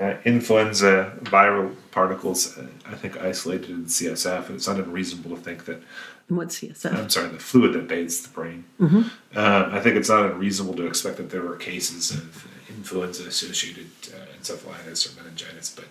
uh, 0.00 0.14
influenza 0.24 1.12
viral 1.20 1.74
particles, 1.90 2.56
uh, 2.56 2.66
I 2.86 2.94
think, 2.94 3.18
isolated 3.18 3.70
in 3.70 3.84
CSF, 3.84 4.46
and 4.46 4.56
it's 4.56 4.66
not 4.66 4.78
unreasonable 4.78 5.36
to 5.36 5.42
think 5.42 5.66
that 5.66 5.82
What's 6.36 6.60
CSF? 6.60 6.94
I'm 6.94 7.10
sorry, 7.10 7.28
the 7.28 7.38
fluid 7.38 7.72
that 7.74 7.88
bathes 7.88 8.22
the 8.22 8.28
brain. 8.28 8.64
Um, 8.80 9.10
I 9.34 9.80
think 9.80 9.96
it's 9.96 10.08
not 10.08 10.30
unreasonable 10.30 10.74
to 10.74 10.86
expect 10.86 11.16
that 11.18 11.30
there 11.30 11.42
were 11.42 11.56
cases 11.56 12.10
of 12.10 12.46
influenza 12.68 13.26
associated 13.26 13.90
uh, 14.08 14.26
encephalitis 14.38 15.10
or 15.10 15.20
meningitis, 15.20 15.70
but 15.74 15.86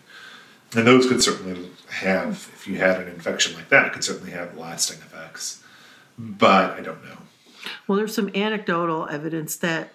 and 0.73 0.87
those 0.87 1.05
could 1.07 1.21
certainly 1.21 1.69
have, 1.89 2.49
if 2.53 2.67
you 2.67 2.77
had 2.77 3.01
an 3.01 3.09
infection 3.09 3.53
like 3.55 3.69
that, 3.69 3.91
could 3.91 4.03
certainly 4.03 4.31
have 4.31 4.57
lasting 4.57 4.99
effects. 4.99 5.61
But 6.17 6.71
I 6.71 6.81
don't 6.81 7.03
know. 7.03 7.17
Well, 7.87 7.97
there's 7.97 8.15
some 8.15 8.31
anecdotal 8.35 9.07
evidence 9.09 9.55
that 9.57 9.93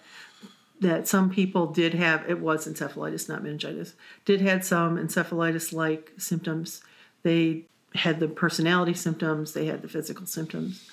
that 0.78 1.08
some 1.08 1.30
people 1.30 1.68
did 1.68 1.94
have 1.94 2.28
it 2.28 2.38
was 2.38 2.68
encephalitis, 2.68 3.28
not 3.28 3.42
meningitis. 3.42 3.94
Did 4.26 4.42
had 4.42 4.64
some 4.64 4.98
encephalitis-like 4.98 6.12
symptoms. 6.18 6.82
They 7.22 7.64
had 7.94 8.20
the 8.20 8.28
personality 8.28 8.94
symptoms. 8.94 9.52
They 9.52 9.66
had 9.66 9.82
the 9.82 9.88
physical 9.88 10.26
symptoms. 10.26 10.88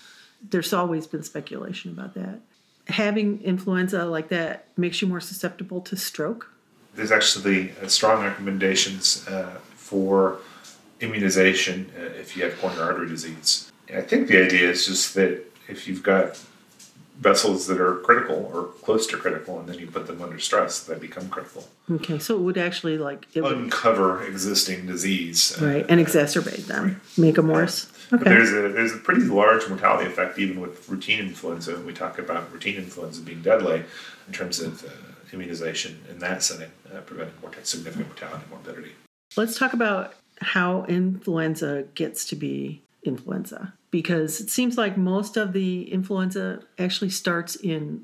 There's 0.50 0.74
always 0.74 1.08
been 1.08 1.24
speculation 1.24 1.92
about 1.92 2.14
that. 2.16 2.40
Having 2.88 3.42
influenza 3.44 4.06
like 4.06 4.30
that 4.30 4.68
makes 4.78 5.02
you 5.02 5.08
more 5.08 5.22
susceptible 5.22 5.82
to 5.82 5.96
stroke. 5.96 6.52
There's 6.96 7.12
actually 7.12 7.72
uh, 7.82 7.88
strong 7.88 8.24
recommendations 8.24 9.28
uh, 9.28 9.58
for 9.76 10.40
immunization 11.00 11.92
uh, 11.98 12.04
if 12.20 12.36
you 12.36 12.44
have 12.44 12.60
coronary 12.60 12.84
artery 12.84 13.08
disease. 13.08 13.72
I 13.94 14.02
think 14.02 14.28
the 14.28 14.44
idea 14.44 14.70
is 14.70 14.86
just 14.86 15.14
that 15.16 15.44
if 15.68 15.88
you've 15.88 16.04
got 16.04 16.40
vessels 17.20 17.68
that 17.68 17.80
are 17.80 17.98
critical 17.98 18.50
or 18.54 18.66
close 18.84 19.06
to 19.08 19.18
critical, 19.18 19.60
and 19.60 19.70
then 19.70 19.78
you 19.80 19.88
put 19.88 20.08
them 20.08 20.22
under 20.22 20.40
stress, 20.40 20.80
they 20.84 20.96
become 20.96 21.30
critical. 21.30 21.68
Okay, 21.90 22.20
so 22.20 22.36
it 22.36 22.42
would 22.42 22.58
actually 22.58 22.98
like 22.98 23.28
it 23.34 23.42
would 23.42 23.54
Uncover 23.58 24.24
existing 24.24 24.86
disease, 24.88 25.58
right 25.62 25.86
and 25.90 26.00
exacerbate 26.02 26.66
them, 26.66 27.02
make 27.18 27.36
them 27.36 27.48
worse. 27.48 27.86
But 28.10 28.22
Okay. 28.22 28.30
there's 28.32 28.52
a 28.52 28.70
there's 28.70 28.94
a 28.94 28.98
pretty 28.98 29.22
large 29.22 29.68
mortality 29.70 30.08
effect 30.08 30.38
even 30.38 30.60
with 30.60 30.88
routine 30.90 31.20
influenza. 31.20 31.80
We 31.80 31.94
talk 31.94 32.20
about 32.20 32.52
routine 32.52 32.76
influenza 32.76 33.22
being 33.22 33.42
deadly 33.42 33.84
in 34.28 34.34
terms 34.34 34.60
of 34.60 34.84
uh, 34.86 34.90
immunization 35.32 36.04
in 36.10 36.20
that 36.20 36.44
setting, 36.44 36.70
uh, 36.94 37.00
preventing 37.02 37.36
morta- 37.42 37.66
significant 37.66 38.08
mortality 38.10 38.42
and 38.44 38.50
morbidity. 38.52 38.92
Let's 39.36 39.58
talk 39.58 39.74
about 39.74 40.14
how 40.42 40.86
influenza 40.86 41.86
gets 41.96 42.26
to 42.26 42.36
be 42.36 42.82
influenza 43.04 43.74
because 43.94 44.42
it 44.42 44.50
seems 44.50 44.76
like 44.76 44.98
most 44.98 45.38
of 45.38 45.54
the 45.54 45.84
influenza 45.94 46.64
actually 46.80 47.12
starts 47.12 47.56
in 47.56 48.04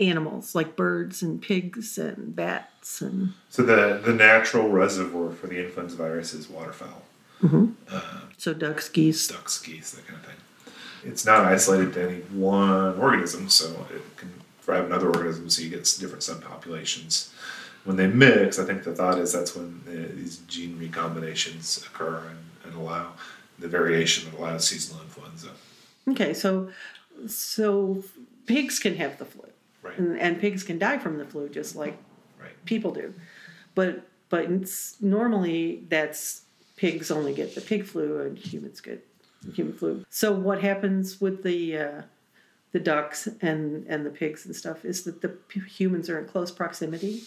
animals 0.00 0.54
like 0.54 0.76
birds 0.76 1.22
and 1.22 1.42
pigs 1.42 1.98
and 1.98 2.34
bats 2.34 3.02
and 3.02 3.34
So 3.50 3.62
the 3.62 4.00
the 4.02 4.14
natural 4.14 4.70
reservoir 4.70 5.30
for 5.30 5.46
the 5.46 5.62
influenza 5.62 5.94
virus 5.96 6.32
is 6.32 6.48
waterfowl, 6.48 7.02
mm-hmm. 7.42 7.66
uh, 7.90 8.20
so 8.38 8.54
ducks, 8.54 8.88
geese. 8.88 9.28
ducks, 9.28 9.60
geese, 9.60 9.90
that 9.92 10.06
kind 10.06 10.18
of 10.20 10.26
thing. 10.26 10.36
It's 11.04 11.26
not 11.26 11.44
isolated 11.44 11.92
to 11.94 12.08
any 12.08 12.20
one 12.32 12.98
organism, 12.98 13.50
so 13.50 13.86
it 13.94 14.16
can 14.16 14.32
thrive 14.62 14.86
in 14.86 14.92
other 14.92 15.08
organisms. 15.08 15.56
So 15.56 15.62
you 15.62 15.68
get 15.68 15.84
different 16.00 16.22
subpopulations. 16.22 17.30
When 17.84 17.96
they 17.96 18.06
mix, 18.06 18.58
I 18.58 18.64
think 18.64 18.84
the 18.84 18.94
thought 18.94 19.18
is 19.18 19.34
that's 19.34 19.54
when 19.54 19.82
the, 19.84 20.14
these 20.14 20.38
gene 20.48 20.78
recombinations 20.80 21.86
occur 21.86 22.22
and, 22.30 22.38
and 22.64 22.74
allow 22.74 23.12
the 23.58 23.68
variation 23.68 24.30
that 24.30 24.38
allows 24.38 24.66
seasonal. 24.66 25.05
Okay, 26.08 26.34
so 26.34 26.70
so 27.26 28.02
pigs 28.46 28.78
can 28.78 28.94
have 28.96 29.18
the 29.18 29.24
flu, 29.24 29.44
Right. 29.82 29.98
and, 29.98 30.18
and 30.20 30.40
pigs 30.40 30.62
can 30.62 30.78
die 30.78 30.98
from 30.98 31.18
the 31.18 31.24
flu 31.24 31.48
just 31.48 31.74
like 31.76 31.96
Right. 32.40 32.64
people 32.64 32.92
do, 32.92 33.14
but 33.74 34.06
but 34.28 34.44
it's 34.50 35.00
normally 35.00 35.84
that's 35.88 36.42
pigs 36.76 37.10
only 37.10 37.32
get 37.32 37.54
the 37.54 37.60
pig 37.60 37.84
flu 37.86 38.20
and 38.20 38.36
humans 38.38 38.80
get 38.80 39.06
human 39.54 39.72
flu. 39.72 40.04
So 40.10 40.32
what 40.32 40.60
happens 40.60 41.20
with 41.20 41.42
the 41.42 41.78
uh, 41.78 42.02
the 42.72 42.80
ducks 42.80 43.26
and 43.40 43.86
and 43.88 44.04
the 44.04 44.10
pigs 44.10 44.44
and 44.46 44.54
stuff 44.54 44.84
is 44.84 45.02
that 45.04 45.22
the 45.22 45.28
p- 45.30 45.60
humans 45.60 46.10
are 46.10 46.18
in 46.20 46.26
close 46.26 46.50
proximity, 46.52 47.22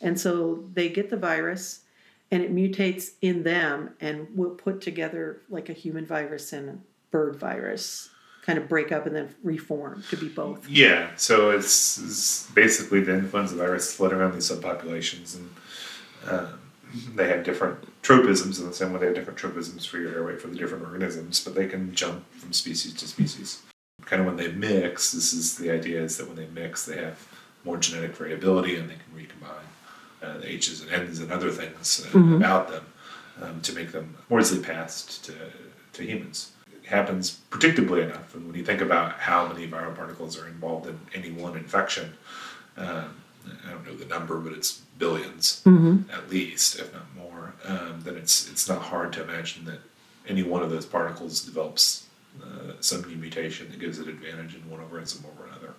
and 0.00 0.18
so 0.18 0.64
they 0.74 0.88
get 0.88 1.10
the 1.10 1.16
virus, 1.16 1.80
and 2.30 2.42
it 2.42 2.54
mutates 2.54 3.10
in 3.20 3.42
them 3.42 3.90
and 4.00 4.28
will 4.36 4.50
put 4.54 4.80
together 4.80 5.40
like 5.50 5.68
a 5.68 5.72
human 5.74 6.06
virus 6.06 6.52
and 6.52 6.68
a 6.70 6.78
bird 7.10 7.36
virus, 7.36 8.08
kind 8.42 8.58
of 8.58 8.68
break 8.68 8.92
up 8.92 9.06
and 9.06 9.14
then 9.14 9.34
reform 9.42 10.02
to 10.10 10.16
be 10.16 10.28
both. 10.28 10.68
Yeah, 10.68 11.10
so 11.16 11.50
it's, 11.50 11.98
it's 11.98 12.50
basically 12.50 13.00
the 13.00 13.14
influenza 13.14 13.54
virus 13.54 13.94
floating 13.94 14.18
around 14.18 14.34
these 14.34 14.50
subpopulations, 14.50 15.36
and 15.36 15.50
um, 16.28 16.60
they 17.14 17.28
have 17.28 17.44
different 17.44 17.78
tropisms 18.02 18.60
in 18.60 18.66
the 18.66 18.74
same 18.74 18.92
way 18.92 18.98
they 18.98 19.06
have 19.06 19.14
different 19.14 19.38
tropisms 19.38 19.86
for 19.86 19.98
your 19.98 20.12
airway 20.12 20.36
for 20.36 20.48
the 20.48 20.56
different 20.56 20.84
organisms, 20.84 21.42
but 21.42 21.54
they 21.54 21.66
can 21.66 21.94
jump 21.94 22.30
from 22.32 22.52
species 22.52 22.92
to 22.94 23.06
species. 23.06 23.62
Kind 24.04 24.20
of 24.20 24.26
when 24.26 24.36
they 24.36 24.50
mix, 24.50 25.12
this 25.12 25.32
is 25.32 25.56
the 25.56 25.70
idea 25.70 26.02
is 26.02 26.16
that 26.18 26.26
when 26.26 26.36
they 26.36 26.46
mix, 26.46 26.84
they 26.84 26.96
have 26.96 27.26
more 27.64 27.76
genetic 27.76 28.16
variability 28.16 28.76
and 28.76 28.90
they 28.90 28.94
can 28.94 29.14
recombine 29.14 29.64
uh, 30.20 30.38
the 30.38 30.50
H's 30.50 30.82
and 30.82 30.90
N's 30.90 31.20
and 31.20 31.30
other 31.30 31.50
things 31.50 32.04
uh, 32.12 32.18
about 32.18 32.68
them 32.68 32.84
um, 33.40 33.60
to 33.60 33.72
make 33.72 33.92
them 33.92 34.16
more 34.28 34.40
easily 34.40 34.62
passed 34.62 35.24
to, 35.26 35.34
to 35.92 36.02
humans. 36.02 36.52
Happens 36.86 37.38
predictably 37.50 38.02
enough, 38.02 38.34
and 38.34 38.46
when 38.46 38.56
you 38.56 38.64
think 38.64 38.80
about 38.80 39.12
how 39.12 39.46
many 39.46 39.66
viral 39.66 39.94
particles 39.94 40.38
are 40.38 40.46
involved 40.46 40.86
in 40.86 40.98
any 41.14 41.30
one 41.30 41.56
infection, 41.56 42.14
um, 42.76 43.14
I 43.66 43.70
don't 43.70 43.86
know 43.86 43.94
the 43.94 44.04
number, 44.06 44.38
but 44.38 44.52
it's 44.52 44.82
1000000000s 44.98 46.12
at 46.12 46.30
least, 46.30 46.78
if 46.78 46.92
not 46.92 47.06
more. 47.16 47.54
Um, 47.64 48.00
then 48.04 48.16
it's 48.16 48.50
it's 48.50 48.68
not 48.68 48.82
hard 48.82 49.12
to 49.14 49.22
imagine 49.22 49.64
that 49.66 49.80
any 50.28 50.42
one 50.42 50.62
of 50.62 50.70
those 50.70 50.86
particles 50.86 51.42
develops 51.42 52.06
uh, 52.42 52.72
some 52.80 53.02
new 53.02 53.16
mutation 53.16 53.70
that 53.70 53.80
gives 53.80 53.98
it 53.98 54.08
advantage 54.08 54.54
in 54.54 54.68
one 54.70 54.80
organism 54.80 55.24
over 55.32 55.46
another. 55.46 55.74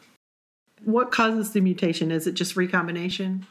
What 0.84 1.12
causes 1.12 1.52
the 1.52 1.62
mutation? 1.62 2.12
Is 2.12 2.28
it 2.28 2.34
just 2.34 2.56
recombination? 2.56 3.48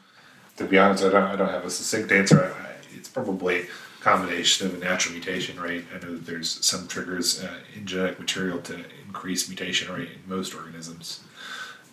To 0.57 0.65
be 0.65 0.77
honest, 0.77 1.03
I 1.03 1.09
don't 1.09 1.23
I 1.23 1.35
don't 1.35 1.49
have 1.49 1.65
a 1.65 1.69
succinct 1.69 2.11
answer. 2.11 2.53
I, 2.59 2.73
it's 2.95 3.09
probably 3.09 3.67
combination 4.03 4.67
of 4.67 4.73
a 4.73 4.77
natural 4.77 5.13
mutation 5.13 5.59
rate. 5.59 5.85
I 5.93 6.05
know 6.05 6.13
that 6.13 6.25
there's 6.25 6.63
some 6.65 6.87
triggers 6.87 7.41
uh, 7.41 7.59
in 7.73 7.85
genetic 7.85 8.19
material 8.19 8.59
to 8.63 8.83
increase 9.07 9.47
mutation 9.47 9.93
rate 9.93 10.09
in 10.09 10.19
most 10.27 10.53
organisms. 10.53 11.21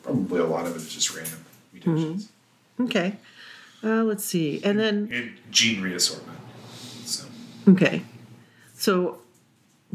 Probably 0.03 0.41
a 0.41 0.45
lot 0.45 0.67
of 0.67 0.75
it 0.75 0.79
is 0.79 0.93
just 0.93 1.15
random 1.15 1.45
mutations. 1.73 2.29
Okay. 2.81 3.17
Uh, 3.85 4.03
let's 4.03 4.25
see. 4.25 4.61
And 4.65 4.79
then, 4.79 5.09
and 5.13 5.37
gene 5.51 5.81
reassortment. 5.83 6.37
So 7.05 7.27
okay. 7.69 8.03
So, 8.75 9.19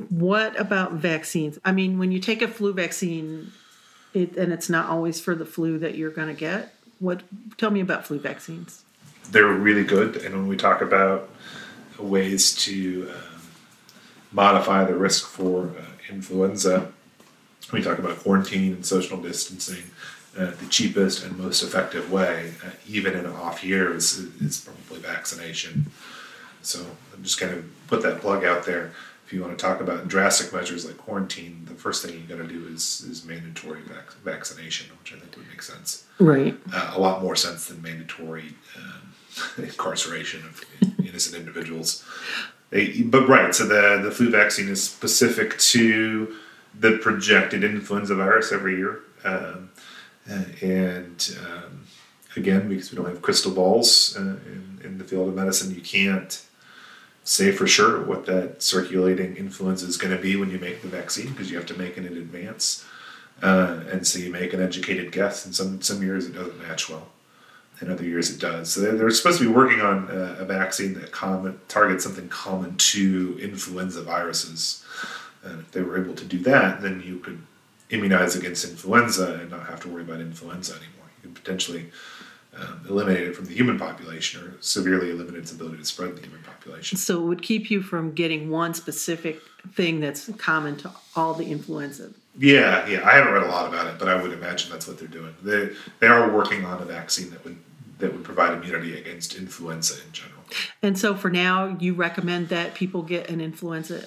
what 0.10 0.58
about 0.60 0.94
vaccines? 0.94 1.60
I 1.66 1.74
mean, 1.74 2.00
when 2.00 2.12
you 2.12 2.20
take 2.20 2.42
a 2.42 2.48
flu 2.48 2.72
vaccine, 2.74 3.52
it, 4.14 4.38
and 4.38 4.54
it's 4.54 4.70
not 4.70 4.88
always 4.88 5.20
for 5.20 5.36
the 5.36 5.46
flu 5.46 5.78
that 5.80 5.96
you're 5.96 6.12
going 6.12 6.30
to 6.30 6.34
get. 6.34 6.74
What? 7.00 7.24
Tell 7.58 7.72
me 7.72 7.82
about 7.82 8.08
flu 8.08 8.20
vaccines. 8.20 8.84
they're 9.32 9.46
really 9.48 9.84
good. 9.84 10.18
And 10.18 10.34
when 10.34 10.48
we 10.48 10.56
talk 10.56 10.82
about 10.82 11.30
ways 12.00 12.56
to 12.66 13.12
um, 13.16 13.42
modify 14.32 14.84
the 14.86 14.96
risk 14.96 15.28
for 15.28 15.66
uh, 15.78 15.82
influenza, 16.10 16.92
we 17.72 17.82
talk 17.82 17.98
about 17.98 18.18
quarantine 18.20 18.74
and 18.74 18.86
social 18.86 19.18
distancing. 19.22 19.84
Uh, 20.38 20.52
the 20.60 20.66
cheapest 20.70 21.24
and 21.24 21.38
most 21.38 21.64
effective 21.64 22.12
way, 22.12 22.52
uh, 22.66 22.70
even 22.88 23.14
in 23.16 23.26
off 23.26 23.64
years, 23.64 24.18
is, 24.18 24.42
is 24.42 24.58
probably 24.62 25.00
vaccination. 25.00 25.90
So 26.62 26.86
I'm 27.14 27.24
just 27.24 27.40
kind 27.40 27.54
of 27.54 27.66
put 27.88 28.02
that 28.02 28.20
plug 28.20 28.44
out 28.44 28.66
there. 28.66 28.92
If 29.26 29.32
you 29.34 29.42
want 29.42 29.58
to 29.58 29.66
talk 29.66 29.80
about 29.80 30.08
drastic 30.10 30.54
measures 30.54 30.86
like 30.86 30.98
quarantine, 30.98 31.64
the 31.66 31.74
first 31.74 32.06
thing 32.06 32.14
you 32.14 32.20
got 32.28 32.38
to 32.42 32.48
do 32.48 32.68
is 32.68 33.02
is 33.10 33.24
mandatory 33.26 33.82
vac- 33.82 34.14
vaccination, 34.24 34.88
which 35.00 35.14
I 35.14 35.20
think 35.20 35.36
would 35.38 35.48
make 35.48 35.62
sense 35.64 36.04
Right. 36.20 36.56
uh, 36.74 36.92
a 36.96 37.00
lot 37.00 37.24
more 37.24 37.36
sense 37.36 37.68
than 37.68 37.82
mandatory 37.82 38.54
um, 38.78 39.05
incarceration 39.58 40.42
of 40.46 40.64
innocent 41.00 41.36
individuals. 41.36 42.04
But 42.72 43.28
right, 43.28 43.54
so 43.54 43.66
the 43.66 44.02
the 44.04 44.12
flu 44.12 44.30
vaccine 44.30 44.70
is 44.70 44.84
specific 44.84 45.58
to 45.60 46.36
the 46.78 46.98
projected 46.98 47.64
influenza 47.64 48.16
virus 48.16 48.52
every 48.52 48.78
year, 48.78 49.02
um, 49.24 49.70
uh, 50.30 50.44
and 50.62 51.38
um, 51.46 51.86
again, 52.36 52.68
because 52.68 52.92
we 52.92 52.98
don't 52.98 53.08
have 53.08 53.22
crystal 53.22 53.52
balls 53.52 54.16
uh, 54.18 54.22
in, 54.22 54.80
in 54.84 54.98
the 54.98 55.04
field 55.04 55.30
of 55.30 55.36
medicine, 55.36 55.74
you 55.74 55.82
can't 55.82 56.46
say 57.24 57.52
for 57.52 57.66
sure 57.66 58.04
what 58.04 58.26
that 58.26 58.62
circulating 58.62 59.36
influenza 59.36 59.86
is 59.86 59.98
going 59.98 60.16
to 60.16 60.22
be 60.22 60.36
when 60.36 60.50
you 60.52 60.60
make 60.60 60.82
the 60.82 60.88
vaccine 60.88 61.30
because 61.30 61.50
you 61.50 61.58
have 61.58 61.66
to 61.66 61.78
make 61.78 61.98
it 61.98 62.06
in 62.06 62.18
advance. 62.18 62.86
Uh, 63.42 63.82
and 63.92 64.08
so 64.08 64.20
you 64.20 64.32
make 64.32 64.54
an 64.54 64.62
educated 64.62 65.12
guess, 65.12 65.46
and 65.46 65.54
some 65.54 65.82
some 65.82 66.02
years 66.02 66.26
it 66.26 66.34
doesn't 66.34 66.58
match 66.60 66.90
well. 66.90 67.10
And 67.80 67.92
other 67.92 68.04
years 68.04 68.30
it 68.30 68.40
does. 68.40 68.72
So 68.72 68.82
they're, 68.82 68.96
they're 68.96 69.10
supposed 69.12 69.40
to 69.40 69.46
be 69.46 69.52
working 69.52 69.82
on 69.82 70.08
a, 70.10 70.42
a 70.42 70.46
vaccine 70.46 70.94
that 70.96 71.12
common, 71.12 71.60
targets 71.68 72.04
something 72.04 72.30
common 72.30 72.76
to 72.78 73.38
influenza 73.42 74.02
viruses. 74.04 74.86
And 75.44 75.60
if 75.60 75.72
they 75.72 75.82
were 75.82 76.02
able 76.02 76.16
to 76.16 76.26
do 76.26 76.40
that, 76.40 76.82
then 76.82 77.04
you 77.06 77.20
could 77.20 77.42
immunize 77.90 78.36
against 78.36 78.66
influenza 78.66 79.36
and 79.36 79.52
not 79.52 79.68
have 79.68 79.80
to 79.82 79.90
worry 79.90 80.02
about 80.04 80.20
influenza 80.20 80.74
anymore. 80.74 81.10
You 81.24 81.30
could 81.30 81.36
potentially 81.36 81.92
um, 82.58 82.86
eliminate 82.90 83.28
it 83.28 83.36
from 83.36 83.46
the 83.46 83.54
human 83.54 83.78
population 83.78 84.42
or 84.42 84.54
severely 84.62 85.12
eliminate 85.12 85.42
its 85.42 85.52
ability 85.52 85.78
to 85.78 85.86
spread 85.86 86.12
in 86.12 86.16
the 86.16 86.22
human 86.22 86.42
population. 86.44 86.98
So 86.98 87.22
it 87.22 87.26
would 87.26 87.42
keep 87.42 87.70
you 87.70 87.82
from 87.82 88.14
getting 88.14 88.50
one 88.50 88.74
specific 88.74 89.40
thing 89.74 90.00
that's 90.00 90.30
common 90.38 90.78
to 90.78 90.92
all 91.16 91.34
the 91.34 91.46
influenza. 91.46 92.12
Yeah, 92.38 92.86
yeah. 92.88 93.08
I 93.08 93.14
haven't 93.16 93.34
read 93.34 93.44
a 93.44 93.48
lot 93.48 93.68
about 93.68 93.88
it, 93.88 93.98
but 93.98 94.08
I 94.08 94.22
would 94.22 94.34
imagine 94.34 94.72
that's 94.72 94.88
what 94.88 95.00
they're 95.00 95.08
doing. 95.08 95.34
They 95.42 95.70
they 96.00 96.08
are 96.08 96.30
working 96.32 96.66
on 96.66 96.82
a 96.82 96.86
vaccine 96.86 97.30
that 97.32 97.44
would 97.46 97.58
that 98.00 98.12
would 98.12 98.24
provide 98.24 98.54
immunity 98.54 98.98
against 98.98 99.36
influenza 99.36 99.96
in 100.06 100.12
general. 100.12 100.42
And 100.82 101.00
so 101.00 101.16
for 101.16 101.30
now, 101.30 101.78
you 101.80 101.94
recommend 101.94 102.50
that 102.50 102.76
people 102.76 103.02
get 103.02 103.30
an 103.30 103.40
influenza 103.42 104.06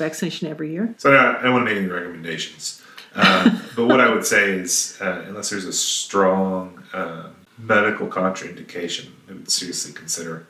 vaccination 0.00 0.48
every 0.48 0.72
year? 0.72 0.94
So 0.98 1.12
I 1.12 1.22
don't, 1.22 1.36
I 1.36 1.42
don't 1.42 1.52
want 1.52 1.68
to 1.68 1.74
make 1.74 1.82
any 1.82 1.90
recommendations. 1.90 2.82
Uh, 3.14 3.58
but 3.76 3.86
what 3.86 4.00
I 4.00 4.12
would 4.12 4.24
say 4.24 4.50
is, 4.50 4.98
uh, 5.00 5.24
unless 5.28 5.50
there's 5.50 5.66
a 5.66 5.72
strong 5.72 6.82
uh, 6.92 7.30
medical 7.58 8.08
contraindication, 8.08 9.10
I 9.28 9.34
would 9.34 9.50
seriously 9.50 9.92
consider 9.92 10.46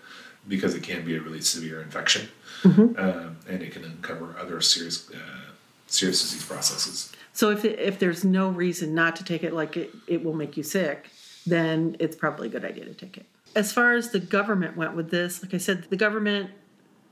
because 0.49 0.75
it 0.75 0.83
can 0.83 1.05
be 1.05 1.17
a 1.17 1.21
really 1.21 1.43
severe 1.43 1.83
infection 1.83 2.29
um, 2.65 3.37
and 3.49 3.63
it 3.63 3.73
can 3.73 3.85
uncover 3.85 4.35
other 4.39 4.61
serious 4.61 5.11
uh, 5.11 5.50
serious 5.93 6.23
disease 6.23 6.45
processes. 6.45 7.13
So 7.33 7.51
if, 7.51 7.65
if 7.65 7.99
there's 7.99 8.25
no 8.25 8.49
reason 8.49 8.95
not 8.95 9.17
to 9.17 9.25
take 9.25 9.43
it, 9.45 9.53
like 9.53 9.77
it, 9.77 9.91
it 10.07 10.25
will 10.25 10.35
make 10.35 10.57
you 10.57 10.63
sick, 10.63 11.11
then 11.47 11.97
it's 11.99 12.17
probably 12.17 12.49
a 12.49 12.51
good 12.51 12.65
idea 12.65 12.85
to 12.85 12.95
take 12.95 13.17
it. 13.17 13.27
As 13.55 13.73
far 13.73 13.95
as 13.95 14.11
the 14.11 14.21
government 14.21 14.77
went 14.77 14.95
with 14.95 15.11
this, 15.11 15.43
like 15.43 15.55
I 15.55 15.59
said, 15.59 15.85
the 15.85 15.97
government 15.97 16.51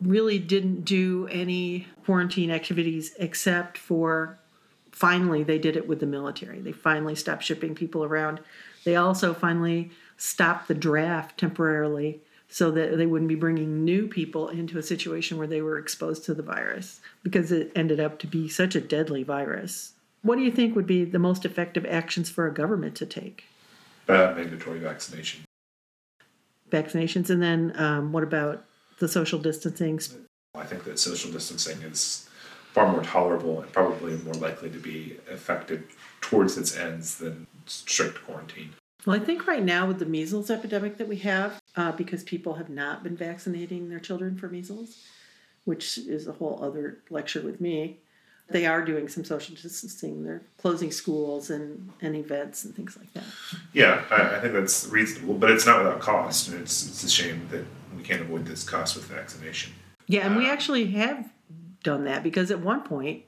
really 0.01 0.39
didn't 0.39 0.85
do 0.85 1.27
any 1.31 1.87
quarantine 2.05 2.51
activities 2.51 3.15
except 3.19 3.77
for 3.77 4.39
finally 4.93 5.43
they 5.43 5.59
did 5.59 5.77
it 5.77 5.89
with 5.89 6.01
the 6.01 6.07
military. 6.07 6.61
They 6.61 6.73
finally 6.73 7.15
stopped 7.15 7.43
shipping 7.43 7.75
people 7.75 8.05
around. 8.05 8.41
They 8.85 8.97
also 8.97 9.35
finally 9.35 9.91
stopped 10.17 10.69
the 10.69 10.75
draft 10.75 11.39
temporarily 11.39 12.21
so 12.49 12.71
that 12.71 12.97
they 12.97 13.07
wouldn't 13.07 13.29
be 13.29 13.35
bringing 13.35 13.85
new 13.85 14.09
people 14.09 14.49
into 14.49 14.79
a 14.79 14.83
situation 14.83 15.37
where 15.37 15.47
they 15.47 15.61
were 15.61 15.79
exposed 15.79 16.25
to 16.25 16.35
the 16.35 16.43
virus 16.43 17.01
because 17.23 17.53
it 17.53 17.71
ended 17.77 18.01
up 18.01 18.19
to 18.19 18.27
be 18.27 18.49
such 18.49 18.75
a 18.75 18.81
deadly 18.81 19.23
virus. 19.23 19.93
What 20.23 20.37
do 20.37 20.43
you 20.43 20.51
think 20.51 20.75
would 20.75 20.87
be 20.87 21.05
the 21.05 21.19
most 21.19 21.45
effective 21.45 21.87
actions 21.87 22.31
for 22.31 22.47
a 22.47 22.55
government 22.55 22.95
to 22.97 23.07
take? 23.07 23.45
Uh, 24.09 24.33
mandatory 24.35 24.79
vaccination. 24.79 25.45
Vaccinations, 26.71 27.31
and 27.31 27.43
then 27.43 27.73
um, 27.77 28.13
what 28.13 28.23
about 28.23 28.65
the 28.99 29.09
social 29.09 29.39
distancing? 29.39 30.01
I 30.55 30.65
think 30.65 30.85
that 30.85 30.99
social 30.99 31.31
distancing 31.31 31.83
is 31.83 32.29
far 32.73 32.91
more 32.91 33.03
tolerable 33.03 33.61
and 33.61 33.73
probably 33.73 34.17
more 34.19 34.35
likely 34.35 34.71
to 34.71 34.79
be 34.79 35.19
effective 35.31 35.97
towards 36.21 36.59
its 36.59 36.77
ends 36.77 37.19
than 37.19 37.47
strict 37.67 38.25
quarantine. 38.25 38.71
Well, 39.09 39.17
I 39.17 39.25
think 39.25 39.47
right 39.47 39.65
now 39.65 39.87
with 39.87 40.01
the 40.01 40.05
measles 40.05 40.51
epidemic 40.51 40.99
that 40.99 41.09
we 41.09 41.17
have, 41.21 41.63
uh, 41.77 41.93
because 41.93 42.23
people 42.23 42.55
have 42.57 42.69
not 42.69 43.03
been 43.03 43.17
vaccinating 43.17 43.89
their 43.89 44.01
children 44.01 44.37
for 44.37 44.51
measles, 44.51 45.03
which 45.65 45.97
is 45.97 46.29
a 46.29 46.33
whole 46.33 46.61
other 46.63 46.99
lecture 47.09 47.41
with 47.41 47.59
me, 47.59 48.01
they 48.51 48.67
are 48.67 48.85
doing 48.85 49.09
some 49.09 49.25
social 49.25 49.55
distancing. 49.55 50.25
They're 50.25 50.43
closing 50.59 50.91
schools 50.91 51.49
and, 51.49 51.91
and 52.03 52.17
events 52.17 52.67
and 52.67 52.77
things 52.77 52.99
like 52.99 53.11
that. 53.15 53.25
Yeah, 53.73 54.05
I, 54.11 54.37
I 54.37 54.41
think 54.41 54.53
that's 54.53 54.87
reasonable, 54.89 55.37
but 55.37 55.51
it's 55.51 55.65
not 55.65 55.83
without 55.83 56.01
cost, 56.01 56.51
and 56.51 56.61
it's, 56.61 56.87
it's 56.87 57.03
a 57.03 57.09
shame 57.09 57.49
that 57.51 57.65
we 57.97 58.03
can't 58.03 58.21
avoid 58.21 58.45
this 58.45 58.63
cost 58.63 58.95
with 58.95 59.07
vaccination. 59.07 59.73
Yeah, 60.07 60.27
and 60.27 60.37
we 60.37 60.51
actually 60.51 60.85
have 60.93 61.31
done 61.83 62.05
that 62.05 62.23
because 62.23 62.51
at 62.51 62.61
one 62.61 62.83
point 62.83 63.23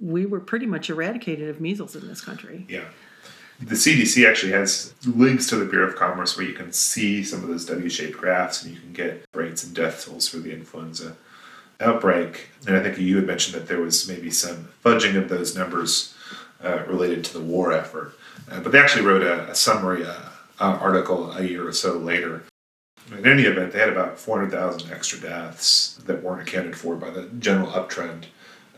we 0.00 0.24
were 0.24 0.38
pretty 0.38 0.66
much 0.66 0.88
eradicated 0.88 1.48
of 1.48 1.60
measles 1.60 1.96
in 1.96 2.06
this 2.06 2.20
country. 2.20 2.64
Yeah. 2.68 2.84
The 3.58 3.74
CDC 3.74 4.28
actually 4.28 4.52
has 4.52 4.92
links 5.06 5.48
to 5.48 5.56
the 5.56 5.64
Bureau 5.64 5.88
of 5.88 5.96
Commerce 5.96 6.36
where 6.36 6.46
you 6.46 6.52
can 6.52 6.72
see 6.72 7.24
some 7.24 7.42
of 7.42 7.48
those 7.48 7.64
W 7.66 7.88
shaped 7.88 8.18
graphs 8.18 8.62
and 8.62 8.74
you 8.74 8.80
can 8.80 8.92
get 8.92 9.24
rates 9.32 9.64
and 9.64 9.74
death 9.74 10.04
tolls 10.04 10.28
for 10.28 10.38
the 10.38 10.52
influenza 10.52 11.16
outbreak. 11.80 12.48
And 12.66 12.76
I 12.76 12.82
think 12.82 12.98
you 12.98 13.16
had 13.16 13.26
mentioned 13.26 13.54
that 13.54 13.66
there 13.66 13.80
was 13.80 14.08
maybe 14.08 14.30
some 14.30 14.68
fudging 14.84 15.16
of 15.16 15.28
those 15.28 15.56
numbers 15.56 16.14
uh, 16.62 16.84
related 16.86 17.24
to 17.24 17.32
the 17.32 17.40
war 17.40 17.72
effort. 17.72 18.18
Uh, 18.50 18.60
but 18.60 18.72
they 18.72 18.78
actually 18.78 19.04
wrote 19.04 19.22
a, 19.22 19.50
a 19.50 19.54
summary 19.54 20.04
uh, 20.04 20.14
article 20.58 21.32
a 21.32 21.42
year 21.42 21.66
or 21.66 21.72
so 21.72 21.96
later. 21.96 22.44
In 23.10 23.26
any 23.26 23.44
event, 23.44 23.72
they 23.72 23.78
had 23.78 23.88
about 23.88 24.18
400,000 24.18 24.90
extra 24.90 25.20
deaths 25.20 25.98
that 26.06 26.22
weren't 26.22 26.46
accounted 26.46 26.76
for 26.76 26.96
by 26.96 27.10
the 27.10 27.24
general 27.38 27.68
uptrend 27.68 28.24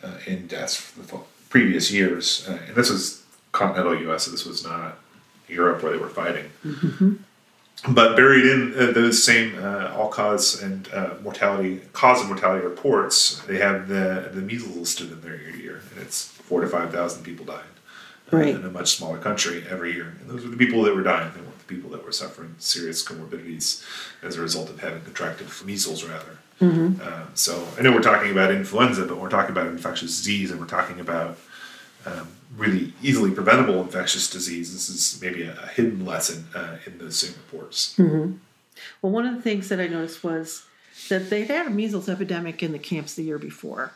uh, 0.03 0.19
in 0.27 0.47
deaths 0.47 0.77
for 0.77 1.01
the 1.01 1.23
previous 1.49 1.91
years. 1.91 2.47
Uh, 2.49 2.59
and 2.67 2.77
this 2.77 2.91
was 2.91 3.25
continental 3.59 3.95
U.S., 4.09 4.25
so 4.25 4.31
this 4.31 4.47
was 4.47 4.65
not 4.65 4.99
Europe 5.49 5.83
where 5.83 5.93
they 5.93 5.99
were 5.99 6.09
fighting. 6.09 6.47
Mm-hmm. 6.65 7.15
But 7.95 8.17
buried 8.17 8.45
in 8.45 8.75
uh, 8.77 8.91
those 8.93 9.23
same 9.23 9.55
uh, 9.63 9.95
all 9.97 10.09
cause 10.09 10.61
and 10.61 10.89
uh, 10.93 11.15
mortality 11.23 11.81
cause 11.93 12.19
and 12.21 12.29
mortality 12.29 12.65
reports, 12.67 13.41
they 13.47 13.59
have 13.59 13.87
the 13.87 14.31
the 14.35 14.41
measles 14.41 14.77
listed 14.77 15.13
in 15.13 15.21
there 15.21 15.37
year 15.37 15.53
to 15.53 15.63
year, 15.63 15.83
and 15.91 16.01
it's 16.05 16.25
four 16.49 16.61
to 16.61 16.67
five 16.67 16.91
thousand 16.93 17.23
people 17.23 17.45
died 17.47 17.75
uh, 18.33 18.37
Right. 18.37 18.55
in 18.57 18.65
a 18.65 18.71
much 18.71 18.97
smaller 18.97 19.19
country 19.19 19.65
every 19.71 19.93
year. 19.93 20.09
And 20.21 20.29
those 20.29 20.43
were 20.45 20.51
the 20.51 20.57
people 20.57 20.83
that 20.83 20.95
were 20.95 21.05
dying. 21.05 21.31
They 21.35 21.41
weren't 21.41 21.59
the 21.67 21.73
people 21.75 21.91
that 21.91 22.05
were 22.05 22.11
suffering 22.13 22.57
serious 22.59 23.05
comorbidities 23.09 23.85
as 24.23 24.37
a 24.37 24.41
result 24.41 24.71
of 24.71 24.81
having 24.81 25.03
contracted 25.03 25.47
measles, 25.65 26.03
rather. 26.03 26.35
Mm-hmm. 26.61 27.01
Um, 27.01 27.29
so 27.35 27.53
I 27.79 27.83
know 27.83 27.93
we're 27.93 28.03
talking 28.13 28.33
about 28.33 28.51
influenza, 28.51 29.05
but 29.07 29.19
we're 29.19 29.29
talking 29.39 29.53
about 29.53 29.69
infectious 29.69 30.17
disease, 30.19 30.51
and 30.51 30.59
we're 30.59 30.67
talking 30.67 30.99
about 30.99 31.39
um, 32.09 32.29
really 32.57 32.93
easily 33.03 33.31
preventable 33.31 33.81
infectious 33.81 34.29
disease. 34.31 34.73
This 34.73 34.89
is 34.89 35.21
maybe 35.23 35.43
a, 35.43 35.53
a 35.63 35.67
hidden 35.67 36.05
lesson 36.05 36.47
uh, 36.55 36.77
in 36.87 36.99
those 36.99 37.19
same 37.19 37.35
reports. 37.35 37.95
Well, 39.03 39.13
one 39.13 39.27
of 39.27 39.35
the 39.35 39.43
things 39.43 39.69
that 39.69 39.81
I 39.81 39.87
noticed 39.87 40.23
was 40.23 40.65
that 41.09 41.31
they'd 41.31 41.49
had 41.49 41.67
a 41.67 41.71
measles 41.71 42.09
epidemic 42.09 42.63
in 42.63 42.73
the 42.73 42.79
camps 42.79 43.15
the 43.15 43.23
year 43.23 43.39
before, 43.39 43.93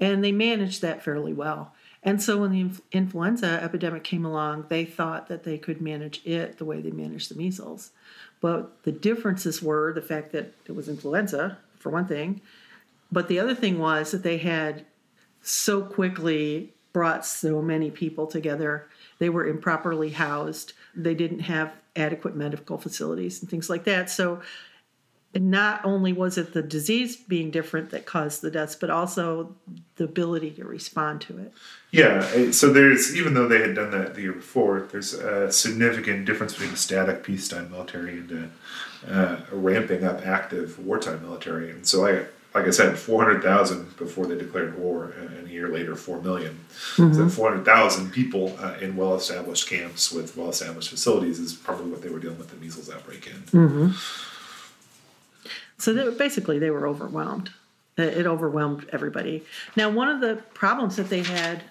and 0.00 0.22
they 0.22 0.32
managed 0.32 0.82
that 0.82 1.02
fairly 1.02 1.32
well. 1.32 1.72
And 2.02 2.22
so 2.22 2.38
when 2.38 2.52
the 2.52 2.60
inf- 2.60 2.82
influenza 2.92 3.60
epidemic 3.62 4.04
came 4.04 4.24
along, 4.24 4.66
they 4.68 4.84
thought 4.84 5.26
that 5.28 5.42
they 5.42 5.58
could 5.58 5.80
manage 5.80 6.24
it 6.24 6.58
the 6.58 6.64
way 6.64 6.80
they 6.80 6.92
managed 6.92 7.30
the 7.30 7.34
measles. 7.34 7.90
But 8.40 8.84
the 8.84 8.92
differences 8.92 9.62
were 9.62 9.92
the 9.92 10.02
fact 10.02 10.30
that 10.32 10.52
it 10.66 10.72
was 10.72 10.88
influenza, 10.88 11.58
for 11.78 11.90
one 11.90 12.06
thing, 12.06 12.40
but 13.10 13.28
the 13.28 13.38
other 13.38 13.54
thing 13.54 13.78
was 13.78 14.10
that 14.10 14.22
they 14.22 14.38
had 14.38 14.84
so 15.42 15.82
quickly 15.82 16.72
brought 16.96 17.26
so 17.26 17.60
many 17.60 17.90
people 17.90 18.26
together. 18.26 18.88
They 19.18 19.28
were 19.28 19.46
improperly 19.46 20.08
housed. 20.08 20.72
They 20.94 21.14
didn't 21.14 21.40
have 21.40 21.74
adequate 21.94 22.34
medical 22.34 22.78
facilities 22.78 23.42
and 23.42 23.50
things 23.50 23.68
like 23.68 23.84
that. 23.84 24.08
So, 24.08 24.40
not 25.34 25.84
only 25.84 26.14
was 26.14 26.38
it 26.38 26.54
the 26.54 26.62
disease 26.62 27.14
being 27.14 27.50
different 27.50 27.90
that 27.90 28.06
caused 28.06 28.40
the 28.40 28.50
deaths, 28.50 28.74
but 28.74 28.88
also 28.88 29.54
the 29.96 30.04
ability 30.04 30.52
to 30.52 30.64
respond 30.64 31.20
to 31.20 31.36
it. 31.36 31.52
Yeah, 31.90 32.50
so 32.52 32.72
there's 32.72 33.14
even 33.14 33.34
though 33.34 33.46
they 33.46 33.60
had 33.60 33.74
done 33.74 33.90
that 33.90 34.14
the 34.14 34.22
year 34.22 34.32
before, 34.32 34.88
there's 34.90 35.12
a 35.12 35.52
significant 35.52 36.24
difference 36.24 36.54
between 36.54 36.72
a 36.72 36.78
static 36.78 37.22
peacetime 37.22 37.70
military 37.70 38.12
and 38.12 38.50
a, 39.06 39.14
uh, 39.14 39.40
a 39.52 39.54
ramping 39.54 40.02
up 40.02 40.26
active 40.26 40.78
wartime 40.78 41.20
military. 41.20 41.70
And 41.70 41.86
so, 41.86 42.00
like, 42.00 42.32
like 42.56 42.66
I 42.66 42.70
said, 42.70 42.98
four 42.98 43.22
hundred 43.22 43.42
thousand 43.42 43.96
before 43.98 44.26
they 44.26 44.36
declared 44.36 44.78
war, 44.78 45.12
and 45.18 45.46
a 45.46 45.50
year 45.50 45.68
later, 45.68 45.94
four 45.94 46.20
million. 46.22 46.58
So 47.14 47.28
four 47.28 47.50
hundred 47.50 47.66
thousand 47.66 48.12
people 48.12 48.56
uh, 48.58 48.76
in 48.80 48.96
well-established 48.96 49.68
camps 49.68 50.10
with 50.10 50.36
well-established 50.36 50.88
facilities 50.88 51.38
is 51.38 51.52
probably 51.52 51.90
what 51.90 52.00
they 52.02 52.08
were 52.08 52.18
dealing 52.18 52.38
with 52.38 52.48
the 52.48 52.56
measles 52.56 52.88
outbreak 52.90 53.26
in. 53.26 53.92
So 55.78 55.92
they, 55.92 56.10
basically, 56.16 56.58
they 56.58 56.70
were 56.70 56.86
overwhelmed. 56.86 57.50
It 57.98 58.16
it 58.20 58.26
overwhelmed 58.26 58.88
everybody. 58.90 59.44
Now, 59.76 59.90
one 59.90 60.08
of 60.08 60.20
the 60.22 60.36
problems 60.54 60.96
that 60.96 61.10
they 61.10 61.22
had 61.22 61.62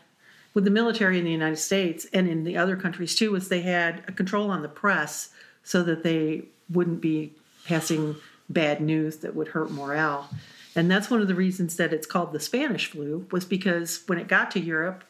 with 0.54 0.66
the 0.66 0.72
military 0.72 1.18
in 1.18 1.26
the 1.26 1.32
United 1.32 1.58
States 1.58 2.06
and 2.14 2.30
in 2.30 2.44
the 2.44 2.58
other 2.58 2.76
countries 2.76 3.16
too 3.16 3.32
was 3.32 3.50
they 3.50 3.62
had 3.62 4.04
a 4.08 4.12
control 4.12 4.52
on 4.52 4.62
the 4.62 4.70
press 4.70 5.32
so 5.64 5.82
that 5.82 6.04
they 6.04 6.46
wouldn't 6.70 7.02
be 7.02 7.34
passing 7.66 8.16
bad 8.50 8.80
news 8.82 9.18
that 9.18 9.36
would 9.36 9.48
hurt 9.50 9.72
morale. 9.72 10.30
And 10.76 10.92
that's 10.92 11.10
one 11.10 11.22
of 11.22 11.28
the 11.28 11.36
reasons 11.36 11.78
that 11.78 11.94
it's 11.94 12.08
called 12.08 12.34
the 12.34 12.40
Spanish 12.40 12.88
flu 12.88 13.26
was 13.32 13.46
because 13.46 14.04
when 14.08 14.20
it 14.20 14.28
got 14.28 14.52
to 14.52 14.60
Europe, 14.60 15.04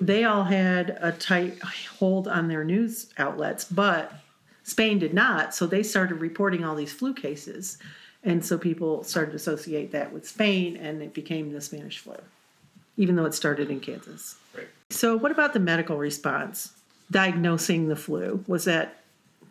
they 0.00 0.24
all 0.24 0.44
had 0.44 0.98
a 1.00 1.12
tight 1.12 1.60
hold 1.98 2.26
on 2.26 2.48
their 2.48 2.64
news 2.64 3.12
outlets, 3.16 3.64
but 3.64 4.12
Spain 4.64 4.98
did 4.98 5.14
not. 5.14 5.54
So 5.54 5.66
they 5.66 5.82
started 5.82 6.16
reporting 6.16 6.64
all 6.64 6.74
these 6.74 6.92
flu 6.92 7.14
cases. 7.14 7.78
And 8.24 8.44
so 8.44 8.58
people 8.58 9.04
started 9.04 9.30
to 9.30 9.36
associate 9.36 9.92
that 9.92 10.12
with 10.12 10.26
Spain, 10.26 10.76
and 10.76 11.02
it 11.02 11.14
became 11.14 11.52
the 11.52 11.60
Spanish 11.60 11.98
flu, 11.98 12.16
even 12.96 13.16
though 13.16 13.26
it 13.26 13.34
started 13.34 13.70
in 13.70 13.80
Kansas. 13.80 14.36
Right. 14.56 14.66
So, 14.88 15.14
what 15.16 15.30
about 15.30 15.52
the 15.52 15.60
medical 15.60 15.98
response? 15.98 16.72
Diagnosing 17.10 17.88
the 17.88 17.96
flu 17.96 18.42
was 18.46 18.64
that 18.64 19.02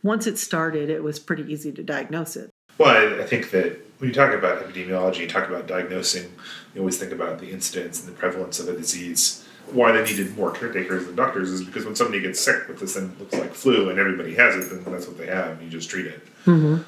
once 0.02 0.26
it 0.26 0.40
started, 0.40 0.90
it 0.90 1.04
was 1.04 1.20
pretty 1.20 1.44
easy 1.54 1.72
to 1.72 1.84
diagnose 1.84 2.36
it. 2.36 2.50
Well, 2.78 3.22
I, 3.22 3.24
think 3.24 3.52
that 3.52 3.80
when 4.00 4.10
you 4.10 4.14
talk 4.14 4.34
about 4.34 4.64
epidemiology, 4.64 5.20
you 5.20 5.28
talk 5.28 5.48
about 5.48 5.68
diagnosing, 5.68 6.32
you 6.74 6.82
always 6.82 6.98
think 6.98 7.12
about 7.12 7.40
the 7.40 7.52
incidence 7.52 8.00
and 8.00 8.14
the 8.14 8.18
prevalence 8.18 8.60
of 8.60 8.68
a 8.68 8.74
disease. 8.74 9.46
Why 9.72 9.92
they 9.92 10.04
needed 10.04 10.36
more 10.36 10.52
caretakers 10.52 11.06
than 11.06 11.16
doctors 11.16 11.50
is 11.50 11.64
because 11.64 11.86
when 11.86 11.96
somebody 11.96 12.22
gets 12.22 12.40
sick 12.40 12.68
with 12.68 12.80
this 12.80 12.96
thing 12.96 13.10
that 13.10 13.20
looks 13.20 13.34
like 13.34 13.54
flu 13.54 13.90
and 13.90 14.00
everybody 14.00 14.36
has 14.36 14.56
it, 14.56 14.70
then 14.70 14.92
that's 14.92 15.08
what 15.08 15.18
they 15.18 15.28
have. 15.28 15.62
You 15.62 15.70
just 15.70 15.90
treat 15.90 16.08
it. 16.08 16.26
Mm-hmm. 16.46 16.82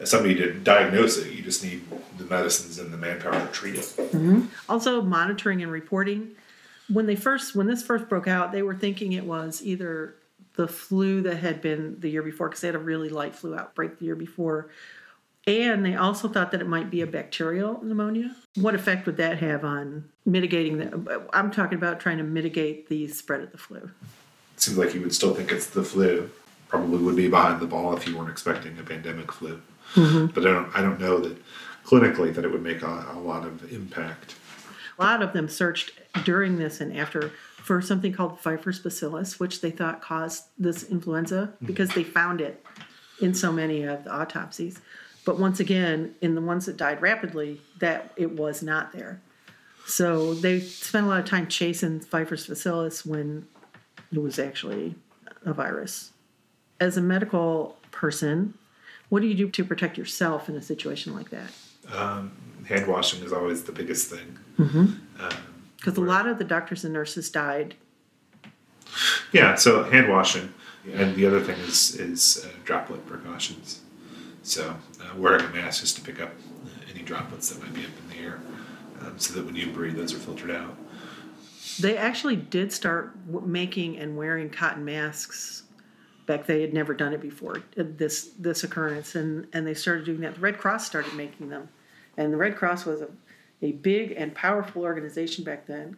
As 0.00 0.10
somebody 0.10 0.34
to 0.36 0.52
diagnose 0.54 1.18
it, 1.18 1.32
you 1.32 1.42
just 1.42 1.62
need 1.62 1.82
the 2.16 2.24
medicines 2.24 2.78
and 2.78 2.92
the 2.92 2.96
manpower 2.96 3.38
to 3.38 3.52
treat 3.52 3.74
it. 3.74 3.94
Also, 4.68 5.02
monitoring 5.02 5.62
and 5.62 5.70
reporting. 5.70 6.30
When 6.88 7.06
they 7.06 7.16
first, 7.16 7.54
when 7.54 7.66
this 7.66 7.82
first 7.82 8.08
broke 8.08 8.26
out, 8.26 8.52
they 8.52 8.62
were 8.62 8.74
thinking 8.74 9.12
it 9.12 9.24
was 9.24 9.62
either 9.62 10.16
the 10.54 10.68
flu 10.68 11.22
that 11.22 11.36
had 11.36 11.60
been 11.60 12.00
the 12.00 12.08
year 12.08 12.22
before, 12.22 12.48
because 12.48 12.62
they 12.62 12.68
had 12.68 12.74
a 12.74 12.80
really 12.80 13.08
light 13.08 13.34
flu 13.34 13.54
outbreak 13.54 13.98
the 13.98 14.06
year 14.06 14.16
before, 14.16 14.70
and 15.46 15.84
they 15.84 15.96
also 15.96 16.28
thought 16.28 16.52
that 16.52 16.60
it 16.60 16.68
might 16.68 16.90
be 16.90 17.00
a 17.00 17.06
bacterial 17.06 17.82
pneumonia. 17.82 18.36
What 18.56 18.74
effect 18.74 19.06
would 19.06 19.16
that 19.16 19.38
have 19.38 19.64
on 19.64 20.08
mitigating 20.24 20.78
the? 20.78 21.26
I'm 21.32 21.50
talking 21.50 21.76
about 21.76 22.00
trying 22.00 22.18
to 22.18 22.24
mitigate 22.24 22.88
the 22.88 23.08
spread 23.08 23.40
of 23.40 23.52
the 23.52 23.58
flu. 23.58 23.90
It 24.54 24.60
seems 24.62 24.78
like 24.78 24.94
you 24.94 25.00
would 25.00 25.14
still 25.14 25.34
think 25.34 25.50
it's 25.50 25.66
the 25.66 25.82
flu. 25.82 26.30
Probably 26.68 26.98
would 26.98 27.16
be 27.16 27.28
behind 27.28 27.60
the 27.60 27.66
ball 27.66 27.94
if 27.96 28.06
you 28.06 28.16
weren't 28.16 28.30
expecting 28.30 28.78
a 28.78 28.82
pandemic 28.82 29.32
flu. 29.32 29.60
Mm-hmm. 29.94 30.26
But 30.26 30.46
I 30.46 30.52
don't, 30.52 30.76
I 30.76 30.80
don't 30.80 31.00
know 31.00 31.18
that 31.18 31.36
clinically 31.84 32.34
that 32.34 32.44
it 32.44 32.50
would 32.50 32.62
make 32.62 32.82
a, 32.82 33.06
a 33.12 33.18
lot 33.18 33.44
of 33.44 33.70
impact. 33.72 34.36
A 34.98 35.02
lot 35.02 35.22
of 35.22 35.32
them 35.32 35.48
searched 35.48 35.92
during 36.24 36.58
this 36.58 36.80
and 36.80 36.96
after 36.96 37.32
for 37.56 37.80
something 37.82 38.12
called 38.12 38.40
Pfeiffer's 38.40 38.78
bacillus, 38.78 39.38
which 39.38 39.60
they 39.60 39.70
thought 39.70 40.00
caused 40.00 40.44
this 40.58 40.84
influenza 40.84 41.52
mm-hmm. 41.54 41.66
because 41.66 41.90
they 41.90 42.04
found 42.04 42.40
it 42.40 42.64
in 43.20 43.34
so 43.34 43.52
many 43.52 43.82
of 43.82 44.04
the 44.04 44.14
autopsies. 44.14 44.80
But 45.24 45.38
once 45.38 45.60
again, 45.60 46.14
in 46.20 46.34
the 46.34 46.40
ones 46.40 46.66
that 46.66 46.76
died 46.76 47.00
rapidly, 47.00 47.60
that 47.78 48.12
it 48.16 48.32
was 48.32 48.62
not 48.62 48.92
there. 48.92 49.20
So 49.86 50.34
they 50.34 50.60
spent 50.60 51.06
a 51.06 51.08
lot 51.08 51.20
of 51.20 51.26
time 51.26 51.46
chasing 51.46 52.00
Pfeiffer's 52.00 52.46
bacillus 52.46 53.04
when 53.06 53.46
it 54.12 54.18
was 54.18 54.38
actually 54.38 54.94
a 55.44 55.52
virus. 55.52 56.12
As 56.80 56.96
a 56.96 57.00
medical 57.00 57.76
person, 57.90 58.54
what 59.08 59.22
do 59.22 59.28
you 59.28 59.34
do 59.34 59.48
to 59.50 59.64
protect 59.64 59.96
yourself 59.98 60.48
in 60.48 60.56
a 60.56 60.62
situation 60.62 61.14
like 61.14 61.30
that? 61.30 61.50
Um, 61.94 62.32
hand 62.66 62.86
washing 62.86 63.22
is 63.22 63.32
always 63.32 63.62
the 63.64 63.72
biggest 63.72 64.10
thing. 64.10 64.38
Because 65.76 65.96
a 65.96 66.00
lot 66.00 66.26
of 66.26 66.38
the 66.38 66.44
doctors 66.44 66.84
and 66.84 66.92
nurses 66.94 67.28
died 67.30 67.74
Yeah, 69.32 69.54
so 69.54 69.84
hand 69.84 70.08
washing, 70.08 70.52
and 70.92 71.14
the 71.14 71.26
other 71.26 71.40
thing 71.40 71.58
is 71.60 71.94
is 71.98 72.44
uh, 72.44 72.48
droplet 72.64 73.06
precautions. 73.06 73.81
So 74.42 74.74
uh, 75.00 75.16
wearing 75.16 75.44
a 75.44 75.48
mask 75.50 75.80
just 75.80 75.96
to 75.96 76.02
pick 76.02 76.20
up 76.20 76.30
uh, 76.30 76.68
any 76.92 77.02
droplets 77.02 77.50
that 77.50 77.62
might 77.62 77.74
be 77.74 77.82
up 77.82 77.90
in 78.04 78.16
the 78.16 78.24
air, 78.24 78.40
um, 79.00 79.18
so 79.18 79.34
that 79.34 79.44
when 79.44 79.54
you 79.54 79.70
breathe, 79.70 79.96
those 79.96 80.12
are 80.12 80.18
filtered 80.18 80.50
out. 80.50 80.76
They 81.80 81.96
actually 81.96 82.36
did 82.36 82.72
start 82.72 83.12
making 83.26 83.98
and 83.98 84.16
wearing 84.16 84.50
cotton 84.50 84.84
masks. 84.84 85.62
Back 86.26 86.46
they 86.46 86.60
had 86.60 86.72
never 86.72 86.94
done 86.94 87.12
it 87.12 87.20
before 87.20 87.58
uh, 87.78 87.84
this 87.96 88.30
this 88.38 88.64
occurrence, 88.64 89.14
and 89.14 89.46
and 89.52 89.66
they 89.66 89.74
started 89.74 90.04
doing 90.04 90.20
that. 90.20 90.34
The 90.34 90.40
Red 90.40 90.58
Cross 90.58 90.86
started 90.86 91.14
making 91.14 91.48
them, 91.48 91.68
and 92.16 92.32
the 92.32 92.36
Red 92.36 92.56
Cross 92.56 92.84
was 92.84 93.00
a, 93.00 93.08
a 93.60 93.72
big 93.72 94.12
and 94.12 94.34
powerful 94.34 94.82
organization 94.82 95.44
back 95.44 95.66
then, 95.66 95.96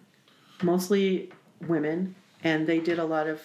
mostly 0.63 1.31
women, 1.67 2.15
and 2.43 2.67
they 2.67 2.79
did 2.79 2.99
a 2.99 3.05
lot 3.05 3.27
of 3.27 3.43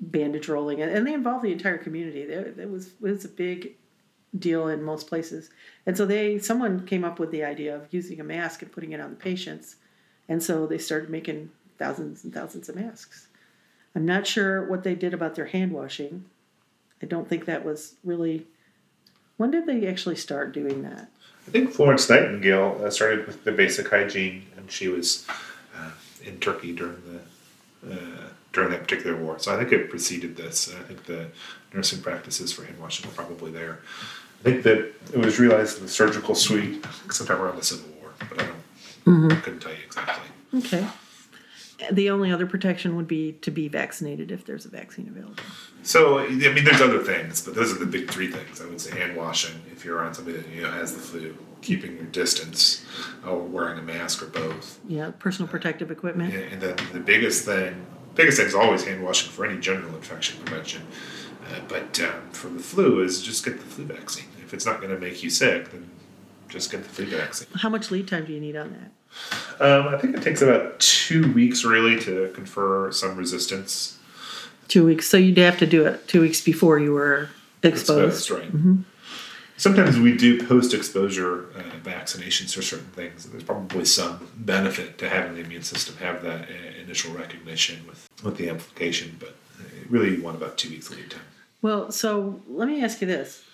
bandage 0.00 0.48
rolling, 0.48 0.80
and, 0.80 1.06
they 1.06 1.14
involved 1.14 1.44
the 1.44 1.52
entire 1.52 1.78
community. 1.78 2.20
It 2.20 2.70
was 2.70 2.88
it 2.88 3.00
was 3.00 3.24
a 3.24 3.28
big 3.28 3.72
deal 4.38 4.68
in 4.68 4.82
most 4.82 5.06
places, 5.06 5.50
and 5.86 5.96
so 5.96 6.06
they 6.06 6.38
someone 6.38 6.86
came 6.86 7.04
up 7.04 7.18
with 7.18 7.30
the 7.30 7.44
idea 7.44 7.74
of 7.74 7.92
using 7.92 8.20
a 8.20 8.24
mask 8.24 8.62
and 8.62 8.72
putting 8.72 8.92
it 8.92 9.00
on 9.00 9.10
the 9.10 9.16
patients. 9.16 9.76
And 10.28 10.42
so 10.42 10.66
they 10.66 10.78
started 10.78 11.08
making 11.08 11.50
thousands 11.78 12.24
and 12.24 12.34
thousands 12.34 12.68
of 12.68 12.74
masks. 12.76 13.28
I'm 13.94 14.04
not 14.04 14.26
sure 14.26 14.68
what 14.68 14.82
they 14.82 14.94
did 14.94 15.14
about 15.14 15.36
their 15.36 15.46
hand 15.46 15.72
washing. 15.72 16.24
I 17.02 17.06
don't 17.06 17.28
think 17.28 17.46
that 17.46 17.64
was 17.64 17.94
really. 18.04 18.46
When 19.36 19.50
did 19.50 19.66
they 19.66 19.86
actually 19.86 20.16
start 20.16 20.52
doing 20.52 20.82
that? 20.82 21.10
I 21.46 21.50
think 21.50 21.70
Florence 21.70 22.08
Nightingale 22.08 22.80
uh, 22.84 22.90
started 22.90 23.26
with 23.26 23.44
the 23.44 23.52
basic 23.52 23.88
hygiene, 23.88 24.46
and 24.56 24.70
she 24.70 24.88
was 24.88 25.26
uh, 25.78 25.90
in 26.24 26.40
Turkey 26.40 26.74
during 26.74 26.96
the 27.82 27.92
uh, 27.92 28.28
during 28.56 28.70
that 28.70 28.80
particular 28.80 29.14
war. 29.14 29.38
So 29.38 29.54
I 29.54 29.58
think 29.58 29.70
it 29.70 29.90
preceded 29.90 30.34
this. 30.34 30.74
I 30.74 30.82
think 30.82 31.04
the 31.04 31.28
nursing 31.74 32.00
practices 32.00 32.52
for 32.52 32.64
hand 32.64 32.80
washing 32.80 33.08
were 33.08 33.14
probably 33.14 33.52
there. 33.52 33.80
I 34.40 34.42
think 34.44 34.62
that 34.64 34.78
it 35.12 35.18
was 35.18 35.38
realized 35.38 35.76
in 35.76 35.84
the 35.84 35.90
surgical 35.90 36.34
suite 36.34 36.84
sometime 37.10 37.40
around 37.40 37.56
the 37.56 37.64
Civil 37.64 37.88
War, 38.00 38.12
but 38.30 38.42
I 38.42 38.46
don't 38.46 38.56
mm-hmm. 39.04 39.40
couldn't 39.42 39.60
tell 39.60 39.72
you 39.72 39.78
exactly. 39.84 40.28
Okay. 40.54 40.86
The 41.92 42.08
only 42.08 42.32
other 42.32 42.46
protection 42.46 42.96
would 42.96 43.06
be 43.06 43.32
to 43.42 43.50
be 43.50 43.68
vaccinated 43.68 44.32
if 44.32 44.46
there's 44.46 44.64
a 44.64 44.70
vaccine 44.70 45.08
available. 45.08 45.42
So 45.82 46.18
I 46.18 46.28
mean, 46.30 46.64
there's 46.64 46.80
other 46.80 47.00
things, 47.00 47.42
but 47.42 47.54
those 47.54 47.70
are 47.70 47.78
the 47.78 47.84
big 47.84 48.10
three 48.10 48.30
things. 48.30 48.62
I 48.62 48.66
would 48.66 48.80
say 48.80 48.98
hand 48.98 49.14
washing 49.16 49.60
if 49.70 49.84
you're 49.84 49.98
around 49.98 50.14
somebody 50.14 50.38
that 50.38 50.48
you 50.48 50.62
know 50.62 50.70
has 50.70 50.94
the 50.94 51.00
flu, 51.00 51.36
keeping 51.60 51.96
your 51.96 52.06
distance, 52.06 52.86
or 53.26 53.38
wearing 53.38 53.78
a 53.78 53.82
mask 53.82 54.22
or 54.22 54.26
both. 54.26 54.80
Yeah, 54.88 55.10
personal 55.18 55.48
protective 55.50 55.90
equipment. 55.90 56.34
And 56.34 56.62
then 56.62 56.76
the 56.94 57.00
biggest 57.00 57.44
thing, 57.44 57.86
biggest 58.16 58.38
thing 58.38 58.46
is 58.46 58.54
always 58.54 58.84
hand 58.84 59.02
washing 59.04 59.30
for 59.30 59.46
any 59.46 59.60
general 59.60 59.94
infection 59.94 60.42
prevention. 60.44 60.82
Uh, 61.48 61.60
but 61.68 62.00
um, 62.00 62.28
for 62.32 62.48
the 62.48 62.58
flu, 62.58 63.00
is 63.02 63.22
just 63.22 63.44
get 63.44 63.58
the 63.58 63.64
flu 63.64 63.84
vaccine. 63.84 64.26
If 64.42 64.52
it's 64.52 64.66
not 64.66 64.80
going 64.80 64.92
to 64.92 64.98
make 64.98 65.22
you 65.22 65.30
sick, 65.30 65.70
then 65.70 65.88
just 66.48 66.70
get 66.72 66.82
the 66.82 66.88
flu 66.88 67.06
vaccine. 67.06 67.48
How 67.54 67.68
much 67.68 67.90
lead 67.90 68.08
time 68.08 68.24
do 68.24 68.32
you 68.32 68.40
need 68.40 68.56
on 68.56 68.72
that? 68.72 68.90
Um, 69.60 69.94
I 69.94 69.98
think 69.98 70.16
it 70.16 70.22
takes 70.22 70.42
about 70.42 70.78
two 70.80 71.32
weeks 71.32 71.64
really 71.64 71.98
to 72.00 72.30
confer 72.34 72.90
some 72.92 73.16
resistance. 73.16 73.98
Two 74.68 74.84
weeks. 74.84 75.06
So 75.08 75.16
you'd 75.16 75.38
have 75.38 75.58
to 75.58 75.66
do 75.66 75.86
it 75.86 76.08
two 76.08 76.20
weeks 76.20 76.40
before 76.40 76.78
you 76.78 76.92
were 76.92 77.30
exposed. 77.62 78.30
right. 78.30 78.50
Sometimes 79.58 79.98
we 79.98 80.14
do 80.16 80.46
post-exposure 80.46 81.46
uh, 81.56 81.62
vaccinations 81.82 82.54
for 82.54 82.60
certain 82.60 82.88
things. 82.88 83.24
There's 83.24 83.42
probably 83.42 83.86
some 83.86 84.28
benefit 84.36 84.98
to 84.98 85.08
having 85.08 85.34
the 85.34 85.40
immune 85.40 85.62
system 85.62 85.96
have 85.96 86.22
that 86.22 86.42
uh, 86.42 86.80
initial 86.82 87.14
recognition 87.14 87.86
with, 87.86 88.06
with 88.22 88.36
the 88.36 88.50
amplification, 88.50 89.16
but 89.18 89.30
uh, 89.58 89.64
really 89.88 90.16
you 90.16 90.22
want 90.22 90.36
about 90.36 90.58
two 90.58 90.68
weeks 90.68 90.90
lead 90.90 91.10
time. 91.10 91.20
Well, 91.62 91.90
so 91.90 92.40
let 92.48 92.68
me 92.68 92.84
ask 92.84 93.00
you 93.00 93.06
this. 93.06 93.44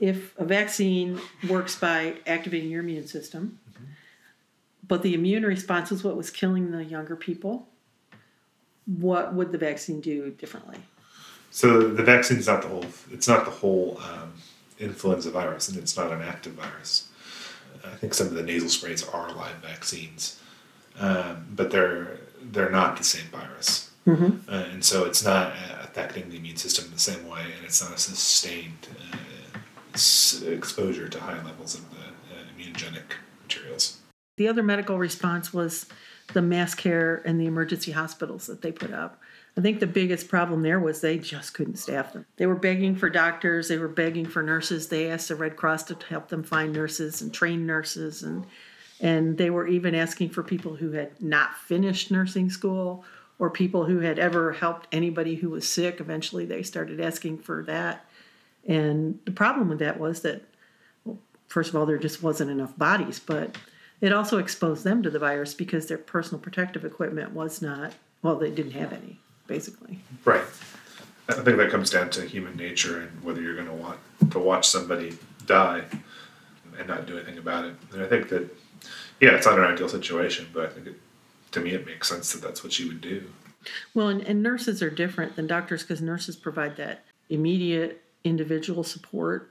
If 0.00 0.36
a 0.38 0.44
vaccine 0.44 1.20
works 1.48 1.78
by 1.78 2.14
activating 2.26 2.70
your 2.70 2.82
immune 2.82 3.06
system, 3.06 3.58
but 4.88 5.02
the 5.02 5.14
immune 5.14 5.44
response 5.44 5.90
was 5.90 6.02
what 6.02 6.16
was 6.16 6.30
killing 6.30 6.70
the 6.70 6.84
younger 6.84 7.16
people, 7.16 7.68
what 8.86 9.34
would 9.34 9.52
the 9.52 9.58
vaccine 9.58 10.00
do 10.00 10.30
differently? 10.30 10.78
So 11.50 11.88
the 11.88 12.02
vaccine 12.02 12.38
is 12.38 12.46
not 12.46 12.62
the 12.62 12.68
whole. 12.68 12.84
It's 13.12 13.28
not 13.28 13.44
the 13.44 13.50
whole 13.50 14.00
um, 14.02 14.32
influenza 14.78 15.30
virus, 15.30 15.68
and 15.68 15.78
it's 15.78 15.96
not 15.96 16.12
an 16.12 16.22
active 16.22 16.54
virus. 16.54 17.08
I 17.84 17.94
think 17.96 18.14
some 18.14 18.28
of 18.28 18.34
the 18.34 18.42
nasal 18.42 18.68
sprays 18.70 19.06
are 19.06 19.30
live 19.32 19.56
vaccines, 19.56 20.40
um, 20.98 21.46
but 21.54 21.70
they're 21.70 22.18
they're 22.42 22.70
not 22.70 22.96
the 22.96 23.04
same 23.04 23.26
virus, 23.30 23.90
uh, 24.48 24.52
and 24.72 24.84
so 24.84 25.04
it's 25.04 25.24
not 25.24 25.52
uh, 25.52 25.82
affecting 25.82 26.28
the 26.30 26.36
immune 26.36 26.56
system 26.56 26.90
the 26.92 26.98
same 26.98 27.26
way, 27.28 27.40
and 27.56 27.64
it's 27.64 27.82
not 27.82 27.94
a 27.94 27.98
sustained 27.98 28.88
uh, 29.12 29.16
s- 29.94 30.42
exposure 30.42 31.08
to 31.08 31.20
high 31.20 31.42
levels 31.44 31.74
of 31.74 31.82
the 31.90 31.96
uh, 31.96 32.38
immunogenic 32.56 33.02
materials. 33.42 33.98
The 34.36 34.48
other 34.48 34.62
medical 34.62 34.98
response 34.98 35.52
was 35.54 35.86
the 36.32 36.42
mass 36.42 36.74
care 36.74 37.22
and 37.24 37.38
the 37.40 37.46
emergency 37.46 37.92
hospitals 37.92 38.46
that 38.46 38.62
they 38.62 38.72
put 38.72 38.92
up. 38.92 39.20
I 39.56 39.60
think 39.60 39.78
the 39.78 39.86
biggest 39.86 40.28
problem 40.28 40.62
there 40.62 40.80
was 40.80 41.00
they 41.00 41.16
just 41.16 41.54
couldn't 41.54 41.76
staff 41.76 42.12
them. 42.12 42.26
They 42.36 42.46
were 42.46 42.56
begging 42.56 42.96
for 42.96 43.08
doctors, 43.08 43.68
they 43.68 43.78
were 43.78 43.88
begging 43.88 44.26
for 44.26 44.42
nurses. 44.42 44.88
They 44.88 45.10
asked 45.10 45.28
the 45.28 45.36
Red 45.36 45.56
Cross 45.56 45.84
to 45.84 45.96
help 46.08 46.28
them 46.28 46.42
find 46.42 46.72
nurses 46.72 47.22
and 47.22 47.32
train 47.32 47.66
nurses 47.66 48.22
and 48.22 48.46
and 49.00 49.36
they 49.36 49.50
were 49.50 49.66
even 49.66 49.94
asking 49.94 50.30
for 50.30 50.42
people 50.42 50.76
who 50.76 50.92
had 50.92 51.20
not 51.20 51.56
finished 51.56 52.10
nursing 52.10 52.48
school 52.48 53.04
or 53.38 53.50
people 53.50 53.84
who 53.84 53.98
had 53.98 54.18
ever 54.18 54.52
helped 54.52 54.86
anybody 54.92 55.34
who 55.34 55.50
was 55.50 55.68
sick. 55.68 56.00
Eventually 56.00 56.46
they 56.46 56.62
started 56.62 57.00
asking 57.00 57.38
for 57.38 57.64
that. 57.64 58.06
And 58.66 59.18
the 59.24 59.32
problem 59.32 59.68
with 59.68 59.80
that 59.80 59.98
was 59.98 60.22
that 60.22 60.42
well, 61.04 61.18
first 61.48 61.70
of 61.70 61.76
all 61.76 61.86
there 61.86 61.98
just 61.98 62.22
wasn't 62.22 62.50
enough 62.50 62.76
bodies, 62.78 63.18
but 63.18 63.56
it 64.00 64.12
also 64.12 64.38
exposed 64.38 64.84
them 64.84 65.02
to 65.02 65.10
the 65.10 65.18
virus 65.18 65.54
because 65.54 65.86
their 65.86 65.98
personal 65.98 66.40
protective 66.40 66.84
equipment 66.84 67.32
was 67.32 67.60
not 67.60 67.92
well 68.22 68.36
they 68.36 68.50
didn't 68.50 68.72
have 68.72 68.92
any 68.92 69.20
basically 69.46 69.98
Right. 70.24 70.44
I 71.28 71.32
think 71.34 71.56
that 71.56 71.70
comes 71.70 71.88
down 71.90 72.10
to 72.10 72.22
human 72.26 72.54
nature 72.56 73.00
and 73.00 73.24
whether 73.24 73.40
you're 73.40 73.54
going 73.54 73.66
to 73.66 73.72
want 73.72 73.98
to 74.30 74.38
watch 74.38 74.68
somebody 74.68 75.16
die 75.46 75.84
and 76.78 76.86
not 76.86 77.06
do 77.06 77.16
anything 77.16 77.38
about 77.38 77.64
it. 77.64 77.74
And 77.92 78.02
I 78.02 78.06
think 78.06 78.28
that, 78.28 78.42
yeah, 79.20 79.30
it's 79.30 79.46
not 79.46 79.58
an 79.58 79.64
ideal 79.64 79.88
situation, 79.88 80.48
but 80.52 80.66
I 80.66 80.68
think 80.68 80.86
it, 80.88 81.00
to 81.52 81.60
me 81.60 81.70
it 81.70 81.86
makes 81.86 82.08
sense 82.08 82.32
that 82.32 82.42
that's 82.42 82.62
what 82.62 82.78
you 82.78 82.88
would 82.88 83.00
do. 83.00 83.24
well 83.94 84.08
and, 84.08 84.20
and 84.22 84.42
nurses 84.42 84.82
are 84.82 84.90
different 84.90 85.34
than 85.36 85.46
doctors 85.46 85.82
because 85.82 86.02
nurses 86.02 86.36
provide 86.36 86.76
that 86.76 87.04
immediate 87.30 88.02
individual 88.24 88.84
support. 88.84 89.50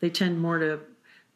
They 0.00 0.10
tend 0.10 0.40
more 0.40 0.58
to 0.58 0.80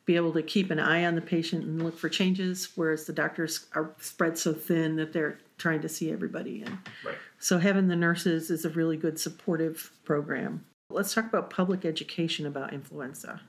be 0.06 0.16
able 0.16 0.32
to 0.32 0.42
keep 0.42 0.70
an 0.70 0.80
eye 0.80 1.04
on 1.04 1.14
the 1.14 1.20
patient 1.20 1.64
and 1.64 1.82
look 1.82 1.96
for 1.96 2.08
changes, 2.08 2.70
whereas 2.74 3.04
the 3.04 3.12
doctors 3.12 3.66
are 3.74 3.90
spread 4.00 4.36
so 4.38 4.52
thin 4.54 4.96
that 4.96 5.12
they're 5.12 5.38
trying 5.58 5.82
to 5.82 5.88
see 5.88 6.10
everybody. 6.10 6.62
And 6.62 6.78
Right. 7.04 7.16
So 7.38 7.58
having 7.58 7.88
the 7.88 7.96
nurses 7.96 8.50
is 8.50 8.64
a 8.64 8.70
really 8.70 8.96
good 8.96 9.18
supportive 9.18 9.92
program. 10.04 10.64
Let's 10.90 11.14
talk 11.14 11.26
about 11.26 11.50
public 11.50 11.84
education 11.84 12.46
about 12.46 12.72
influenza. 12.72 13.40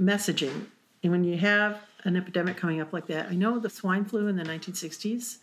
Messaging. 0.00 0.66
And 1.02 1.12
when 1.12 1.24
you 1.24 1.36
have 1.38 1.80
an 2.04 2.16
epidemic 2.16 2.56
coming 2.56 2.80
up 2.80 2.92
like 2.92 3.06
that, 3.08 3.28
I 3.28 3.34
know 3.34 3.58
the 3.58 3.70
swine 3.70 4.04
flu 4.04 4.28
in 4.28 4.36
the 4.36 4.44
1960s, 4.44 5.38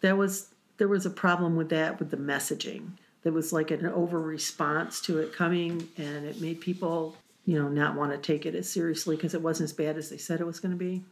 that 0.00 0.16
was 0.16 0.48
there 0.76 0.88
was 0.88 1.06
a 1.06 1.10
problem 1.10 1.56
with 1.56 1.68
that 1.70 1.98
with 1.98 2.10
the 2.10 2.16
messaging. 2.16 2.90
There 3.22 3.32
was 3.32 3.52
like 3.52 3.70
an 3.70 3.86
over 3.86 4.20
response 4.20 5.00
to 5.02 5.18
it 5.18 5.32
coming 5.32 5.88
and 5.96 6.26
it 6.26 6.40
made 6.40 6.60
people, 6.60 7.16
you 7.46 7.60
know, 7.60 7.68
not 7.68 7.94
want 7.94 8.12
to 8.12 8.18
take 8.18 8.44
it 8.44 8.54
as 8.54 8.68
seriously 8.68 9.16
because 9.16 9.34
it 9.34 9.40
wasn't 9.40 9.70
as 9.70 9.72
bad 9.72 9.96
as 9.96 10.10
they 10.10 10.18
said 10.18 10.40
it 10.40 10.46
was 10.46 10.60
going 10.60 10.72
to 10.72 10.78
be. 10.78 11.02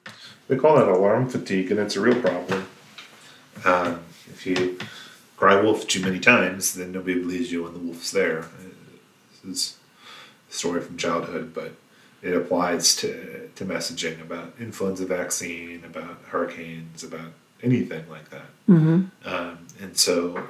They 0.49 0.57
call 0.57 0.77
that 0.77 0.89
alarm 0.89 1.29
fatigue, 1.29 1.71
and 1.71 1.81
it's 1.81 1.97
a 1.97 2.01
real 2.01 2.21
problem. 2.21 2.67
Um, 3.65 4.03
if 4.27 4.47
you 4.47 4.79
cry 5.43 5.61
wolf 5.61 5.89
too 5.89 6.01
many 6.01 6.21
times, 6.21 6.75
then 6.75 6.93
nobody 6.93 7.19
believes 7.19 7.51
you 7.51 7.65
when 7.65 7.73
the 7.73 7.81
wolf's 7.81 8.13
there. 8.13 8.45
This 9.43 9.57
is 9.57 9.77
a 10.49 10.53
story 10.55 10.81
from 10.81 10.97
childhood, 10.97 11.53
but 11.53 11.73
it 12.23 12.33
applies 12.33 12.95
to, 12.99 13.49
to 13.57 13.65
messaging 13.65 14.21
about 14.23 14.55
influenza 14.61 15.05
vaccine, 15.05 15.83
about 15.85 16.19
hurricanes, 16.29 17.03
about 17.03 17.33
anything 17.61 18.09
like 18.09 18.31
that. 18.31 18.47
Um, 19.25 19.67
and 19.81 19.97
so, 19.97 20.47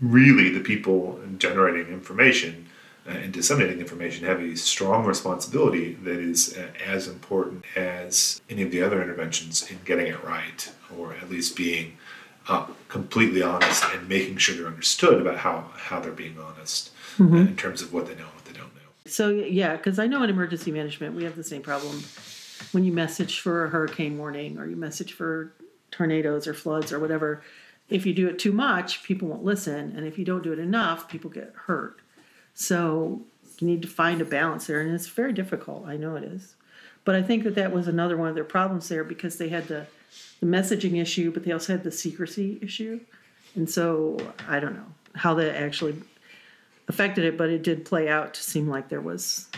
really, 0.00 0.50
the 0.50 0.60
people 0.60 1.18
generating 1.38 1.92
information 1.92 2.66
uh, 3.08 3.14
and 3.14 3.32
disseminating 3.32 3.80
information 3.80 4.26
have 4.26 4.40
a 4.40 4.54
strong 4.54 5.06
responsibility 5.06 5.94
that 6.04 6.20
is 6.20 6.56
uh, 6.56 6.68
as 6.86 7.08
important 7.08 7.64
as 7.74 8.40
any 8.48 8.62
of 8.62 8.70
the 8.70 8.80
other 8.80 9.02
interventions 9.02 9.68
in 9.68 9.78
getting 9.84 10.06
it 10.06 10.22
right, 10.22 10.70
or 10.96 11.14
at 11.14 11.28
least 11.28 11.56
being 11.56 11.96
uh, 12.50 12.66
completely 12.88 13.42
honest 13.42 13.84
and 13.94 14.08
making 14.08 14.36
sure 14.36 14.56
they're 14.56 14.66
understood 14.66 15.20
about 15.20 15.38
how, 15.38 15.70
how 15.76 16.00
they're 16.00 16.10
being 16.10 16.36
honest 16.38 16.90
uh, 17.20 17.24
in 17.24 17.56
terms 17.56 17.80
of 17.80 17.92
what 17.92 18.06
they 18.06 18.14
know 18.14 18.24
and 18.24 18.34
what 18.34 18.44
they 18.44 18.52
don't 18.52 18.74
know. 18.74 18.80
So 19.06 19.30
yeah, 19.30 19.76
because 19.76 20.00
I 20.00 20.08
know 20.08 20.22
in 20.24 20.30
emergency 20.30 20.72
management 20.72 21.14
we 21.14 21.22
have 21.22 21.36
the 21.36 21.44
same 21.44 21.62
problem 21.62 22.02
when 22.72 22.82
you 22.82 22.92
message 22.92 23.38
for 23.38 23.64
a 23.64 23.68
hurricane 23.68 24.18
warning 24.18 24.58
or 24.58 24.66
you 24.66 24.74
message 24.74 25.12
for 25.12 25.52
tornadoes 25.92 26.48
or 26.48 26.54
floods 26.54 26.92
or 26.92 26.98
whatever. 26.98 27.42
If 27.88 28.04
you 28.04 28.12
do 28.12 28.28
it 28.28 28.38
too 28.38 28.52
much, 28.52 29.04
people 29.04 29.28
won't 29.28 29.44
listen, 29.44 29.92
and 29.96 30.06
if 30.06 30.18
you 30.18 30.24
don't 30.24 30.42
do 30.42 30.52
it 30.52 30.58
enough, 30.58 31.08
people 31.08 31.30
get 31.30 31.52
hurt. 31.66 32.00
So 32.54 33.22
you 33.58 33.66
need 33.66 33.82
to 33.82 33.88
find 33.88 34.20
a 34.20 34.24
balance 34.24 34.66
there, 34.66 34.80
and 34.80 34.92
it's 34.92 35.06
very 35.06 35.32
difficult. 35.32 35.86
I 35.86 35.96
know 35.96 36.16
it 36.16 36.24
is, 36.24 36.54
but 37.04 37.14
I 37.14 37.22
think 37.22 37.44
that 37.44 37.54
that 37.56 37.72
was 37.72 37.88
another 37.88 38.16
one 38.16 38.28
of 38.28 38.34
their 38.34 38.44
problems 38.44 38.88
there 38.88 39.02
because 39.02 39.38
they 39.38 39.48
had 39.48 39.68
the 39.68 39.86
the 40.40 40.46
messaging 40.46 41.00
issue, 41.00 41.30
but 41.30 41.44
they 41.44 41.52
also 41.52 41.72
had 41.72 41.84
the 41.84 41.92
secrecy 41.92 42.58
issue, 42.62 43.00
and 43.54 43.68
so 43.68 44.16
I 44.48 44.58
don't 44.60 44.74
know 44.74 44.86
how 45.14 45.34
that 45.34 45.60
actually 45.60 45.96
affected 46.88 47.24
it, 47.24 47.38
but 47.38 47.50
it 47.50 47.62
did 47.62 47.84
play 47.84 48.08
out 48.08 48.34
to 48.34 48.42
seem 48.42 48.68
like 48.68 48.88
there 48.88 49.00
was 49.00 49.48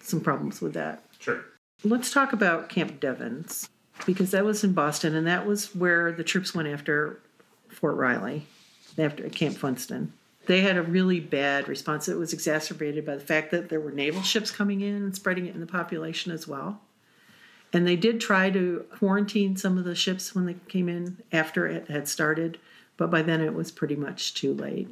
some 0.00 0.20
problems 0.20 0.60
with 0.60 0.74
that. 0.74 1.02
Sure. 1.18 1.44
Let's 1.84 2.10
talk 2.10 2.32
about 2.32 2.68
Camp 2.68 3.00
Devens 3.00 3.68
because 4.06 4.30
that 4.32 4.44
was 4.44 4.64
in 4.64 4.72
Boston 4.72 5.14
and 5.14 5.26
that 5.26 5.46
was 5.46 5.74
where 5.74 6.12
the 6.12 6.24
troops 6.24 6.54
went 6.54 6.68
after 6.68 7.20
Fort 7.68 7.96
Riley, 7.96 8.46
after 8.98 9.28
Camp 9.28 9.56
Funston. 9.56 10.12
They 10.46 10.62
had 10.62 10.76
a 10.76 10.82
really 10.82 11.20
bad 11.20 11.68
response. 11.68 12.08
It 12.08 12.18
was 12.18 12.32
exacerbated 12.32 13.06
by 13.06 13.14
the 13.14 13.20
fact 13.20 13.50
that 13.52 13.68
there 13.68 13.80
were 13.80 13.92
naval 13.92 14.22
ships 14.22 14.50
coming 14.50 14.80
in 14.80 14.94
and 14.94 15.14
spreading 15.14 15.46
it 15.46 15.54
in 15.54 15.60
the 15.60 15.66
population 15.66 16.32
as 16.32 16.48
well. 16.48 16.80
And 17.72 17.86
they 17.86 17.96
did 17.96 18.20
try 18.20 18.50
to 18.50 18.84
quarantine 18.90 19.56
some 19.56 19.78
of 19.78 19.84
the 19.84 19.94
ships 19.94 20.34
when 20.34 20.46
they 20.46 20.56
came 20.68 20.88
in 20.88 21.18
after 21.32 21.66
it 21.66 21.88
had 21.88 22.08
started, 22.08 22.58
but 22.96 23.10
by 23.10 23.22
then 23.22 23.40
it 23.40 23.54
was 23.54 23.70
pretty 23.70 23.96
much 23.96 24.34
too 24.34 24.52
late. 24.52 24.88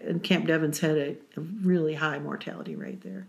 And 0.00 0.22
Camp 0.22 0.46
Devens 0.46 0.80
had 0.80 0.96
a, 0.96 1.16
a 1.36 1.40
really 1.40 1.94
high 1.94 2.18
mortality 2.18 2.74
rate 2.74 3.02
there. 3.02 3.26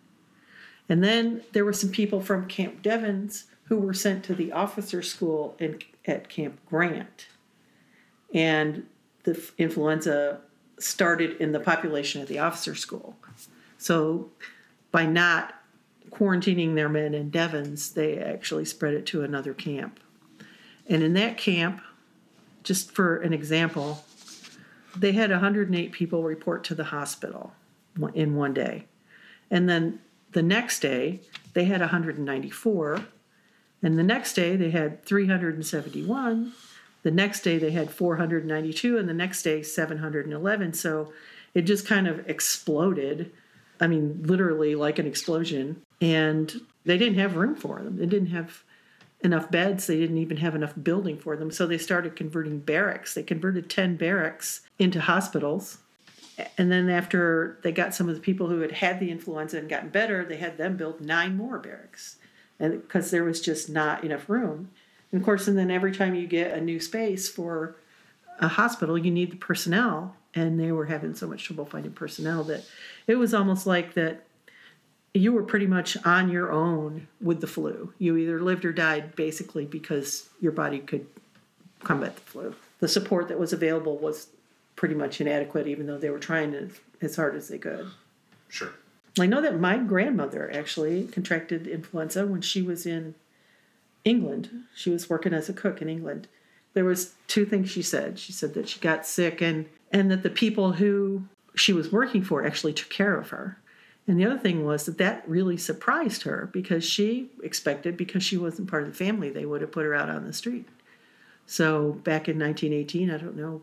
And 0.90 1.04
then 1.04 1.44
there 1.54 1.66
were 1.66 1.74
some 1.74 1.92
people 1.92 2.22
from 2.22 2.48
Camp 2.48 2.82
Devens 2.82 3.46
who 3.66 3.78
were 3.78 3.94
sent 3.94 4.24
to 4.26 4.36
the 4.36 4.52
officer 4.52 5.02
school 5.02 5.56
in, 5.60 5.80
at 6.06 6.30
Camp 6.30 6.58
Grant. 6.66 7.28
And 8.34 8.86
the 9.24 9.42
influenza 9.58 10.40
started 10.80 11.38
in 11.38 11.52
the 11.52 11.60
population 11.60 12.22
at 12.22 12.28
the 12.28 12.40
officer 12.40 12.76
school. 12.76 13.16
So 13.78 14.30
by 14.92 15.06
not 15.06 15.57
quarantining 16.10 16.76
their 16.76 16.90
men 16.90 17.14
in 17.14 17.30
Devens, 17.30 17.92
they 17.92 18.18
actually 18.18 18.66
spread 18.66 18.94
it 18.94 19.06
to 19.08 19.24
another 19.24 19.54
camp. 19.54 20.00
And 20.88 21.04
in 21.04 21.14
that 21.14 21.38
camp, 21.38 21.82
just 22.64 22.92
for 22.92 23.18
an 23.18 23.34
example, 23.34 24.04
they 24.96 25.12
had 25.12 25.32
108 25.32 25.92
people 25.92 26.24
report 26.24 26.64
to 26.66 26.76
the 26.76 26.86
hospital 26.86 27.54
in 28.14 28.36
one 28.36 28.54
day. 28.54 28.86
And 29.50 29.70
then 29.70 30.00
the 30.32 30.44
next 30.44 30.80
day, 30.80 31.22
they 31.54 31.66
had 31.66 31.82
194. 31.82 33.06
And 33.82 33.98
the 33.98 34.04
next 34.04 34.34
day, 34.34 34.56
they 34.56 34.72
had 34.72 35.04
371. 35.06 36.54
The 37.04 37.12
next 37.12 37.42
day, 37.42 37.58
they 37.58 37.72
had 37.72 37.92
492. 37.92 38.98
And 38.98 39.08
the 39.08 39.14
next 39.14 39.44
day, 39.44 39.62
711. 39.62 40.74
So 40.74 41.14
it 41.54 41.62
just 41.62 41.88
kind 41.88 42.08
of 42.08 42.28
exploded. 42.30 43.32
I 43.80 43.88
mean, 43.88 44.24
literally 44.24 44.76
like 44.76 45.00
an 45.00 45.08
explosion. 45.08 45.82
And 46.02 46.62
they 46.86 46.98
didn't 46.98 47.20
have 47.20 47.36
room 47.36 47.56
for 47.56 47.82
them. 47.82 47.98
They 47.98 48.06
didn't 48.06 48.30
have 48.30 48.64
enough 49.22 49.50
beds. 49.50 49.88
They 49.88 49.98
didn't 49.98 50.20
even 50.20 50.38
have 50.38 50.56
enough 50.56 50.74
building 50.82 51.18
for 51.18 51.36
them. 51.36 51.52
So 51.52 51.66
they 51.66 51.78
started 51.78 52.16
converting 52.16 52.60
barracks. 52.60 53.14
They 53.14 53.24
converted 53.24 53.70
10 53.70 53.98
barracks 53.98 54.62
into 54.78 55.02
hospitals. 55.02 55.80
And 56.58 56.72
then 56.72 56.90
after 56.90 57.58
they 57.64 57.72
got 57.72 57.96
some 57.96 58.10
of 58.10 58.16
the 58.16 58.22
people 58.22 58.48
who 58.48 58.60
had 58.60 58.72
had 58.72 59.00
the 59.00 59.10
influenza 59.10 59.58
and 59.58 59.68
gotten 59.68 59.90
better, 59.90 60.24
they 60.24 60.38
had 60.38 60.58
them 60.58 60.78
build 60.78 61.02
nine 61.02 61.36
more 61.36 61.58
barracks. 61.58 62.18
And 62.60 62.82
because 62.82 63.10
there 63.10 63.24
was 63.24 63.42
just 63.42 63.70
not 63.70 64.04
enough 64.04 64.30
room. 64.30 64.70
And 65.12 65.22
of 65.22 65.26
course, 65.26 65.48
and 65.48 65.58
then 65.58 65.72
every 65.72 65.94
time 65.94 66.14
you 66.14 66.28
get 66.28 66.54
a 66.56 66.62
new 66.62 66.80
space 66.80 67.28
for 67.28 67.76
a 68.40 68.48
hospital, 68.48 68.98
you 68.98 69.10
need 69.10 69.32
the 69.32 69.38
personnel. 69.38 70.16
And 70.36 70.60
they 70.60 70.72
were 70.72 70.86
having 70.86 71.16
so 71.16 71.28
much 71.28 71.44
trouble 71.44 71.66
finding 71.66 71.94
personnel 71.94 72.44
that 72.44 72.64
it 73.08 73.16
was 73.16 73.34
almost 73.34 73.66
like 73.66 73.96
that 73.96 74.27
you 75.18 75.34
were 75.34 75.44
pretty 75.44 75.68
much 75.68 75.98
on 76.06 76.30
your 76.30 76.52
own 76.52 77.08
with 77.22 77.42
the 77.42 77.48
flu. 77.48 77.94
You 77.98 78.18
either 78.18 78.42
lived 78.42 78.66
or 78.66 78.74
died 78.74 79.16
basically 79.16 79.66
because 79.66 80.30
your 80.40 80.52
body 80.52 80.80
could 80.80 81.06
combat 81.84 82.16
the 82.16 82.22
flu. 82.22 82.56
The 82.80 82.88
support 82.88 83.28
that 83.28 83.40
was 83.40 83.54
available 83.54 83.98
was 83.98 84.28
pretty 84.76 84.96
much 84.96 85.20
inadequate, 85.20 85.68
even 85.68 85.88
though 85.88 85.98
they 85.98 86.10
were 86.10 86.20
trying 86.20 86.54
as, 86.54 86.72
as 87.02 87.16
hard 87.16 87.36
as 87.36 87.48
they 87.48 87.58
could. 87.58 87.88
Sure. 88.50 88.72
I 89.20 89.26
know 89.26 89.42
that 89.42 89.60
my 89.60 89.78
grandmother 89.78 90.52
actually 90.54 91.08
contracted 91.08 91.68
influenza 91.68 92.26
when 92.26 92.42
she 92.42 92.62
was 92.62 92.86
in 92.86 93.16
England. 94.06 94.50
She 94.76 94.90
was 94.90 95.10
working 95.10 95.34
as 95.34 95.50
a 95.50 95.54
cook 95.54 95.82
in 95.82 95.90
England. 95.90 96.28
There 96.74 96.86
was 96.86 97.16
two 97.28 97.46
things 97.46 97.72
she 97.72 97.82
said. 97.82 98.20
She 98.20 98.32
said 98.32 98.54
that 98.54 98.70
she 98.70 98.80
got 98.80 99.06
sick 99.06 99.42
and 99.42 99.66
and 99.92 100.12
that 100.12 100.22
the 100.22 100.30
people 100.30 100.74
who 100.74 101.24
she 101.56 101.74
was 101.74 101.92
working 101.92 102.22
for 102.22 102.46
actually 102.46 102.74
took 102.74 102.90
care 102.90 103.16
of 103.16 103.30
her. 103.30 103.58
And 104.08 104.18
the 104.18 104.26
other 104.26 104.40
thing 104.40 104.66
was 104.66 104.86
that 104.86 104.98
that 105.00 105.28
really 105.28 105.58
surprised 105.58 106.24
her 106.24 106.50
because 106.54 106.86
she 106.86 107.30
expected 107.44 107.98
because 107.98 108.24
she 108.24 108.38
wasn't 108.38 108.70
part 108.70 108.84
of 108.84 108.90
the 108.90 108.96
family 108.96 109.30
they 109.30 109.46
would 109.46 109.62
have 109.62 109.72
put 109.72 109.86
her 109.86 109.94
out 109.94 110.10
on 110.10 110.26
the 110.26 110.34
street. 110.34 110.68
So 111.46 111.94
back 112.04 112.30
in 112.30 112.40
1918, 112.40 113.12
I 113.12 113.18
don't 113.18 113.36
know 113.36 113.62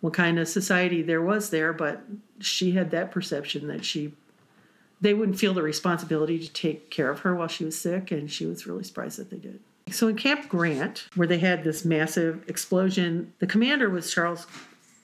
what 0.00 0.12
kind 0.12 0.38
of 0.38 0.48
society 0.48 1.00
there 1.00 1.22
was 1.22 1.50
there, 1.50 1.72
but 1.72 2.02
she 2.40 2.72
had 2.72 2.90
that 2.90 3.10
perception 3.10 3.68
that 3.68 3.84
she 3.84 4.12
they 5.00 5.14
wouldn't 5.14 5.38
feel 5.38 5.52
the 5.52 5.62
responsibility 5.62 6.38
to 6.38 6.52
take 6.52 6.88
care 6.88 7.10
of 7.10 7.20
her 7.20 7.34
while 7.34 7.48
she 7.48 7.64
was 7.64 7.76
sick, 7.76 8.12
and 8.12 8.30
she 8.30 8.46
was 8.46 8.68
really 8.68 8.84
surprised 8.84 9.18
that 9.18 9.30
they 9.30 9.36
did. 9.36 9.58
So 9.90 10.06
in 10.06 10.14
Camp 10.14 10.48
Grant, 10.48 11.08
where 11.16 11.26
they 11.26 11.40
had 11.40 11.64
this 11.64 11.84
massive 11.84 12.48
explosion, 12.48 13.32
the 13.40 13.48
commander 13.48 13.90
was 13.90 14.12
Charles 14.12 14.46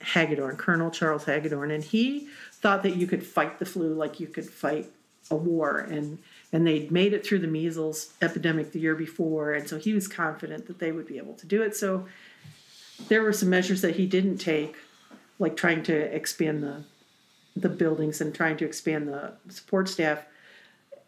Hagadorn, 0.01 0.57
Colonel 0.57 0.89
Charles 0.89 1.25
Hagadorn, 1.25 1.73
and 1.73 1.83
he 1.83 2.29
thought 2.61 2.83
that 2.83 2.95
you 2.95 3.07
could 3.07 3.25
fight 3.25 3.59
the 3.59 3.65
flu 3.65 3.93
like 3.93 4.19
you 4.19 4.27
could 4.27 4.49
fight 4.49 4.91
a 5.31 5.35
war, 5.35 5.79
and 5.79 6.19
and 6.51 6.65
they'd 6.65 6.91
made 6.91 7.13
it 7.13 7.25
through 7.25 7.39
the 7.39 7.47
measles 7.47 8.13
epidemic 8.21 8.71
the 8.71 8.79
year 8.79 8.95
before, 8.95 9.53
and 9.53 9.67
so 9.67 9.77
he 9.77 9.93
was 9.93 10.07
confident 10.07 10.67
that 10.67 10.79
they 10.79 10.91
would 10.91 11.07
be 11.07 11.17
able 11.17 11.35
to 11.35 11.45
do 11.45 11.61
it. 11.61 11.75
So 11.75 12.05
there 13.07 13.21
were 13.21 13.33
some 13.33 13.49
measures 13.49 13.81
that 13.81 13.95
he 13.95 14.05
didn't 14.05 14.37
take, 14.37 14.75
like 15.37 15.55
trying 15.55 15.83
to 15.83 15.93
expand 15.93 16.63
the 16.63 16.83
the 17.55 17.69
buildings 17.69 18.21
and 18.21 18.33
trying 18.33 18.57
to 18.57 18.65
expand 18.65 19.07
the 19.07 19.33
support 19.49 19.89
staff. 19.89 20.25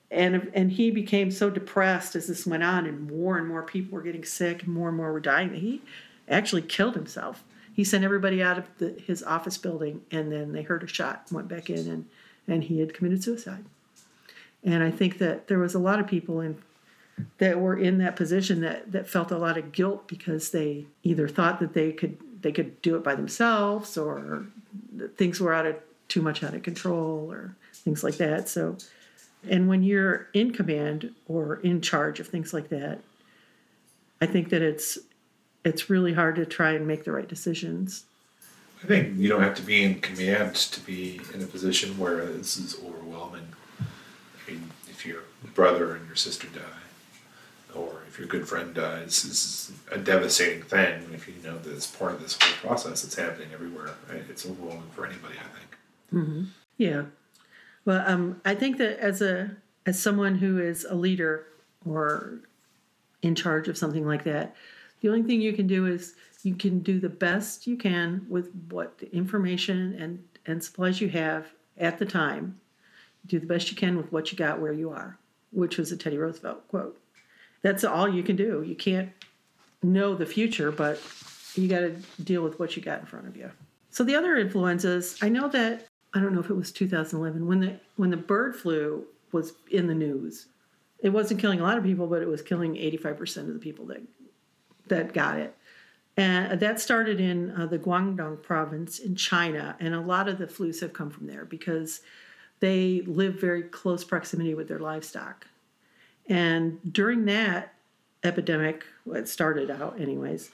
And 0.10 0.52
and 0.54 0.72
he 0.72 0.91
became 0.91 1.32
so 1.32 1.49
depressed 1.49 2.16
as 2.16 2.28
this 2.28 2.45
went 2.45 2.64
on, 2.64 2.86
and 2.86 3.10
more 3.10 3.38
and 3.38 3.47
more 3.47 3.64
people 3.64 3.95
were 3.95 4.04
getting 4.04 4.26
sick, 4.26 4.64
and 4.64 4.74
more 4.74 4.89
and 4.89 4.97
more 4.97 5.12
were 5.12 5.20
dying. 5.20 5.52
That 5.52 5.60
he 5.60 5.82
actually 6.28 6.64
killed 6.64 6.95
himself. 6.95 7.43
He 7.74 7.84
sent 7.84 8.03
everybody 8.03 8.43
out 8.43 8.57
of 8.57 8.78
the, 8.78 8.89
his 9.05 9.24
office 9.24 9.57
building, 9.57 10.01
and 10.11 10.32
then 10.32 10.51
they 10.51 10.61
heard 10.61 10.84
a 10.84 10.88
shot, 10.88 11.28
went 11.32 11.47
back 11.47 11.69
in, 11.69 11.88
and 11.89 12.05
and 12.47 12.63
he 12.63 12.80
had 12.80 12.93
committed 12.93 13.24
suicide. 13.24 13.63
And 14.63 14.84
I 14.84 14.91
think 14.91 15.17
that 15.19 15.47
there 15.47 15.59
was 15.59 15.74
a 15.74 15.80
lot 15.80 15.99
of 15.99 16.07
people 16.07 16.41
in 16.41 16.61
that 17.38 17.59
were 17.59 17.78
in 17.78 17.97
that 17.99 18.15
position 18.15 18.61
that, 18.61 18.91
that 18.91 19.07
felt 19.07 19.32
a 19.32 19.38
lot 19.38 19.57
of 19.57 19.72
guilt 19.72 20.07
because 20.07 20.51
they 20.51 20.86
either 21.03 21.28
thought 21.28 21.59
that 21.59 21.74
they 21.74 21.91
could 21.91 22.17
they 22.41 22.51
could 22.51 22.82
do 22.82 22.95
it 22.95 23.03
by 23.03 23.13
themselves 23.13 23.97
or 23.97 24.45
things 25.15 25.39
were 25.39 25.53
out 25.53 25.65
of 25.65 25.76
too 26.07 26.22
much 26.22 26.43
out 26.43 26.55
of 26.55 26.63
control 26.63 27.32
or 27.32 27.55
things 27.74 28.03
like 28.03 28.17
that. 28.17 28.49
So 28.49 28.78
and 29.47 29.67
when 29.67 29.84
you're 29.84 30.28
in 30.34 30.51
command 30.51 31.13
or 31.28 31.57
in 31.57 31.82
charge 31.82 32.19
of 32.19 32.28
things 32.28 32.53
like 32.53 32.69
that, 32.69 32.99
I 34.19 34.26
think 34.26 34.49
that 34.49 34.61
it's 34.61 34.99
it's 35.64 35.89
really 35.89 36.14
hard 36.14 36.36
to 36.36 36.45
try 36.45 36.72
and 36.72 36.88
make 36.88 37.03
the 37.03 37.12
right 37.12 37.28
decisions. 37.28 38.05
I 38.84 38.88
think 38.88 39.18
you 39.18 39.30
don't 39.30 39.43
have 39.43 39.55
to 39.55 39.62
be 39.62 39.84
in 39.84 40.01
command 40.01 40.55
to 40.55 40.80
be 40.82 41.22
in 41.34 41.41
a 41.41 41.45
position 41.45 41.97
where 41.99 42.26
this 42.26 42.57
is 42.57 42.76
overwhelming. 42.84 43.47
I 43.80 44.51
mean, 44.51 44.72
if 44.89 45.05
your 45.05 45.22
brother 45.53 45.95
and 45.95 46.07
your 46.07 46.16
sister 46.16 46.47
die, 46.47 47.76
or 47.76 48.01
if 48.07 48.18
your 48.18 48.28
good 48.28 48.47
friend 48.47 48.74
dies, 48.74 49.24
this 49.24 49.26
is 49.26 49.72
a 49.91 49.97
devastating 49.97 50.64
thing. 50.64 51.09
If 51.14 51.28
you 51.28 51.36
know 51.43 51.57
that 51.59 51.72
it's 51.72 51.88
part 51.88 52.14
of 52.14 52.22
this 52.22 52.38
whole 52.41 52.70
process 52.70 53.03
that's 53.03 53.16
happening 53.16 53.49
everywhere, 53.53 53.91
right? 54.09 54.24
it's 54.30 54.45
overwhelming 54.45 54.89
for 54.93 55.05
anybody. 55.05 55.36
I 55.36 55.57
think. 55.57 55.78
Yeah. 56.78 57.03
Well, 57.86 58.03
um, 58.05 58.41
I 58.43 58.55
think 58.55 58.78
that 58.78 58.99
as 58.99 59.22
a 59.22 59.55
as 59.86 60.01
someone 60.01 60.36
who 60.36 60.59
is 60.59 60.86
a 60.86 60.95
leader 60.95 61.45
or 61.86 62.39
in 63.22 63.36
charge 63.36 63.68
of 63.68 63.78
something 63.78 64.05
like 64.05 64.24
that, 64.24 64.55
the 65.02 65.10
only 65.10 65.24
thing 65.24 65.41
you 65.41 65.54
can 65.54 65.68
do 65.68 65.86
is 65.88 66.16
you 66.43 66.56
can 66.56 66.80
do 66.80 66.99
the 66.99 67.10
best 67.10 67.68
you 67.68 67.76
can 67.76 68.26
with 68.30 68.49
what 68.70 68.97
information 69.12 69.95
and 69.99 70.24
and 70.45 70.64
supplies 70.64 71.02
you 71.02 71.10
have 71.10 71.47
at 71.78 71.99
the 71.99 72.06
time. 72.06 72.60
Do 73.28 73.39
the 73.39 73.45
best 73.45 73.70
you 73.70 73.78
can 73.78 73.97
with 73.97 74.12
what 74.12 74.32
you 74.32 74.38
got 74.38 74.60
where 74.60 74.74
you 74.74 74.89
are, 74.89 75.18
which 75.52 75.78
was 75.78 75.91
a 75.91 75.97
Teddy 75.97 76.18
Roosevelt 76.18 76.68
quote. 76.68 76.99
That's 77.62 77.84
all 77.84 78.10
you 78.10 78.24
can 78.24 78.36
do. 78.36 78.64
You 78.64 78.76
can't 78.76 79.12
know 79.84 80.16
the 80.16 80.26
future, 80.26 80.72
but 80.72 80.99
you 81.56 81.68
got 81.68 81.82
to 81.82 81.95
deal 82.24 82.41
with 82.43 82.60
what 82.60 82.76
you 82.76 82.82
got 82.82 83.02
in 83.02 83.06
front 83.06 83.28
of 83.28 83.36
you. 83.36 83.52
So 83.91 84.04
the 84.04 84.16
other 84.16 84.38
influenzas, 84.38 85.22
I 85.22 85.30
know 85.30 85.47
that 85.49 85.88
I 86.14 86.20
don't 86.20 86.34
know 86.34 86.39
if 86.39 86.49
it 86.49 86.56
was 86.56 86.72
2011 86.72 87.45
when 87.45 87.60
the 87.60 87.80
when 87.97 88.10
the 88.10 88.18
bird 88.18 88.56
flu 88.56 89.06
was 89.32 89.54
in 89.70 89.88
the 89.88 89.95
news. 89.95 90.47
It 90.99 91.10
wasn't 91.10 91.39
killing 91.39 91.60
a 91.60 91.64
lot 91.64 91.78
of 91.78 91.84
people, 91.84 92.08
but 92.08 92.22
it 92.22 92.28
was 92.28 92.41
killing 92.41 92.76
85% 92.76 93.47
of 93.47 93.54
the 93.54 93.60
people 93.60 93.86
that 93.88 94.02
that 94.88 95.13
got 95.13 95.39
it. 95.39 95.55
And 96.17 96.59
that 96.59 96.79
started 96.79 97.19
in 97.21 97.51
uh, 97.51 97.67
the 97.67 97.79
Guangdong 97.79 98.43
province 98.43 98.99
in 98.99 99.15
China, 99.15 99.75
and 99.79 99.95
a 99.95 100.01
lot 100.01 100.27
of 100.27 100.38
the 100.38 100.45
flus 100.45 100.82
have 100.82 100.93
come 100.93 101.09
from 101.09 101.27
there 101.27 101.45
because 101.45 102.01
they 102.59 103.01
live 103.07 103.39
very 103.39 103.63
close 103.63 104.03
proximity 104.03 104.53
with 104.53 104.67
their 104.67 104.79
livestock. 104.79 105.47
And 106.27 106.79
during 106.93 107.25
that 107.25 107.73
epidemic, 108.23 108.86
it 109.07 109.27
started 109.27 109.71
out 109.71 109.99
anyways, 109.99 110.51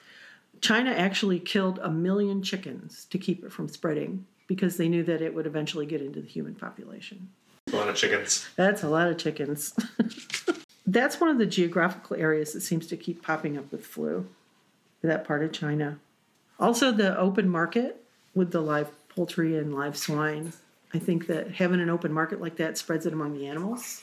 China 0.62 0.92
actually 0.92 1.40
killed 1.40 1.80
a 1.82 1.90
million 1.90 2.42
chickens 2.42 3.06
to 3.06 3.18
keep 3.18 3.44
it 3.44 3.52
from 3.52 3.68
spreading 3.68 4.26
because 4.48 4.78
they 4.78 4.88
knew 4.88 5.04
that 5.04 5.22
it 5.22 5.34
would 5.34 5.46
eventually 5.46 5.86
get 5.86 6.02
into 6.02 6.22
the 6.22 6.28
human 6.28 6.56
population. 6.56 7.30
A 7.72 7.76
lot 7.76 7.90
of 7.90 7.96
chickens. 7.96 8.48
That's 8.56 8.84
a 8.84 8.90
lot 8.90 9.10
of 9.10 9.18
chickens. 9.18 9.74
That's 10.98 11.22
one 11.22 11.30
of 11.30 11.38
the 11.38 11.46
geographical 11.46 12.18
areas 12.18 12.54
that 12.54 12.62
seems 12.62 12.88
to 12.88 12.98
keep 12.98 13.22
popping 13.22 13.56
up 13.56 13.72
with 13.72 13.86
flu, 13.86 14.28
that 15.04 15.26
part 15.26 15.44
of 15.44 15.52
China. 15.52 16.00
Also, 16.60 16.92
the 16.92 17.16
open 17.20 17.48
market 17.48 18.04
with 18.34 18.50
the 18.50 18.62
live 18.62 18.90
poultry 19.08 19.56
and 19.60 19.76
live 19.76 19.96
swine. 19.96 20.54
I 20.96 20.98
think 20.98 21.28
that 21.28 21.52
having 21.52 21.82
an 21.82 21.92
open 21.92 22.12
market 22.12 22.42
like 22.42 22.56
that 22.56 22.80
spreads 22.80 23.06
it 23.06 23.14
among 23.14 23.36
the 23.36 23.46
animals 23.46 24.02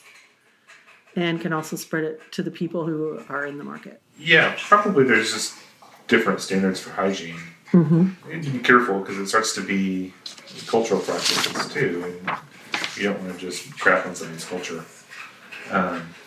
and 1.17 1.41
can 1.41 1.51
also 1.51 1.75
spread 1.75 2.05
it 2.05 2.21
to 2.31 2.41
the 2.41 2.49
people 2.49 2.85
who 2.85 3.21
are 3.27 3.45
in 3.45 3.57
the 3.57 3.65
market. 3.65 3.99
Yeah, 4.17 4.55
probably 4.57 5.03
there's 5.03 5.33
just 5.33 5.53
different 6.07 6.39
standards 6.39 6.79
for 6.79 6.91
hygiene. 6.91 7.35
Mm-hmm. 7.73 8.41
To 8.41 8.49
be 8.51 8.59
careful 8.59 9.01
because 9.01 9.17
it 9.17 9.27
starts 9.27 9.53
to 9.55 9.61
be 9.61 10.13
cultural 10.67 11.01
practices 11.01 11.73
too, 11.73 12.05
and 12.05 12.37
you 12.95 13.03
don't 13.03 13.21
want 13.21 13.33
to 13.33 13.37
just 13.37 13.77
crap 13.77 14.05
on 14.05 14.15
somebody's 14.15 14.45
culture. 14.45 14.85
Um, 15.71 15.95
and 15.95 16.24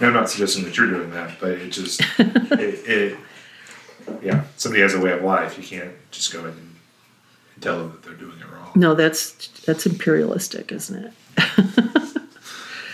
I'm 0.00 0.12
not 0.12 0.28
suggesting 0.28 0.64
that 0.64 0.76
you're 0.76 0.90
doing 0.90 1.10
that, 1.12 1.38
but 1.40 1.52
it 1.52 1.70
just 1.70 2.00
it, 2.18 2.88
it 2.88 3.18
yeah, 4.22 4.44
somebody 4.56 4.82
has 4.82 4.94
a 4.94 5.00
way 5.00 5.12
of 5.12 5.22
life. 5.22 5.56
You 5.56 5.64
can't 5.64 5.94
just 6.10 6.32
go 6.32 6.40
in 6.40 6.46
and 6.46 6.74
tell 7.60 7.78
them 7.78 7.92
that 7.92 8.02
they're 8.02 8.14
doing 8.14 8.38
it 8.38 8.50
wrong. 8.50 8.70
No, 8.74 8.94
that's 8.94 9.48
that's 9.66 9.86
imperialistic, 9.86 10.72
isn't 10.72 11.04
it? 11.04 11.12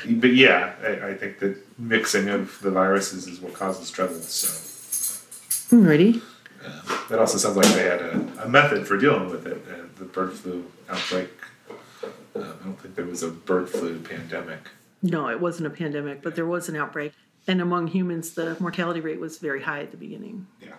But 0.08 0.34
yeah, 0.34 0.74
I, 0.82 1.10
I 1.10 1.14
think 1.14 1.38
that 1.40 1.56
mixing 1.78 2.28
of 2.28 2.58
the 2.62 2.70
viruses 2.70 3.26
is 3.26 3.40
what 3.40 3.54
causes 3.54 3.90
trouble. 3.90 4.14
So 4.14 5.76
Alrighty. 5.76 6.22
that 7.08 7.18
also 7.18 7.38
sounds 7.38 7.56
like 7.56 7.66
they 7.74 7.84
had 7.84 8.00
a, 8.00 8.44
a 8.44 8.48
method 8.48 8.86
for 8.86 8.96
dealing 8.96 9.30
with 9.30 9.46
it. 9.46 9.62
Uh, 9.70 9.84
the 9.98 10.04
bird 10.04 10.32
flu 10.32 10.64
outbreak. 10.88 11.30
Um, 12.34 12.42
I 12.60 12.64
don't 12.64 12.80
think 12.80 12.94
there 12.94 13.04
was 13.04 13.22
a 13.22 13.28
bird 13.28 13.68
flu 13.68 14.00
pandemic. 14.00 14.60
No, 15.02 15.28
it 15.28 15.40
wasn't 15.40 15.66
a 15.66 15.70
pandemic, 15.70 16.22
but 16.22 16.34
there 16.34 16.46
was 16.46 16.68
an 16.68 16.76
outbreak. 16.76 17.12
And 17.46 17.60
among 17.60 17.86
humans, 17.86 18.32
the 18.32 18.56
mortality 18.60 19.00
rate 19.00 19.18
was 19.18 19.38
very 19.38 19.62
high 19.62 19.80
at 19.80 19.90
the 19.90 19.96
beginning. 19.96 20.46
Yeah. 20.60 20.74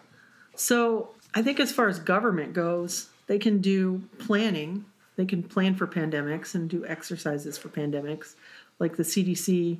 So 0.56 1.16
I 1.34 1.42
think 1.42 1.60
as 1.60 1.72
far 1.72 1.88
as 1.88 2.00
government 2.00 2.54
goes, 2.54 3.10
they 3.28 3.40
can 3.40 3.60
do 3.60 4.02
planning. 4.20 4.86
They 5.16 5.26
can 5.26 5.44
plan 5.44 5.76
for 5.76 5.88
pandemics 5.88 6.56
and 6.56 6.70
do 6.70 6.86
exercises 6.86 7.58
for 7.58 7.70
pandemics. 7.70 8.36
Like 8.80 8.98
the 8.98 9.04
CDC 9.04 9.80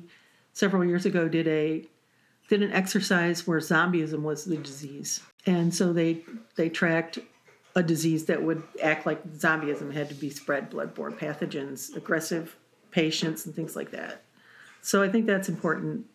several 0.52 0.84
years 0.84 1.06
ago 1.06 1.28
did 1.28 1.46
a 1.48 1.84
did 2.48 2.62
an 2.62 2.72
exercise 2.72 3.46
where 3.46 3.60
zombieism 3.60 4.22
was 4.22 4.44
the 4.44 4.56
disease. 4.56 5.20
And 5.46 5.74
so 5.74 5.92
they 5.92 6.24
they 6.56 6.68
tracked 6.68 7.18
a 7.74 7.82
disease 7.82 8.26
that 8.26 8.42
would 8.42 8.62
act 8.82 9.06
like 9.06 9.24
zombieism 9.32 9.92
had 9.92 10.08
to 10.08 10.14
be 10.14 10.30
spread 10.30 10.70
bloodborne 10.70 11.18
pathogens, 11.18 11.96
aggressive 11.96 12.56
patients 12.90 13.46
and 13.46 13.54
things 13.54 13.74
like 13.74 13.90
that. 13.92 14.22
So 14.82 15.02
I 15.02 15.08
think 15.08 15.26
that's 15.26 15.48
important, 15.48 16.06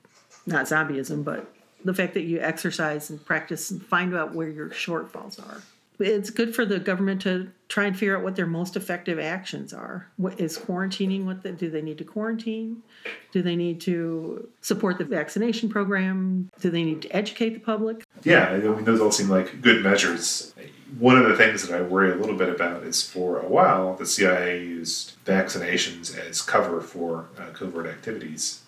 not 0.45 0.65
zombieism, 0.65 1.23
but 1.23 1.51
the 1.83 1.93
fact 1.93 2.13
that 2.13 2.23
you 2.23 2.39
exercise 2.39 3.09
and 3.09 3.23
practice 3.25 3.71
and 3.71 3.83
find 3.83 4.15
out 4.15 4.35
where 4.35 4.49
your 4.49 4.69
shortfalls 4.69 5.39
are. 5.39 5.61
It's 5.99 6.29
good 6.29 6.53
for 6.53 6.63
the 6.63 6.77
government 6.77 7.23
to 7.23 7.49
try 7.69 7.85
and 7.85 7.97
figure 7.97 8.15
out 8.15 8.23
what 8.23 8.35
their 8.35 8.45
most 8.45 8.75
effective 8.75 9.17
actions 9.17 9.73
are. 9.73 10.07
What 10.17 10.39
is 10.39 10.55
quarantining? 10.57 11.25
What 11.25 11.41
the, 11.41 11.53
do 11.53 11.71
they 11.71 11.81
need 11.81 11.97
to 11.97 12.03
quarantine? 12.03 12.83
Do 13.31 13.41
they 13.41 13.55
need 13.55 13.81
to 13.81 14.47
support 14.61 14.99
the 14.99 15.05
vaccination 15.05 15.69
program? 15.69 16.51
Do 16.59 16.69
they 16.69 16.83
need 16.83 17.01
to 17.03 17.15
educate 17.15 17.49
the 17.49 17.59
public? 17.59 18.03
Yeah, 18.23 18.49
I 18.49 18.57
mean, 18.59 18.83
those 18.83 19.01
all 19.01 19.11
seem 19.11 19.29
like 19.29 19.61
good 19.61 19.83
measures. 19.83 20.53
One 20.97 21.17
of 21.17 21.27
the 21.27 21.35
things 21.35 21.67
that 21.67 21.77
I 21.77 21.81
worry 21.81 22.11
a 22.11 22.15
little 22.15 22.35
bit 22.37 22.49
about 22.49 22.83
is 22.83 23.03
for 23.03 23.39
a 23.39 23.47
while, 23.47 23.95
the 23.95 24.05
CIA 24.05 24.63
used 24.63 25.13
vaccinations 25.25 26.17
as 26.17 26.41
cover 26.41 26.79
for 26.81 27.27
uh, 27.37 27.51
covert 27.51 27.87
activities. 27.87 28.61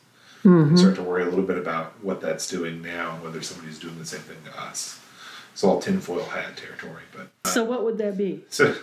I 0.46 0.76
start 0.76 0.96
to 0.96 1.04
worry 1.04 1.24
a 1.24 1.26
little 1.30 1.44
bit 1.46 1.58
about 1.58 2.02
what 2.02 2.22
that's 2.22 2.48
doing 2.48 2.82
now, 2.82 3.18
whether 3.22 3.42
somebody's 3.42 3.78
doing 3.78 3.98
the 4.00 4.06
same 4.06 4.22
thing 4.22 4.38
to 4.46 4.58
us. 4.62 5.00
It's 5.52 5.64
all 5.66 5.82
tinfoil 5.82 6.24
hat 6.24 6.56
territory, 6.56 7.04
but 7.16 7.30
So 7.52 7.66
what 7.66 7.84
would 7.84 7.98
that 7.98 8.18
be? 8.18 8.46
so 8.50 8.74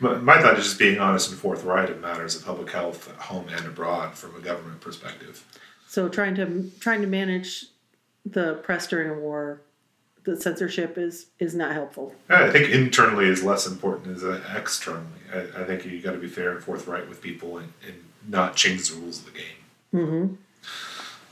my, 0.00 0.14
my 0.16 0.40
thought 0.40 0.58
is 0.58 0.64
just 0.64 0.78
being 0.78 0.98
honest 0.98 1.30
and 1.30 1.38
forthright 1.38 1.90
in 1.90 2.00
matters 2.00 2.34
of 2.34 2.44
public 2.46 2.70
health 2.70 3.10
at 3.10 3.16
home 3.16 3.46
and 3.54 3.66
abroad 3.66 4.14
from 4.14 4.34
a 4.36 4.40
government 4.40 4.80
perspective. 4.80 5.44
So 5.86 6.08
trying 6.08 6.34
to 6.36 6.70
trying 6.80 7.02
to 7.02 7.06
manage 7.06 7.66
the 8.24 8.54
press 8.62 8.86
during 8.86 9.10
a 9.10 9.14
war, 9.20 9.60
the 10.24 10.40
censorship 10.40 10.96
is 10.98 11.26
is 11.38 11.54
not 11.54 11.72
helpful. 11.72 12.14
I 12.28 12.50
think 12.50 12.70
internally 12.70 13.26
is 13.26 13.42
less 13.42 13.66
important 13.66 14.16
as 14.16 14.24
externally. 14.56 15.06
I, 15.32 15.62
I 15.62 15.64
think 15.64 15.84
you 15.84 16.00
got 16.00 16.12
to 16.12 16.18
be 16.18 16.28
fair 16.28 16.52
and 16.52 16.62
forthright 16.62 17.08
with 17.08 17.20
people 17.20 17.58
and, 17.58 17.72
and 17.86 17.96
not 18.28 18.54
change 18.56 18.88
the 18.90 18.96
rules 19.00 19.20
of 19.20 19.26
the 19.26 19.38
game. 19.38 19.58
Mm-hmm. 19.94 20.34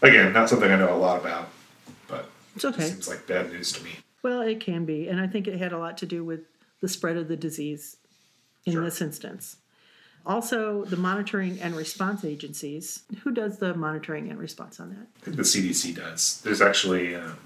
Again, 0.02 0.32
not 0.32 0.48
something 0.48 0.70
I 0.70 0.76
know 0.76 0.94
a 0.94 0.96
lot 0.96 1.20
about, 1.20 1.48
but 2.08 2.30
It's 2.56 2.64
okay. 2.64 2.84
it 2.84 2.88
seems 2.88 3.08
like 3.08 3.26
bad 3.26 3.52
news 3.52 3.72
to 3.72 3.84
me. 3.84 3.90
Well, 4.22 4.40
it 4.42 4.60
can 4.60 4.84
be, 4.84 5.08
and 5.08 5.20
I 5.20 5.26
think 5.26 5.46
it 5.46 5.58
had 5.58 5.72
a 5.72 5.78
lot 5.78 5.98
to 5.98 6.06
do 6.06 6.24
with 6.24 6.40
the 6.80 6.88
spread 6.88 7.16
of 7.16 7.28
the 7.28 7.36
disease 7.36 7.96
in 8.66 8.72
Sure. 8.74 8.84
this 8.84 9.00
instance. 9.00 9.56
Also, 10.26 10.84
the 10.84 10.96
monitoring 10.96 11.58
and 11.60 11.74
response 11.74 12.24
agencies. 12.24 13.02
Who 13.22 13.30
does 13.32 13.58
the 13.58 13.74
monitoring 13.74 14.30
and 14.30 14.38
response 14.38 14.78
on 14.78 14.90
that? 14.90 15.06
I 15.22 15.24
think 15.24 15.36
the 15.36 15.42
CDC 15.42 15.96
does. 15.96 16.40
There's 16.42 16.60
actually 16.60 17.14
um, 17.14 17.38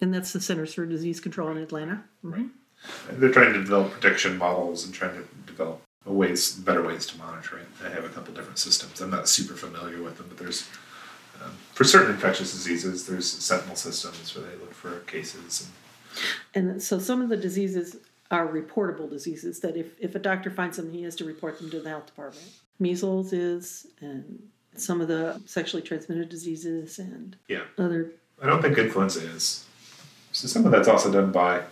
And 0.00 0.12
that's 0.12 0.32
the 0.32 0.40
Centers 0.40 0.74
for 0.74 0.84
Disease 0.86 1.20
Control 1.20 1.48
in 1.50 1.58
Atlanta. 1.58 2.04
Mhm. 2.24 2.50
they're 3.12 3.32
trying 3.32 3.52
to 3.54 3.58
develop 3.60 3.90
prediction 3.90 4.36
models 4.36 4.84
and 4.84 4.92
trying 4.94 5.14
to 5.16 5.24
develop 5.46 5.80
ways, 6.04 6.52
better 6.52 6.82
ways 6.82 7.06
to 7.06 7.18
monitor 7.18 7.58
it. 7.58 7.66
They 7.82 7.90
have 7.90 8.04
a 8.04 8.08
couple 8.10 8.32
different 8.34 8.58
systems. 8.58 9.00
I'm 9.00 9.10
not 9.10 9.28
super 9.28 9.54
familiar 9.54 10.02
with 10.02 10.18
them, 10.18 10.26
but 10.28 10.36
there's 10.38 10.68
um, 11.42 11.52
for 11.74 11.84
certain 11.84 12.12
infectious 12.12 12.52
diseases, 12.52 13.06
there's 13.06 13.30
sentinel 13.30 13.76
systems 13.76 14.34
where 14.34 14.44
they 14.46 14.56
look 14.56 14.72
for 14.72 15.00
cases. 15.00 15.68
And 16.54 16.70
And 16.70 16.82
so 16.82 16.98
some 16.98 17.20
of 17.22 17.28
the 17.28 17.36
diseases 17.36 17.96
are 18.30 18.46
reportable 18.46 19.08
diseases 19.10 19.60
that 19.60 19.76
if, 19.76 19.88
if 20.00 20.14
a 20.14 20.18
doctor 20.18 20.50
finds 20.50 20.76
them, 20.78 20.90
he 20.92 21.02
has 21.02 21.14
to 21.16 21.24
report 21.24 21.58
them 21.58 21.70
to 21.70 21.80
the 21.80 21.88
health 21.90 22.06
department. 22.06 22.46
Measles 22.78 23.32
is, 23.32 23.86
and 24.00 24.48
some 24.76 25.00
of 25.00 25.08
the 25.08 25.40
sexually 25.46 25.82
transmitted 25.82 26.28
diseases 26.28 26.98
and 26.98 27.36
Yeah. 27.48 27.64
other. 27.78 28.12
I 28.42 28.46
don't 28.46 28.62
think 28.62 28.78
influenza 28.78 29.20
is. 29.26 29.65
So 30.36 30.48
some 30.48 30.66
of 30.66 30.70
that's 30.70 30.86
also 30.86 31.10
done 31.10 31.32
by 31.32 31.62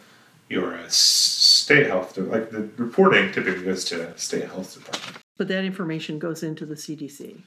your 0.49 0.75
uh, 0.75 0.85
state 0.89 1.87
health. 1.87 2.15
Department. 2.15 2.33
Like 2.33 2.51
the 2.51 2.83
reporting 2.83 3.31
typically 3.31 3.63
goes 3.63 3.85
to 3.87 4.17
state 4.17 4.47
health 4.47 4.73
department. 4.73 5.23
But 5.37 5.49
that 5.49 5.65
information 5.65 6.19
goes 6.19 6.43
into 6.43 6.65
the 6.65 6.75
CDC. 6.75 7.43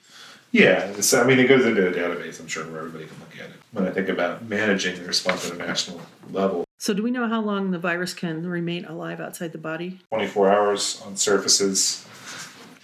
Yeah, 0.52 0.94
so, 1.02 1.22
I 1.22 1.26
mean, 1.26 1.40
it 1.40 1.48
goes 1.48 1.66
into 1.66 1.88
a 1.88 1.92
database, 1.92 2.40
I'm 2.40 2.48
sure, 2.48 2.66
where 2.66 2.80
everybody 2.80 3.06
can 3.06 3.20
look 3.20 3.34
at 3.38 3.50
it. 3.50 3.56
When 3.74 3.86
I 3.86 3.92
think 3.92 4.10
about 4.10 4.48
managing 4.48 4.96
the 4.98 5.06
response 5.06 5.50
at 5.50 5.56
a 5.56 5.58
national 5.58 6.02
level, 6.32 6.64
So, 6.78 6.94
do 6.94 7.02
we 7.02 7.10
know 7.10 7.28
how 7.28 7.42
long 7.42 7.72
the 7.72 7.80
virus 7.80 8.14
can 8.14 8.46
remain 8.46 8.86
alive 8.86 9.20
outside 9.20 9.52
the 9.54 9.58
body 9.58 10.00
24 10.10 10.50
hours 10.52 11.02
on 11.04 11.18
surfaces, 11.18 12.06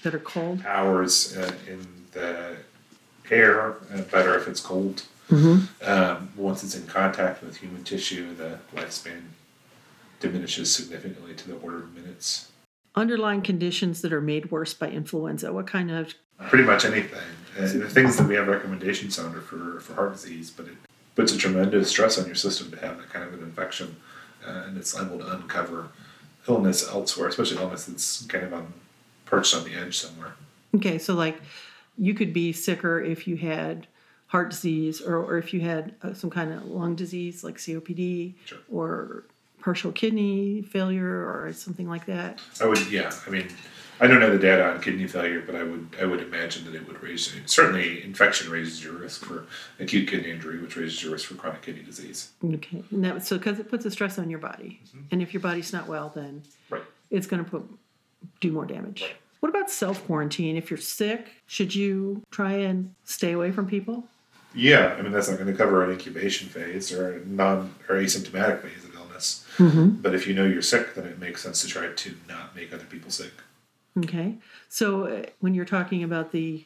that 0.01 0.15
are 0.15 0.19
cold? 0.19 0.65
hours 0.65 1.37
uh, 1.37 1.53
in 1.67 1.87
the 2.13 2.57
air, 3.29 3.75
uh, 3.93 4.01
better 4.11 4.35
if 4.35 4.47
it's 4.47 4.59
cold. 4.59 5.03
Mm-hmm. 5.33 5.89
Um, 5.89 6.29
once 6.35 6.63
it's 6.63 6.75
in 6.75 6.85
contact 6.85 7.43
with 7.43 7.57
human 7.57 7.83
tissue, 7.83 8.35
the 8.35 8.59
lifespan 8.75 9.23
diminishes 10.19 10.73
significantly 10.73 11.33
to 11.33 11.47
the 11.47 11.55
order 11.55 11.77
of 11.77 11.93
minutes. 11.93 12.51
Underlying 12.95 13.41
conditions 13.41 14.01
that 14.01 14.13
are 14.13 14.21
made 14.21 14.51
worse 14.51 14.73
by 14.73 14.89
influenza. 14.89 15.51
What 15.51 15.67
kind 15.67 15.91
of 15.91 16.13
Pretty 16.49 16.63
much 16.63 16.85
anything. 16.85 17.19
Uh, 17.57 17.61
the 17.61 17.89
things 17.89 18.17
that 18.17 18.27
we 18.27 18.35
have 18.35 18.47
recommendations 18.47 19.17
on 19.19 19.35
are 19.35 19.41
for, 19.41 19.79
for 19.79 19.93
heart 19.93 20.13
disease, 20.13 20.49
but 20.51 20.65
it 20.67 20.75
puts 21.15 21.31
a 21.31 21.37
tremendous 21.37 21.89
stress 21.89 22.17
on 22.17 22.25
your 22.25 22.35
system 22.35 22.71
to 22.71 22.77
have 22.77 22.97
that 22.97 23.09
kind 23.09 23.25
of 23.25 23.33
an 23.33 23.39
infection, 23.39 23.95
uh, 24.45 24.63
and 24.65 24.77
it's 24.77 24.95
liable 24.95 25.19
to 25.19 25.31
uncover 25.31 25.89
illness 26.47 26.87
elsewhere, 26.87 27.27
especially 27.27 27.57
illness 27.57 27.85
that's 27.85 28.25
kind 28.25 28.43
of 28.43 28.53
on 28.53 28.73
perched 29.25 29.55
on 29.55 29.63
the 29.63 29.73
edge 29.73 29.97
somewhere. 29.97 30.33
Okay, 30.75 30.97
so 30.97 31.13
like 31.13 31.39
you 31.97 32.13
could 32.13 32.33
be 32.33 32.51
sicker 32.51 33.01
if 33.01 33.27
you 33.27 33.37
had 33.37 33.87
heart 34.33 34.49
disease 34.49 34.99
or, 34.99 35.17
or 35.17 35.37
if 35.37 35.53
you 35.53 35.61
had 35.61 35.93
uh, 36.01 36.11
some 36.11 36.27
kind 36.31 36.51
of 36.51 36.65
lung 36.65 36.95
disease 36.95 37.43
like 37.43 37.55
COPD 37.57 38.33
Sure. 38.45 38.57
or 38.67 39.25
partial 39.61 39.91
kidney 39.91 40.63
failure 40.63 41.07
or 41.29 41.53
something 41.53 41.87
like 41.87 42.07
that. 42.07 42.41
I 42.59 42.65
would, 42.65 42.91
yeah. 42.91 43.11
I 43.27 43.29
mean, 43.29 43.47
I 44.01 44.07
don't 44.07 44.19
know 44.19 44.31
the 44.31 44.39
data 44.39 44.65
on 44.65 44.81
kidney 44.81 45.05
failure, 45.05 45.41
but 45.45 45.53
I 45.55 45.61
would, 45.61 45.87
I 46.01 46.05
would 46.05 46.19
imagine 46.19 46.65
that 46.65 46.73
it 46.73 46.85
would 46.87 47.01
raise. 47.03 47.31
Certainly, 47.45 48.03
infection 48.03 48.51
raises 48.51 48.83
your 48.83 48.93
risk 48.93 49.23
for 49.23 49.45
acute 49.79 50.09
kidney 50.09 50.31
injury, 50.31 50.59
which 50.59 50.75
raises 50.75 51.01
your 51.03 51.11
risk 51.13 51.27
for 51.29 51.35
chronic 51.35 51.61
kidney 51.61 51.83
disease. 51.83 52.31
Okay, 52.43 52.83
and 52.89 53.05
that 53.05 53.23
so 53.23 53.37
because 53.37 53.59
it 53.59 53.69
puts 53.69 53.85
a 53.85 53.91
stress 53.91 54.17
on 54.17 54.31
your 54.31 54.39
body, 54.39 54.81
and 55.11 55.21
if 55.21 55.31
your 55.31 55.41
body's 55.41 55.71
not 55.71 55.87
well, 55.87 56.11
then 56.13 56.41
Right. 56.71 56.81
it's 57.11 57.27
going 57.27 57.45
to 57.45 57.49
put 57.49 57.63
do 58.41 58.51
more 58.51 58.65
damage. 58.65 59.03
Right. 59.03 59.15
What 59.41 59.49
about 59.49 59.69
self 59.69 60.03
quarantine? 60.07 60.57
If 60.57 60.71
you're 60.71 60.77
sick, 60.77 61.27
should 61.45 61.73
you 61.75 62.23
try 62.31 62.53
and 62.53 62.93
stay 63.03 63.31
away 63.33 63.51
from 63.51 63.67
people? 63.67 64.05
Yeah, 64.55 64.95
I 64.97 65.01
mean 65.01 65.11
that's 65.11 65.29
not 65.29 65.37
going 65.39 65.51
to 65.51 65.57
cover 65.57 65.83
an 65.83 65.91
incubation 65.91 66.47
phase 66.49 66.91
or 66.93 67.21
non 67.25 67.73
or 67.89 67.95
asymptomatic 67.95 68.61
phase 68.61 68.83
of 68.83 68.93
illness. 68.95 69.45
But 69.57 70.13
if 70.15 70.27
you 70.27 70.33
know 70.33 70.45
you're 70.45 70.61
sick, 70.61 70.95
then 70.95 71.05
it 71.05 71.19
makes 71.19 71.41
sense 71.41 71.61
to 71.61 71.67
try 71.67 71.87
to 71.87 72.15
not 72.27 72.55
make 72.55 72.73
other 72.73 72.85
people 72.85 73.11
sick. 73.11 73.31
Okay, 73.97 74.35
so 74.69 75.05
uh, 75.05 75.23
when 75.39 75.53
you're 75.53 75.65
talking 75.65 76.03
about 76.03 76.31
the 76.31 76.65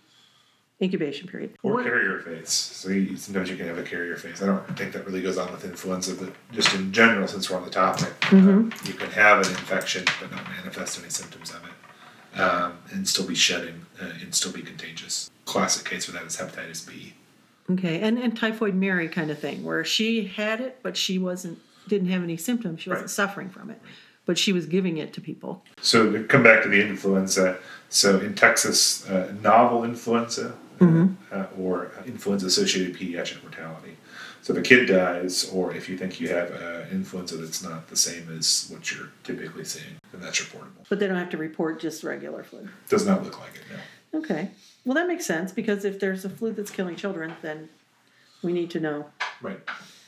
incubation 0.82 1.28
period, 1.28 1.56
Or 1.64 1.74
what- 1.74 1.84
carrier 1.86 2.20
phase. 2.20 2.50
So 2.50 2.90
you, 2.90 3.18
sometimes 3.18 3.50
you 3.50 3.58
can 3.58 3.68
have 3.68 3.78
a 3.78 3.84
carrier 3.84 4.16
phase. 4.16 4.42
I 4.42 4.46
don't 4.46 4.78
think 4.78 4.94
that 4.94 5.06
really 5.06 5.22
goes 5.22 5.38
on 5.38 5.52
with 5.52 5.66
influenza, 5.66 6.14
but 6.16 6.32
just 6.52 6.74
in 6.76 6.94
general, 6.94 7.28
since 7.28 7.50
we're 7.50 7.58
on 7.58 7.64
the 7.66 7.70
topic, 7.72 8.14
um, 8.32 8.72
you 8.86 8.94
can 8.94 9.10
have 9.12 9.40
an 9.46 9.50
infection 9.52 10.06
but 10.22 10.32
not 10.32 10.48
manifest 10.50 11.00
any 11.00 11.10
symptoms 11.10 11.52
of 11.52 11.62
it, 11.66 12.40
um, 12.40 12.78
and 12.92 13.08
still 13.08 13.26
be 13.28 13.36
shedding 13.36 13.86
uh, 14.02 14.06
and 14.22 14.34
still 14.36 14.52
be 14.52 14.62
contagious. 14.62 15.30
Classic 15.46 15.84
case 15.86 16.06
for 16.06 16.12
that 16.12 16.24
is 16.24 16.38
hepatitis 16.38 16.88
B. 16.88 17.14
Okay, 17.70 18.00
and 18.00 18.18
and 18.18 18.36
typhoid 18.38 18.76
Mary 18.76 19.10
kind 19.10 19.30
of 19.30 19.40
thing, 19.40 19.64
where 19.64 19.84
she 19.84 20.26
had 20.26 20.62
it, 20.62 20.80
but 20.84 20.96
she 20.96 21.18
wasn't 21.20 21.60
didn't 21.88 22.10
have 22.10 22.24
any 22.24 22.38
symptoms. 22.38 22.82
She 22.82 22.90
wasn't 22.90 23.06
Right. 23.06 23.10
suffering 23.10 23.50
from 23.50 23.70
it, 23.70 23.82
but 24.26 24.38
she 24.38 24.54
was 24.54 24.66
giving 24.66 24.98
it 24.98 25.14
to 25.14 25.22
people. 25.22 25.64
So 25.82 26.12
to 26.12 26.24
come 26.24 26.44
back 26.44 26.64
to 26.64 26.70
the 26.70 26.82
influenza, 26.82 27.58
so 27.90 28.20
in 28.20 28.36
Texas, 28.36 29.08
uh, 29.10 29.34
novel 29.42 29.84
influenza 29.84 30.54
uh, 30.80 31.46
or 31.58 31.92
influenza-associated 32.06 32.96
pediatric 32.96 33.42
mortality. 33.42 33.98
So 34.44 34.54
if 34.54 34.60
a 34.60 34.62
kid 34.62 34.86
dies, 34.86 35.50
or 35.52 35.74
if 35.74 35.90
you 35.90 35.98
think 35.98 36.22
you 36.22 36.30
have 36.30 36.52
uh, 36.52 36.86
influenza 36.92 37.36
that's 37.38 37.64
not 37.64 37.88
the 37.90 37.96
same 37.98 38.30
as 38.38 38.68
what 38.72 38.92
you're 38.92 39.10
typically 39.24 39.66
seeing, 39.66 39.96
then 40.12 40.22
that's 40.22 40.40
reportable. 40.40 40.86
But 40.88 41.00
they 41.00 41.08
don't 41.08 41.18
have 41.18 41.32
to 41.32 41.38
report 41.38 41.82
just 41.82 42.04
regular 42.04 42.44
flu. 42.44 42.70
Does 42.88 43.06
not 43.06 43.24
look 43.24 43.40
like 43.40 43.56
it 43.56 43.64
now. 43.74 44.20
Okay, 44.20 44.52
well 44.88 44.96
that 44.96 45.08
makes 45.08 45.26
sense 45.26 45.52
because 45.52 45.84
if 45.84 46.00
there's 46.00 46.24
a 46.26 46.30
flu 46.30 46.54
that's 46.54 46.72
killing 46.72 46.96
children, 46.96 47.34
then 47.42 47.68
we 48.42 48.54
need 48.54 48.70
to 48.72 48.80
know, 48.80 49.06
Right. 49.42 49.60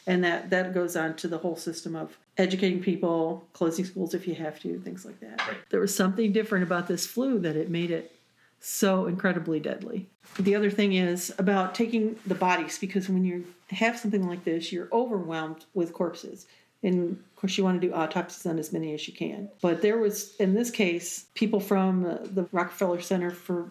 and 0.08 0.24
that 0.24 0.50
that 0.52 0.74
goes 0.74 0.96
on 0.96 1.16
to 1.18 1.28
the 1.28 1.38
whole 1.38 1.58
system 1.58 1.96
of 1.98 2.18
educating 2.38 2.82
people, 2.82 3.44
closing 3.52 3.84
schools 3.84 4.14
if 4.14 4.26
you 4.26 4.36
have 4.36 4.58
to, 4.62 4.80
things 4.80 5.04
like 5.06 5.20
that. 5.20 5.46
Right. 5.46 5.58
There 5.70 5.82
was 5.82 5.94
something 5.94 6.32
different 6.32 6.64
about 6.64 6.88
this 6.88 7.06
flu 7.06 7.40
that 7.40 7.58
it 7.58 7.70
made 7.70 7.92
it 7.92 8.14
so 8.62 9.06
incredibly 9.08 9.60
deadly. 9.60 10.08
The 10.40 10.56
other 10.56 10.70
thing 10.72 10.94
is 10.94 11.34
about 11.38 11.76
taking 11.76 12.18
the 12.26 12.36
bodies 12.36 12.78
because 12.80 13.10
when 13.10 13.26
you 13.26 13.46
have 13.72 14.00
something 14.00 14.26
like 14.28 14.46
this, 14.46 14.72
you're 14.72 14.88
overwhelmed 14.94 15.66
with 15.74 15.92
corpses. 15.94 16.48
And 16.84 17.12
of 17.12 17.36
course, 17.36 17.58
you 17.58 17.66
want 17.66 17.82
to 17.82 17.88
do 17.88 17.94
autopsies 17.94 18.46
on 18.46 18.58
as 18.58 18.72
many 18.72 18.94
as 18.94 19.06
you 19.06 19.14
can. 19.14 19.50
But 19.62 19.82
there 19.82 19.98
was, 19.98 20.36
in 20.38 20.54
this 20.54 20.72
case, 20.72 21.26
people 21.36 21.60
from 21.60 22.04
the 22.04 22.48
Rockefeller 22.54 23.02
Center 23.02 23.32
for 23.32 23.70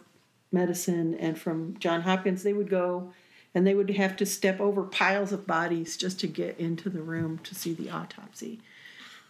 Medicine 0.52 1.14
and 1.14 1.38
from 1.38 1.76
John 1.78 2.02
Hopkins, 2.02 2.42
they 2.42 2.52
would 2.52 2.70
go 2.70 3.12
and 3.54 3.66
they 3.66 3.74
would 3.74 3.90
have 3.90 4.16
to 4.16 4.26
step 4.26 4.60
over 4.60 4.82
piles 4.82 5.32
of 5.32 5.46
bodies 5.46 5.96
just 5.96 6.20
to 6.20 6.26
get 6.26 6.58
into 6.58 6.90
the 6.90 7.02
room 7.02 7.38
to 7.38 7.54
see 7.54 7.72
the 7.72 7.90
autopsy. 7.90 8.60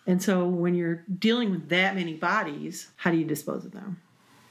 And 0.07 0.23
so 0.23 0.47
when 0.47 0.75
you're 0.75 1.05
dealing 1.19 1.51
with 1.51 1.69
that 1.69 1.95
many 1.95 2.15
bodies, 2.15 2.89
how 2.97 3.11
do 3.11 3.17
you 3.17 3.25
dispose 3.25 3.65
of 3.65 3.73
them? 3.73 4.01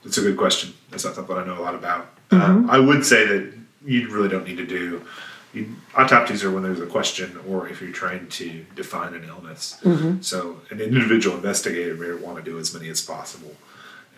That's 0.03 0.17
a 0.17 0.21
good 0.21 0.37
question. 0.37 0.73
That's 0.89 1.03
not 1.03 1.15
something 1.15 1.35
I 1.35 1.45
know 1.45 1.59
a 1.59 1.61
lot 1.61 1.75
about. 1.75 2.09
Um, 2.31 2.69
I 2.69 2.79
would 2.79 3.05
say 3.05 3.25
that 3.25 3.53
you 3.85 4.09
really 4.09 4.29
don't 4.29 4.47
need 4.47 4.57
to 4.57 4.65
do 4.65 5.05
you, 5.53 5.75
autopsies 5.95 6.43
are 6.43 6.51
when 6.51 6.63
there's 6.63 6.79
a 6.79 6.85
question 6.85 7.39
or 7.47 7.67
if 7.67 7.81
you're 7.81 7.91
trying 7.91 8.27
to 8.27 8.65
define 8.75 9.13
an 9.13 9.23
illness. 9.23 9.81
So 10.21 10.61
an 10.69 10.79
individual 10.81 11.35
investigator 11.35 11.95
may 11.95 12.13
want 12.21 12.37
to 12.37 12.43
do 12.43 12.59
as 12.59 12.73
many 12.73 12.89
as 12.89 13.01
possible. 13.01 13.55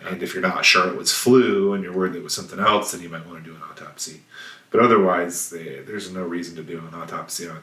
And 0.06 0.22
if 0.22 0.34
you're 0.34 0.42
not 0.42 0.64
sure 0.64 0.88
it 0.88 0.96
was 0.96 1.12
flu 1.12 1.72
and 1.72 1.84
you're 1.84 1.92
worried 1.92 2.14
it 2.14 2.22
was 2.22 2.34
something 2.34 2.58
else, 2.58 2.92
then 2.92 3.02
you 3.02 3.08
might 3.08 3.26
want 3.26 3.44
to 3.44 3.50
do 3.50 3.56
an 3.56 3.62
autopsy. 3.62 4.22
But 4.70 4.80
otherwise, 4.80 5.50
they, 5.50 5.80
there's 5.80 6.12
no 6.12 6.22
reason 6.22 6.56
to 6.56 6.62
do 6.62 6.78
an 6.78 6.94
autopsy 6.94 7.48
on 7.48 7.56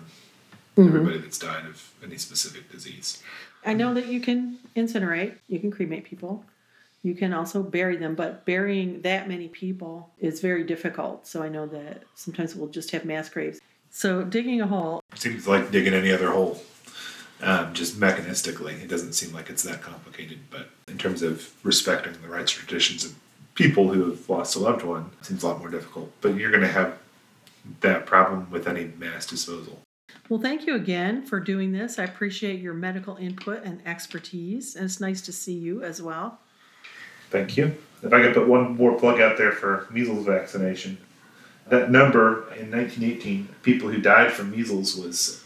mm-hmm. 0.75 0.87
everybody 0.87 1.17
that's 1.19 1.39
died 1.39 1.65
of 1.65 1.91
any 2.03 2.17
specific 2.17 2.71
disease. 2.71 3.23
I 3.65 3.73
know 3.73 3.93
that 3.93 4.07
you 4.07 4.21
can 4.21 4.59
incinerate, 4.75 5.35
you 5.47 5.59
can 5.59 5.71
cremate 5.71 6.05
people, 6.05 6.45
you 7.03 7.15
can 7.15 7.33
also 7.33 7.63
bury 7.63 7.97
them, 7.97 8.15
but 8.15 8.45
burying 8.45 9.01
that 9.01 9.27
many 9.27 9.47
people 9.47 10.09
is 10.19 10.41
very 10.41 10.63
difficult. 10.63 11.27
So 11.27 11.41
I 11.41 11.49
know 11.49 11.65
that 11.67 12.03
sometimes 12.15 12.55
we'll 12.55 12.69
just 12.69 12.91
have 12.91 13.05
mass 13.05 13.29
graves. 13.29 13.59
So 13.89 14.23
digging 14.23 14.61
a 14.61 14.67
hole, 14.67 15.01
seems 15.15 15.47
like 15.47 15.71
digging 15.71 15.93
any 15.93 16.11
other 16.11 16.31
hole. 16.31 16.61
Um, 17.41 17.73
just 17.73 17.99
mechanistically, 17.99 18.81
it 18.81 18.87
doesn't 18.87 19.13
seem 19.13 19.33
like 19.33 19.49
it's 19.49 19.63
that 19.63 19.81
complicated. 19.81 20.39
But 20.49 20.69
in 20.87 20.97
terms 20.97 21.21
of 21.21 21.53
respecting 21.63 22.13
the 22.21 22.27
rights 22.27 22.57
and 22.57 22.67
traditions 22.67 23.05
of 23.05 23.15
people 23.53 23.93
who 23.93 24.09
have 24.09 24.29
lost 24.29 24.55
a 24.55 24.59
loved 24.59 24.83
one, 24.83 25.11
it 25.19 25.25
seems 25.25 25.43
a 25.43 25.47
lot 25.47 25.59
more 25.59 25.69
difficult. 25.69 26.11
But 26.21 26.35
you're 26.35 26.51
going 26.51 26.63
to 26.63 26.71
have 26.71 26.97
that 27.81 28.05
problem 28.05 28.49
with 28.49 28.67
any 28.67 28.91
mass 28.97 29.25
disposal. 29.25 29.79
Well, 30.29 30.41
thank 30.41 30.65
you 30.65 30.75
again 30.75 31.25
for 31.25 31.39
doing 31.39 31.71
this. 31.71 31.99
I 31.99 32.03
appreciate 32.03 32.59
your 32.59 32.73
medical 32.73 33.15
input 33.15 33.63
and 33.63 33.81
expertise, 33.85 34.75
and 34.75 34.85
it's 34.85 34.99
nice 34.99 35.21
to 35.21 35.31
see 35.31 35.53
you 35.53 35.83
as 35.83 36.01
well. 36.01 36.39
Thank 37.29 37.57
you. 37.57 37.75
If 38.03 38.13
I 38.13 38.21
could 38.21 38.33
put 38.33 38.47
one 38.47 38.75
more 38.75 38.97
plug 38.97 39.19
out 39.19 39.37
there 39.37 39.51
for 39.51 39.87
measles 39.89 40.25
vaccination, 40.25 40.97
that 41.67 41.91
number 41.91 42.53
in 42.53 42.71
1918, 42.71 43.49
people 43.63 43.89
who 43.89 43.99
died 43.99 44.31
from 44.31 44.51
measles 44.51 44.95
was 44.95 45.43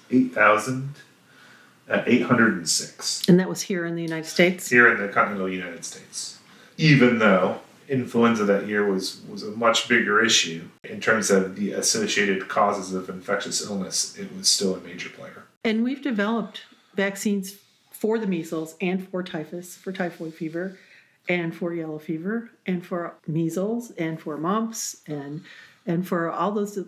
8,806. 1.92 3.28
And 3.28 3.40
that 3.40 3.50
was 3.50 3.62
here 3.62 3.86
in 3.86 3.96
the 3.96 4.02
United 4.02 4.28
States. 4.28 4.70
here 4.70 4.92
in 4.92 5.02
the 5.02 5.08
continental 5.08 5.50
United 5.50 5.86
States. 5.86 6.40
Even 6.78 7.20
though 7.20 7.60
influenza 7.88 8.46
that 8.46 8.68
year 8.68 8.90
was, 8.90 9.22
was 9.30 9.44
a 9.44 9.52
much 9.52 9.90
bigger 9.90 10.24
issue 10.24 10.64
in 10.86 11.02
terms 11.02 11.30
of 11.30 11.56
the 11.56 11.72
associated 11.72 12.48
causes 12.48 12.94
of 12.94 13.10
infectious 13.10 13.64
illness, 13.66 14.18
it 14.18 14.34
was 14.36 14.48
still 14.48 14.76
a 14.76 14.80
major 14.80 15.10
player. 15.10 15.44
And 15.64 15.84
we've 15.84 16.02
developed 16.02 16.62
vaccines 16.96 17.58
for 17.92 18.18
the 18.18 18.28
measles 18.28 18.76
and 18.82 19.08
for 19.10 19.22
typhus, 19.22 19.76
for 19.76 19.92
typhoid 19.92 20.34
fever, 20.34 20.78
and 21.30 21.54
for 21.54 21.74
yellow 21.74 22.00
fever, 22.00 22.50
and 22.66 22.86
for 22.86 23.14
measles, 23.28 23.92
and 23.92 24.20
for 24.20 24.38
mumps, 24.38 24.98
and 25.06 25.44
and 25.86 26.08
for 26.08 26.30
all 26.30 26.52
those 26.52 26.80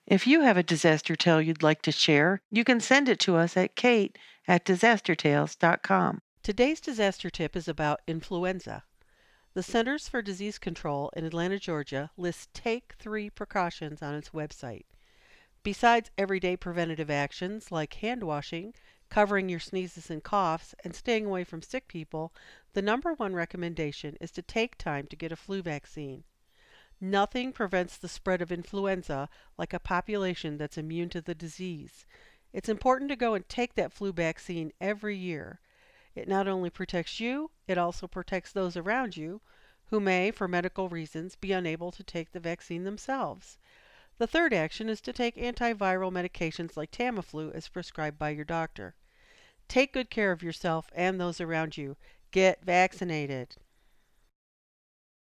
If 0.07 0.27
you 0.27 0.43
have 0.43 0.57
a 0.57 0.63
disaster 0.63 1.17
tale 1.17 1.41
you'd 1.41 1.63
like 1.63 1.83
to 1.83 1.93
share, 1.93 2.43
you 2.51 2.65
can 2.65 2.81
send 2.81 3.09
it 3.09 3.19
to 3.21 3.37
us 3.37 3.57
at 3.57 3.77
kate 3.77 4.19
at 4.47 4.65
disastertales.com. 4.65 6.21
Today's 6.43 6.81
disaster 6.81 7.31
tip 7.31 7.57
is 7.57 7.69
about 7.69 8.01
influenza. 8.07 8.85
The 9.55 9.63
Centers 9.63 10.09
for 10.09 10.21
Disease 10.21 10.59
Control 10.59 11.11
in 11.17 11.25
Atlanta, 11.25 11.59
Georgia 11.59 12.11
lists 12.17 12.49
Take 12.53 12.95
3 12.99 13.31
precautions 13.31 14.03
on 14.03 14.15
its 14.15 14.31
website. 14.31 14.85
Besides 15.63 16.11
everyday 16.19 16.57
preventative 16.57 17.11
actions 17.11 17.73
like 17.73 17.95
hand 17.95 18.25
washing, 18.25 18.75
covering 19.09 19.49
your 19.49 19.61
sneezes 19.61 20.11
and 20.11 20.23
coughs, 20.23 20.75
and 20.85 20.95
staying 20.95 21.27
away 21.27 21.45
from 21.45 21.63
sick 21.63 21.89
people, 21.89 22.33
the 22.73 22.83
number 22.83 23.15
one 23.15 23.35
recommendation 23.35 24.17
is 24.21 24.31
to 24.33 24.43
take 24.43 24.77
time 24.77 25.07
to 25.07 25.17
get 25.17 25.33
a 25.33 25.37
flu 25.37 25.63
vaccine. 25.63 26.25
Nothing 27.01 27.53
prevents 27.53 27.97
the 27.97 28.09
spread 28.09 28.41
of 28.41 28.53
influenza 28.53 29.29
like 29.59 29.73
a 29.73 29.79
population 29.79 30.57
that's 30.57 30.79
immune 30.79 31.09
to 31.11 31.21
the 31.21 31.35
disease. 31.35 32.07
It's 32.53 32.69
important 32.69 33.11
to 33.11 33.17
go 33.17 33.35
and 33.35 33.49
take 33.49 33.75
that 33.75 33.93
flu 33.93 34.13
vaccine 34.13 34.73
every 34.81 35.17
year. 35.17 35.61
It 36.15 36.29
not 36.29 36.47
only 36.47 36.71
protects 36.71 37.19
you, 37.19 37.51
it 37.67 37.77
also 37.77 38.07
protects 38.07 38.53
those 38.53 38.77
around 38.77 39.17
you 39.17 39.41
who 39.87 40.01
may, 40.01 40.31
for 40.31 40.49
medical 40.49 40.89
reasons, 40.89 41.37
be 41.37 41.53
unable 41.53 41.91
to 41.93 42.03
take 42.03 42.33
the 42.33 42.41
vaccine 42.41 42.85
themselves. 42.85 43.59
The 44.19 44.27
third 44.29 44.53
action 44.55 44.89
is 44.89 45.01
to 45.01 45.13
take 45.13 45.37
antiviral 45.37 46.13
medications 46.13 46.77
like 46.77 46.93
Tamiflu 46.93 47.53
as 47.53 47.69
prescribed 47.69 48.19
by 48.19 48.31
your 48.31 48.45
doctor. 48.45 48.95
Take 49.67 49.93
good 49.93 50.09
care 50.09 50.31
of 50.31 50.43
yourself 50.43 50.89
and 50.95 51.21
those 51.21 51.41
around 51.41 51.77
you. 51.77 51.97
Get 52.31 52.65
vaccinated. 52.65 53.57